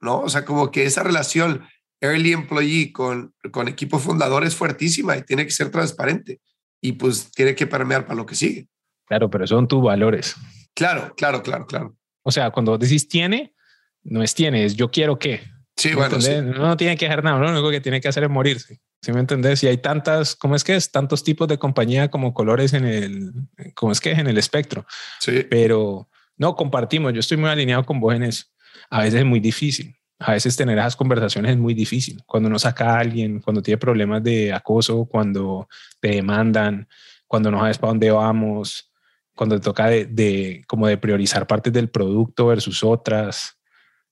¿no? 0.00 0.20
O 0.20 0.28
sea, 0.28 0.44
como 0.44 0.70
que 0.70 0.84
esa 0.84 1.02
relación 1.02 1.66
early 2.00 2.34
employee 2.34 2.92
con, 2.92 3.34
con 3.50 3.66
equipo 3.66 3.98
fundador 3.98 4.44
es 4.44 4.54
fuertísima 4.54 5.16
y 5.16 5.22
tiene 5.22 5.44
que 5.44 5.50
ser 5.50 5.72
transparente 5.72 6.40
y 6.80 6.92
pues 6.92 7.32
tiene 7.32 7.56
que 7.56 7.66
permear 7.66 8.04
para 8.04 8.14
lo 8.14 8.26
que 8.26 8.36
sigue. 8.36 8.68
Claro, 9.06 9.28
pero 9.28 9.44
son 9.48 9.66
tus 9.66 9.82
valores. 9.82 10.36
Claro, 10.74 11.12
claro, 11.16 11.42
claro, 11.42 11.66
claro. 11.66 11.96
O 12.22 12.30
sea, 12.30 12.52
cuando 12.52 12.78
decís 12.78 13.08
tiene, 13.08 13.56
no 14.04 14.22
es 14.22 14.36
tiene, 14.36 14.66
es 14.66 14.76
yo 14.76 14.88
quiero 14.88 15.18
que. 15.18 15.42
Sí, 15.76 15.94
bueno. 15.94 16.16
No 16.44 16.76
tiene 16.76 16.96
que 16.96 17.06
hacer 17.06 17.24
nada, 17.24 17.40
lo 17.40 17.50
único 17.50 17.72
que 17.72 17.80
tiene 17.80 18.00
que 18.00 18.06
hacer 18.06 18.22
es 18.22 18.30
morirse. 18.30 18.80
Si 19.02 19.12
me 19.12 19.18
entendés? 19.18 19.62
Y 19.64 19.66
hay 19.66 19.78
tantas, 19.78 20.36
¿cómo 20.36 20.54
es 20.54 20.62
que 20.62 20.76
es? 20.76 20.92
Tantos 20.92 21.24
tipos 21.24 21.48
de 21.48 21.58
compañía 21.58 22.08
como 22.08 22.32
colores 22.32 22.72
en 22.72 22.84
el, 22.84 23.32
¿cómo 23.74 23.90
es 23.90 24.00
que 24.00 24.12
es? 24.12 24.18
En 24.18 24.28
el 24.28 24.38
espectro. 24.38 24.86
Sí. 25.18 25.44
Pero 25.50 26.08
no 26.36 26.54
compartimos. 26.54 27.12
Yo 27.12 27.18
estoy 27.18 27.36
muy 27.36 27.50
alineado 27.50 27.84
con 27.84 27.98
vos 27.98 28.14
en 28.14 28.22
eso. 28.22 28.44
A 28.90 29.00
veces 29.00 29.20
es 29.20 29.26
muy 29.26 29.40
difícil. 29.40 29.96
A 30.20 30.32
veces 30.32 30.56
tener 30.56 30.78
esas 30.78 30.94
conversaciones 30.94 31.50
es 31.50 31.58
muy 31.58 31.74
difícil. 31.74 32.22
Cuando 32.26 32.48
uno 32.48 32.60
saca 32.60 32.94
a 32.94 33.00
alguien, 33.00 33.40
cuando 33.40 33.60
tiene 33.60 33.76
problemas 33.76 34.22
de 34.22 34.52
acoso, 34.52 35.04
cuando 35.06 35.68
te 35.98 36.10
demandan, 36.10 36.86
cuando 37.26 37.50
no 37.50 37.58
sabes 37.58 37.78
para 37.78 37.90
dónde 37.90 38.12
vamos, 38.12 38.92
cuando 39.34 39.56
te 39.56 39.64
toca 39.64 39.88
de, 39.88 40.04
de 40.06 40.62
como 40.68 40.86
de 40.86 40.96
priorizar 40.96 41.48
partes 41.48 41.72
del 41.72 41.90
producto 41.90 42.46
versus 42.46 42.84
otras, 42.84 43.58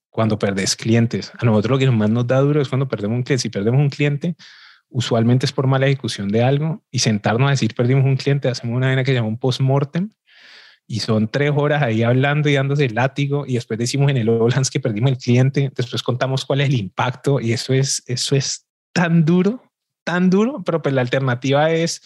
cuando 0.09 0.37
perdes 0.37 0.75
clientes. 0.75 1.31
A 1.39 1.45
nosotros 1.45 1.71
lo 1.71 1.79
que 1.79 1.91
más 1.93 2.11
nos 2.11 2.27
da 2.27 2.41
duro 2.41 2.61
es 2.61 2.69
cuando 2.69 2.89
perdemos 2.89 3.19
un 3.19 3.23
cliente. 3.23 3.43
Si 3.43 3.51
perdemos 3.51 3.81
un 3.81 3.91
cliente, 3.91 4.35
usualmente 4.91 5.47
es 5.47 5.53
por 5.53 5.67
mala 5.67 5.87
ejecución 5.87 6.29
de 6.29 6.43
algo 6.43 6.83
y 6.91 6.99
sentarnos 6.99 7.49
a 7.49 7.51
decir 7.51 7.75
perdimos 7.75 8.05
un 8.05 8.17
cliente, 8.17 8.49
hacemos 8.49 8.77
una 8.77 8.89
vaina 8.89 9.05
que 9.05 9.13
se 9.13 9.15
llama 9.15 9.29
un 9.29 9.39
post-mortem 9.39 10.11
y 10.87 11.01
son 11.01 11.29
tres 11.29 11.53
horas 11.55 11.83
ahí 11.83 12.03
hablando 12.03 12.49
y 12.49 12.55
dándose 12.55 12.87
el 12.87 12.97
látigo 12.97 13.47
y 13.47 13.55
después 13.55 13.79
decimos 13.79 14.11
en 14.11 14.17
el 14.17 14.29
All 14.29 14.53
que 14.71 14.81
perdimos 14.81 15.13
el 15.13 15.19
cliente, 15.19 15.73
después 15.75 16.03
contamos 16.03 16.45
cuál 16.45 16.61
es 16.61 16.69
el 16.69 16.75
impacto 16.75 17.41
y 17.41 17.53
eso 17.53 17.73
es, 17.73 18.03
eso 18.07 18.35
es 18.35 18.67
tan 18.93 19.25
duro, 19.25 19.63
tan 20.03 20.29
duro, 20.31 20.63
pero 20.65 20.83
pues 20.83 20.95
la 20.95 21.01
alternativa 21.01 21.71
es 21.71 22.03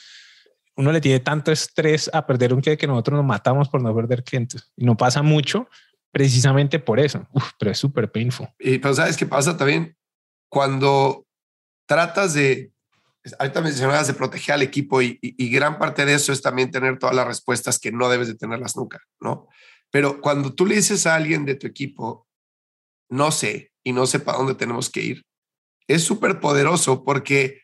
uno 0.76 0.92
le 0.92 1.00
tiene 1.00 1.20
tanto 1.20 1.50
estrés 1.50 2.10
a 2.12 2.26
perder 2.26 2.52
un 2.52 2.60
cliente 2.60 2.80
que 2.80 2.86
nosotros 2.86 3.16
nos 3.16 3.24
matamos 3.24 3.68
por 3.68 3.82
no 3.82 3.94
perder 3.94 4.22
clientes 4.22 4.70
y 4.76 4.84
no 4.84 4.96
pasa 4.96 5.22
mucho 5.22 5.68
precisamente 6.10 6.78
por 6.78 7.00
eso, 7.00 7.26
pero 7.58 7.70
es 7.70 7.78
súper 7.78 8.12
painful. 8.12 8.48
Y 8.58 8.78
pero 8.78 8.92
sabes 8.92 9.16
qué 9.16 9.24
pasa 9.24 9.56
también 9.56 9.96
cuando 10.50 11.26
tratas 11.86 12.34
de 12.34 12.73
ahorita 13.38 13.60
mencionabas 13.60 14.06
de 14.06 14.14
proteger 14.14 14.54
al 14.54 14.62
equipo 14.62 15.00
y, 15.00 15.18
gran 15.50 15.78
parte 15.78 16.04
de 16.04 16.14
eso 16.14 16.32
es 16.32 16.42
también 16.42 16.70
tener 16.70 16.98
todas 16.98 17.14
las 17.14 17.26
respuestas 17.26 17.78
que 17.78 17.92
no 17.92 18.08
debes 18.08 18.28
de 18.28 18.34
tenerlas 18.34 18.76
nunca, 18.76 19.00
¿no? 19.20 19.48
Pero 19.90 20.20
cuando 20.20 20.54
tú 20.54 20.66
le 20.66 20.76
dices 20.76 21.06
a 21.06 21.14
alguien 21.14 21.44
de 21.44 21.54
tu 21.54 21.66
equipo, 21.66 22.26
no 23.08 23.30
sé 23.30 23.72
y 23.82 23.92
no 23.92 24.06
sé 24.06 24.20
para 24.20 24.38
dónde 24.38 24.54
tenemos 24.54 24.90
que 24.90 25.00
ir, 25.00 25.22
es 25.86 26.02
súper 26.02 26.40
poderoso 26.40 27.04
porque 27.04 27.62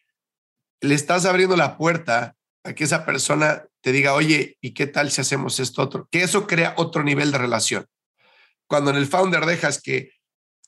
le 0.81 0.95
estás 0.95 1.27
abriendo 1.27 1.57
la 1.57 1.77
puerta 1.77 2.37
a 2.65 2.73
que 2.75 2.85
esa 2.85 3.05
persona 3.05 3.67
te 3.83 3.93
diga, 3.93 4.15
oye, 4.15 4.57
¿y 4.61 4.73
qué 4.75 4.87
tal 4.87 5.11
si 5.11 5.21
hacemos 5.21 5.59
esto 5.59 5.83
otro? 5.83 6.09
Que 6.11 6.23
eso 6.23 6.47
crea 6.47 6.75
otro 6.77 7.03
nivel 7.03 7.33
de 7.33 7.39
relación. 7.39 7.87
Cuando 8.67 8.91
en 8.91 8.97
el 8.97 9.07
founder 9.07 9.47
dejas 9.47 9.81
que 9.83 10.13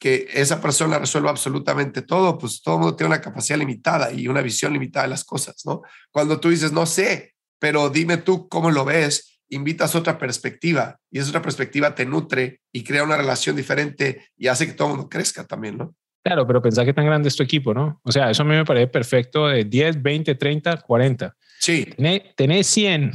que 0.03 0.27
esa 0.35 0.61
persona 0.61 0.99
resuelva 0.99 1.31
absolutamente 1.31 2.03
todo, 2.03 2.37
pues 2.37 2.61
todo 2.61 2.75
el 2.75 2.81
mundo 2.81 2.97
tiene 2.97 3.15
una 3.15 3.21
capacidad 3.21 3.57
limitada 3.57 4.13
y 4.13 4.27
una 4.27 4.43
visión 4.43 4.73
limitada 4.73 5.05
de 5.05 5.11
las 5.11 5.23
cosas, 5.23 5.63
¿no? 5.65 5.83
Cuando 6.11 6.41
tú 6.41 6.49
dices, 6.49 6.73
no 6.73 6.87
sé, 6.87 7.35
pero 7.61 7.89
dime 7.89 8.17
tú 8.17 8.49
cómo 8.49 8.73
lo 8.73 8.85
ves, 8.85 9.39
invitas 9.49 9.95
otra 9.95 10.19
perspectiva 10.19 10.99
y 11.09 11.21
esa 11.21 11.29
otra 11.29 11.43
perspectiva 11.43 11.95
te 11.95 12.05
nutre 12.05 12.63
y 12.73 12.83
crea 12.83 13.05
una 13.05 13.17
relación 13.17 13.55
diferente 13.55 14.27
y 14.37 14.49
hace 14.49 14.67
que 14.67 14.73
todo 14.73 14.89
el 14.89 14.95
mundo 14.95 15.09
crezca 15.09 15.47
también, 15.47 15.79
¿no? 15.79 15.95
Claro, 16.25 16.49
pero 16.49 16.61
pensá 16.61 16.85
que 16.85 16.93
tan 16.93 17.07
grande 17.07 17.29
es 17.29 17.37
tu 17.37 17.45
equipo, 17.45 17.73
¿no? 17.73 18.01
O 18.03 18.11
sea, 18.11 18.29
eso 18.29 18.43
a 18.43 18.47
mí 18.47 18.57
me 18.57 18.65
parece 18.65 18.89
perfecto 18.89 19.47
de 19.47 19.67
10, 19.67 20.03
20, 20.03 20.35
30, 20.35 20.79
40. 20.79 21.37
Sí. 21.61 21.87
Tenés, 22.37 22.67
100 22.67 23.13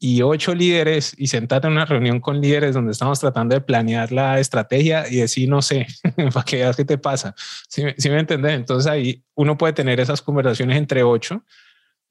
y 0.00 0.22
ocho 0.22 0.54
líderes 0.54 1.12
y 1.18 1.26
sentarte 1.26 1.66
en 1.66 1.72
una 1.72 1.84
reunión 1.84 2.20
con 2.20 2.40
líderes 2.40 2.74
donde 2.74 2.92
estamos 2.92 3.18
tratando 3.18 3.54
de 3.54 3.60
planear 3.60 4.12
la 4.12 4.38
estrategia 4.38 5.08
y 5.10 5.16
decir, 5.16 5.48
no 5.48 5.60
sé, 5.60 5.86
para 6.32 6.44
que 6.44 6.56
veas 6.56 6.76
qué 6.76 6.84
te 6.84 6.98
pasa. 6.98 7.34
Si 7.68 7.82
¿Sí, 7.96 8.08
me 8.08 8.20
entendés? 8.20 8.52
Entonces 8.52 8.90
ahí 8.90 9.24
uno 9.34 9.58
puede 9.58 9.72
tener 9.72 9.98
esas 9.98 10.22
conversaciones 10.22 10.78
entre 10.78 11.02
ocho, 11.02 11.44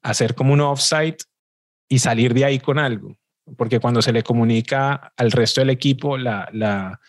hacer 0.02 0.34
como 0.34 0.52
un 0.52 0.60
offsite 0.60 1.24
y 1.88 1.98
salir 1.98 2.34
de 2.34 2.44
ahí 2.44 2.58
con 2.58 2.78
algo. 2.78 3.16
Porque 3.56 3.80
cuando 3.80 4.02
se 4.02 4.12
le 4.12 4.22
comunica 4.22 5.14
al 5.16 5.32
resto 5.32 5.62
del 5.62 5.70
equipo 5.70 6.18
la, 6.18 6.46
la, 6.52 7.00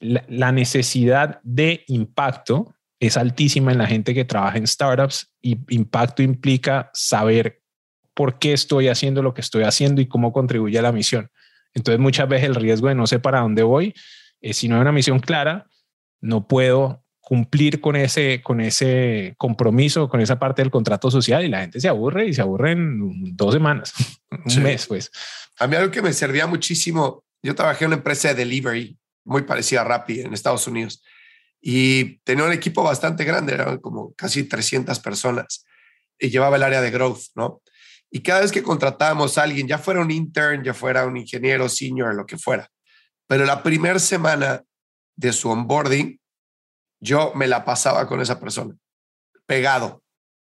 la 0.00 0.52
necesidad 0.52 1.38
de 1.42 1.84
impacto 1.88 2.74
es 2.98 3.18
altísima 3.18 3.72
en 3.72 3.78
la 3.78 3.86
gente 3.86 4.14
que 4.14 4.24
trabaja 4.24 4.56
en 4.56 4.66
startups 4.66 5.34
y 5.42 5.58
impacto 5.68 6.22
implica 6.22 6.90
saber 6.94 7.62
por 8.18 8.40
qué 8.40 8.52
estoy 8.52 8.88
haciendo 8.88 9.22
lo 9.22 9.32
que 9.32 9.40
estoy 9.42 9.62
haciendo 9.62 10.00
y 10.00 10.08
cómo 10.08 10.32
contribuye 10.32 10.76
a 10.76 10.82
la 10.82 10.90
misión. 10.90 11.30
Entonces 11.72 12.00
muchas 12.00 12.28
veces 12.28 12.48
el 12.48 12.56
riesgo 12.56 12.88
de 12.88 12.96
no 12.96 13.06
sé 13.06 13.20
para 13.20 13.42
dónde 13.42 13.62
voy, 13.62 13.94
es 14.40 14.56
si 14.56 14.66
no 14.66 14.74
hay 14.74 14.80
una 14.80 14.90
misión 14.90 15.20
clara, 15.20 15.68
no 16.20 16.48
puedo 16.48 17.04
cumplir 17.20 17.80
con 17.80 17.94
ese, 17.94 18.42
con 18.42 18.60
ese 18.60 19.36
compromiso, 19.38 20.08
con 20.08 20.20
esa 20.20 20.36
parte 20.36 20.62
del 20.62 20.72
contrato 20.72 21.12
social 21.12 21.44
y 21.44 21.48
la 21.48 21.60
gente 21.60 21.78
se 21.78 21.86
aburre 21.86 22.26
y 22.26 22.34
se 22.34 22.40
aburre 22.40 22.72
en 22.72 23.36
dos 23.36 23.54
semanas, 23.54 23.94
un 24.44 24.50
sí. 24.50 24.58
mes, 24.58 24.88
pues. 24.88 25.12
A 25.60 25.68
mí 25.68 25.76
algo 25.76 25.92
que 25.92 26.02
me 26.02 26.12
servía 26.12 26.48
muchísimo, 26.48 27.22
yo 27.40 27.54
trabajé 27.54 27.84
en 27.84 27.90
una 27.90 27.98
empresa 27.98 28.26
de 28.26 28.34
delivery 28.34 28.98
muy 29.26 29.42
parecida 29.42 29.82
a 29.82 29.84
Rappi 29.84 30.22
en 30.22 30.34
Estados 30.34 30.66
Unidos 30.66 31.04
y 31.60 32.18
tenía 32.24 32.44
un 32.44 32.52
equipo 32.52 32.82
bastante 32.82 33.22
grande, 33.22 33.54
eran 33.54 33.78
como 33.78 34.12
casi 34.14 34.42
300 34.42 34.98
personas 34.98 35.64
y 36.18 36.30
llevaba 36.30 36.56
el 36.56 36.64
área 36.64 36.80
de 36.80 36.90
growth, 36.90 37.26
¿no? 37.36 37.62
Y 38.10 38.20
cada 38.20 38.40
vez 38.40 38.52
que 38.52 38.62
contratábamos 38.62 39.36
a 39.36 39.42
alguien, 39.42 39.66
ya 39.66 39.78
fuera 39.78 40.00
un 40.00 40.10
intern, 40.10 40.64
ya 40.64 40.74
fuera 40.74 41.06
un 41.06 41.16
ingeniero 41.16 41.68
senior, 41.68 42.14
lo 42.14 42.26
que 42.26 42.38
fuera, 42.38 42.70
pero 43.26 43.44
la 43.44 43.62
primera 43.62 43.98
semana 43.98 44.64
de 45.16 45.32
su 45.32 45.50
onboarding, 45.50 46.18
yo 47.00 47.32
me 47.34 47.46
la 47.46 47.64
pasaba 47.64 48.06
con 48.06 48.20
esa 48.20 48.40
persona, 48.40 48.74
pegado, 49.46 50.02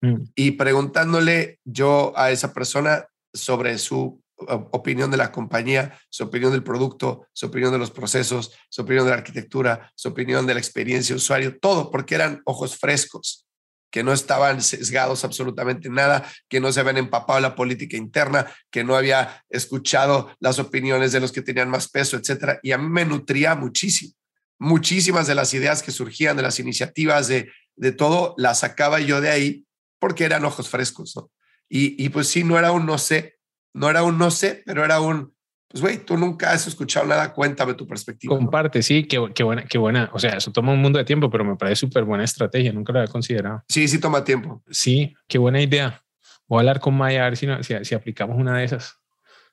mm. 0.01 0.23
y 0.35 0.53
preguntándole 0.53 1.59
yo 1.65 2.13
a 2.17 2.31
esa 2.31 2.53
persona 2.53 3.07
sobre 3.33 3.79
su 3.79 4.23
opinión 4.37 5.11
de 5.11 5.17
la 5.17 5.33
compañía, 5.33 5.99
su 6.09 6.25
opinión 6.25 6.53
del 6.53 6.63
producto, 6.63 7.27
su 7.33 7.47
opinión 7.47 7.73
de 7.73 7.79
los 7.79 7.91
procesos, 7.91 8.53
su 8.71 8.83
opinión 8.83 9.05
de 9.05 9.11
la 9.11 9.19
arquitectura, 9.19 9.93
su 9.95 10.09
opinión 10.09 10.47
de 10.47 10.55
la 10.55 10.61
experiencia 10.61 11.15
de 11.15 11.19
usuario, 11.19 11.59
todo 11.59 11.91
porque 11.91 12.15
eran 12.15 12.41
ojos 12.47 12.79
frescos 12.79 13.47
que 13.91 14.03
no 14.03 14.13
estaban 14.13 14.63
sesgados 14.63 15.25
absolutamente 15.25 15.89
nada, 15.89 16.25
que 16.49 16.61
no 16.61 16.73
se 16.73 16.81
habían 16.81 16.99
empapado 16.99 17.41
la 17.41 17.55
política 17.55 17.97
interna, 17.97 18.47
que 18.71 18.85
no 18.85 18.97
había 18.97 19.45
escuchado 19.49 20.35
las 20.41 20.59
opiniones 20.59 21.13
de 21.13 21.21
los 21.21 21.33
que 21.33 21.43
tenían 21.43 21.71
más 21.71 21.89
peso, 21.89 22.17
etcétera. 22.17 22.61
Y 22.63 22.73
a 22.73 22.79
mí 22.79 22.89
me 22.89 23.05
nutría 23.05 23.55
muchísimo. 23.55 24.15
Muchísimas 24.59 25.27
de 25.27 25.35
las 25.35 25.55
ideas 25.55 25.83
que 25.83 25.91
surgían, 25.91 26.37
de 26.37 26.43
las 26.43 26.61
iniciativas, 26.61 27.29
de, 27.29 27.51
de 27.77 27.93
todo, 27.93 28.35
las 28.37 28.61
sacaba 28.61 29.01
yo 29.01 29.21
de 29.21 29.31
ahí 29.31 29.67
porque 29.99 30.25
eran 30.25 30.45
ojos 30.45 30.69
frescos, 30.69 31.15
¿no? 31.17 31.31
Y, 31.69 32.03
y 32.03 32.09
pues 32.09 32.29
sí, 32.29 32.43
no 32.43 32.59
era 32.59 32.73
un 32.73 32.85
no 32.85 32.99
sé, 32.99 33.39
no 33.73 33.89
era 33.89 34.03
un 34.03 34.19
no 34.19 34.31
sé, 34.31 34.63
pero 34.67 34.85
era 34.85 35.01
un 35.01 35.35
pues 35.71 35.83
güey, 35.83 35.99
tú 35.99 36.17
nunca 36.17 36.51
has 36.51 36.67
escuchado 36.67 37.07
nada, 37.07 37.33
cuéntame 37.33 37.75
tu 37.75 37.87
perspectiva. 37.87 38.37
Comparte, 38.37 38.81
¿no? 38.81 38.83
sí, 38.83 39.05
qué, 39.05 39.25
qué, 39.33 39.45
buena, 39.45 39.65
qué 39.65 39.79
buena. 39.79 40.11
O 40.13 40.19
sea, 40.19 40.33
eso 40.33 40.51
toma 40.51 40.73
un 40.73 40.81
mundo 40.81 40.99
de 40.99 41.05
tiempo, 41.05 41.31
pero 41.31 41.45
me 41.45 41.55
parece 41.55 41.77
súper 41.77 42.03
buena 42.03 42.25
estrategia, 42.25 42.73
nunca 42.73 42.93
lo 42.93 42.99
había 42.99 43.13
considerado. 43.13 43.63
Sí, 43.69 43.87
sí 43.87 44.01
toma 44.01 44.25
tiempo. 44.25 44.65
Sí, 44.69 45.15
qué 45.29 45.39
buena 45.39 45.63
idea. 45.63 46.03
Voy 46.49 46.57
a 46.57 46.61
hablar 46.61 46.81
con 46.81 46.97
Maya 46.97 47.25
a 47.25 47.29
ver 47.29 47.37
si, 47.37 47.47
no, 47.47 47.63
si, 47.63 47.73
si, 47.85 47.95
aplicamos 47.95 48.37
una 48.37 48.59
de 48.59 48.65
esas. 48.65 48.99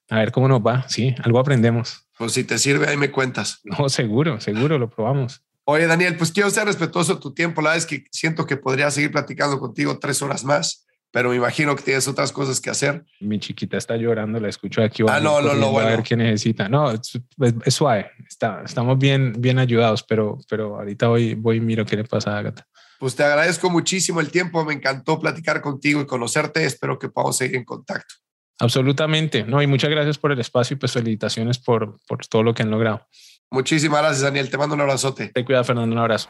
A 0.09 0.17
ver 0.17 0.31
cómo 0.31 0.47
nos 0.47 0.61
va. 0.61 0.89
Sí, 0.89 1.13
algo 1.23 1.37
aprendemos. 1.37 2.07
Pues 2.17 2.31
si 2.31 2.43
te 2.43 2.57
sirve, 2.57 2.87
ahí 2.87 2.97
me 2.97 3.11
cuentas. 3.11 3.61
No, 3.77 3.87
seguro, 3.87 4.41
seguro, 4.41 4.79
lo 4.79 4.89
probamos. 4.89 5.43
Oye, 5.65 5.85
Daniel, 5.85 6.17
pues 6.17 6.31
quiero 6.31 6.49
ser 6.49 6.65
respetuoso 6.65 7.15
de 7.15 7.21
tu 7.21 7.35
tiempo. 7.35 7.61
La 7.61 7.69
verdad 7.69 7.83
es 7.83 7.85
que 7.85 8.05
siento 8.09 8.47
que 8.47 8.57
podría 8.57 8.89
seguir 8.89 9.11
platicando 9.11 9.59
contigo 9.59 9.99
tres 9.99 10.23
horas 10.23 10.43
más 10.43 10.87
pero 11.17 11.31
me 11.31 11.35
imagino 11.35 11.75
que 11.75 11.81
tienes 11.81 12.07
otras 12.07 12.31
cosas 12.31 12.61
que 12.61 12.69
hacer. 12.69 13.03
Mi 13.21 13.39
chiquita 13.39 13.75
está 13.75 13.97
llorando, 13.97 14.39
la 14.39 14.49
escucho 14.49 14.83
aquí. 14.83 15.01
Ah, 15.09 15.19
no, 15.19 15.41
no, 15.41 15.55
no, 15.55 15.71
bueno. 15.71 15.87
A 15.87 15.91
ver 15.93 16.03
qué 16.03 16.15
necesita. 16.15 16.69
No, 16.69 16.91
es, 16.91 17.19
es 17.65 17.73
suave. 17.73 18.11
Está, 18.29 18.61
estamos 18.63 18.99
bien, 18.99 19.33
bien 19.35 19.57
ayudados, 19.57 20.03
pero, 20.03 20.37
pero 20.47 20.75
ahorita 20.75 21.07
voy, 21.07 21.33
voy 21.33 21.57
y 21.57 21.59
miro 21.59 21.87
qué 21.87 21.95
le 21.95 22.03
pasa 22.03 22.35
a 22.35 22.37
Agatha. 22.37 22.67
Pues 22.99 23.15
te 23.15 23.23
agradezco 23.23 23.71
muchísimo 23.71 24.21
el 24.21 24.29
tiempo. 24.29 24.63
Me 24.63 24.75
encantó 24.75 25.19
platicar 25.19 25.59
contigo 25.59 26.01
y 26.01 26.05
conocerte. 26.05 26.63
Espero 26.63 26.99
que 26.99 27.09
podamos 27.09 27.35
seguir 27.35 27.55
en 27.55 27.65
contacto. 27.65 28.13
Absolutamente. 28.59 29.43
No, 29.43 29.59
y 29.59 29.65
muchas 29.65 29.89
gracias 29.89 30.19
por 30.19 30.31
el 30.31 30.39
espacio 30.39 30.75
y 30.75 30.77
pues 30.77 30.91
felicitaciones 30.91 31.57
por, 31.57 31.97
por 32.07 32.27
todo 32.27 32.43
lo 32.43 32.53
que 32.53 32.61
han 32.61 32.69
logrado. 32.69 33.07
Muchísimas 33.49 34.01
gracias, 34.01 34.21
Daniel. 34.21 34.51
Te 34.51 34.59
mando 34.59 34.75
un 34.75 34.81
abrazote. 34.81 35.31
Te 35.33 35.43
cuida, 35.43 35.63
Fernando. 35.63 35.95
Un 35.95 35.99
abrazo. 35.99 36.29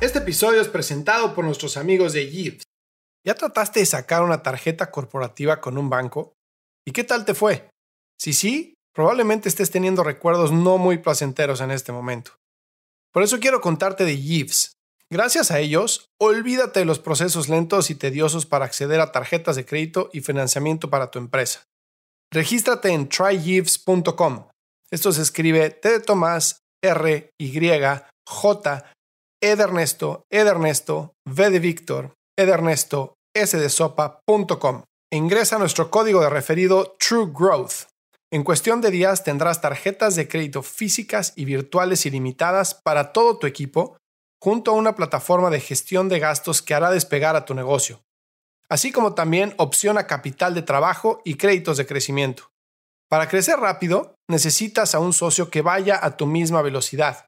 Este 0.00 0.20
episodio 0.20 0.62
es 0.62 0.68
presentado 0.68 1.34
por 1.34 1.44
nuestros 1.44 1.76
amigos 1.76 2.14
de 2.14 2.26
Gibbs. 2.26 2.62
¿Ya 3.26 3.34
trataste 3.34 3.80
de 3.80 3.86
sacar 3.86 4.22
una 4.22 4.42
tarjeta 4.42 4.90
corporativa 4.90 5.60
con 5.60 5.78
un 5.78 5.90
banco? 5.90 6.34
¿Y 6.86 6.92
qué 6.92 7.04
tal 7.04 7.24
te 7.24 7.34
fue? 7.34 7.68
Si 8.20 8.32
sí, 8.32 8.74
probablemente 8.94 9.48
estés 9.48 9.70
teniendo 9.70 10.02
recuerdos 10.02 10.52
no 10.52 10.78
muy 10.78 10.98
placenteros 10.98 11.60
en 11.60 11.70
este 11.70 11.92
momento. 11.92 12.32
Por 13.12 13.22
eso 13.22 13.38
quiero 13.40 13.60
contarte 13.60 14.04
de 14.04 14.20
Yves. 14.20 14.72
Gracias 15.10 15.50
a 15.50 15.58
ellos, 15.58 16.06
olvídate 16.20 16.80
de 16.80 16.86
los 16.86 16.98
procesos 16.98 17.48
lentos 17.48 17.90
y 17.90 17.94
tediosos 17.94 18.44
para 18.44 18.66
acceder 18.66 19.00
a 19.00 19.10
tarjetas 19.10 19.56
de 19.56 19.64
crédito 19.64 20.10
y 20.12 20.20
financiamiento 20.20 20.90
para 20.90 21.10
tu 21.10 21.18
empresa. 21.18 21.64
Regístrate 22.30 22.90
en 22.90 23.08
tryyves.com. 23.08 24.48
Esto 24.90 25.12
se 25.12 25.22
escribe 25.22 25.70
T 25.70 25.88
de 25.90 26.00
Tomás, 26.00 26.60
R, 26.82 27.30
Y, 27.38 27.70
J, 28.28 28.92
E 29.40 29.56
de 29.56 29.62
Ernesto, 29.62 30.24
E 30.30 30.44
de 30.44 30.50
Ernesto, 30.50 31.14
V 31.26 31.50
de 31.50 31.58
Víctor, 31.58 32.14
E 32.38 32.46
de 32.46 32.52
Ernesto, 32.52 33.18
sdesopa.com 33.36 34.84
e 35.10 35.16
ingresa 35.16 35.58
nuestro 35.58 35.90
código 35.90 36.20
de 36.20 36.30
referido 36.30 36.96
True 37.00 37.32
Growth. 37.34 37.88
En 38.30 38.44
cuestión 38.44 38.80
de 38.80 38.92
días 38.92 39.24
tendrás 39.24 39.60
tarjetas 39.60 40.14
de 40.14 40.28
crédito 40.28 40.62
físicas 40.62 41.32
y 41.34 41.46
virtuales 41.46 42.06
ilimitadas 42.06 42.74
para 42.74 43.12
todo 43.12 43.38
tu 43.38 43.48
equipo, 43.48 43.96
junto 44.40 44.70
a 44.70 44.74
una 44.74 44.94
plataforma 44.94 45.50
de 45.50 45.58
gestión 45.58 46.08
de 46.08 46.20
gastos 46.20 46.62
que 46.62 46.74
hará 46.74 46.92
despegar 46.92 47.34
a 47.34 47.44
tu 47.44 47.54
negocio, 47.54 48.02
así 48.70 48.92
como 48.92 49.14
también 49.14 49.52
opción 49.56 49.98
a 49.98 50.06
capital 50.06 50.54
de 50.54 50.62
trabajo 50.62 51.20
y 51.24 51.34
créditos 51.34 51.76
de 51.76 51.86
crecimiento. 51.86 52.52
Para 53.10 53.28
crecer 53.28 53.58
rápido, 53.58 54.14
necesitas 54.30 54.94
a 54.94 55.00
un 55.00 55.12
socio 55.12 55.50
que 55.50 55.62
vaya 55.62 55.98
a 56.00 56.16
tu 56.16 56.26
misma 56.26 56.62
velocidad. 56.62 57.27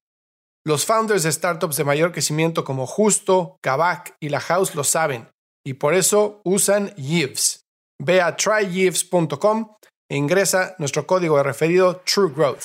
Los 0.64 0.84
founders 0.84 1.22
de 1.22 1.32
startups 1.32 1.76
de 1.76 1.84
mayor 1.84 2.12
crecimiento 2.12 2.64
como 2.64 2.86
Justo, 2.86 3.56
Kavak 3.62 4.16
y 4.20 4.28
La 4.28 4.40
House 4.40 4.74
lo 4.74 4.84
saben 4.84 5.28
y 5.64 5.74
por 5.74 5.94
eso 5.94 6.42
usan 6.44 6.94
Yves. 6.96 7.64
Ve 7.98 8.20
a 8.20 8.36
tryyves.com 8.36 9.76
e 10.10 10.16
ingresa 10.16 10.74
nuestro 10.78 11.06
código 11.06 11.38
de 11.38 11.44
referido 11.44 12.02
True 12.04 12.32
Growth. 12.34 12.64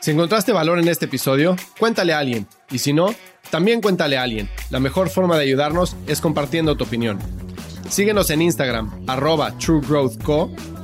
Si 0.00 0.10
encontraste 0.10 0.52
valor 0.52 0.78
en 0.78 0.88
este 0.88 1.04
episodio, 1.04 1.56
cuéntale 1.78 2.12
a 2.12 2.18
alguien. 2.18 2.48
Y 2.70 2.78
si 2.78 2.92
no, 2.92 3.14
también 3.50 3.80
cuéntale 3.80 4.16
a 4.16 4.22
alguien. 4.22 4.48
La 4.70 4.80
mejor 4.80 5.10
forma 5.10 5.36
de 5.36 5.44
ayudarnos 5.44 5.96
es 6.06 6.20
compartiendo 6.20 6.76
tu 6.76 6.84
opinión. 6.84 7.18
Síguenos 7.88 8.30
en 8.30 8.42
Instagram, 8.42 9.04
arroba 9.06 9.56
truegrowthco, 9.58 10.50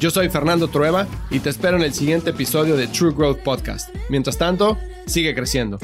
Yo 0.00 0.10
soy 0.10 0.30
Fernando 0.30 0.68
Trueba 0.68 1.06
y 1.30 1.40
te 1.40 1.50
espero 1.50 1.76
en 1.76 1.82
el 1.82 1.92
siguiente 1.92 2.30
episodio 2.30 2.74
de 2.74 2.86
True 2.86 3.12
Growth 3.12 3.42
Podcast. 3.42 3.90
Mientras 4.08 4.38
tanto, 4.38 4.78
sigue 5.04 5.34
creciendo. 5.34 5.78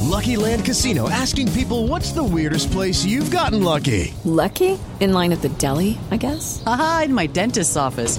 Lucky 0.00 0.36
Land 0.36 0.64
Casino 0.64 1.10
asking 1.10 1.52
people 1.52 1.86
what's 1.86 2.12
the 2.12 2.24
weirdest 2.24 2.72
place 2.72 3.04
you've 3.04 3.30
gotten 3.30 3.62
lucky? 3.62 4.14
Lucky? 4.24 4.78
In 5.00 5.12
line 5.12 5.32
at 5.34 5.42
the 5.42 5.50
deli, 5.58 5.98
I 6.10 6.16
guess? 6.16 6.62
Aha, 6.64 7.02
in 7.04 7.14
my 7.14 7.26
dentist's 7.26 7.76
office. 7.76 8.18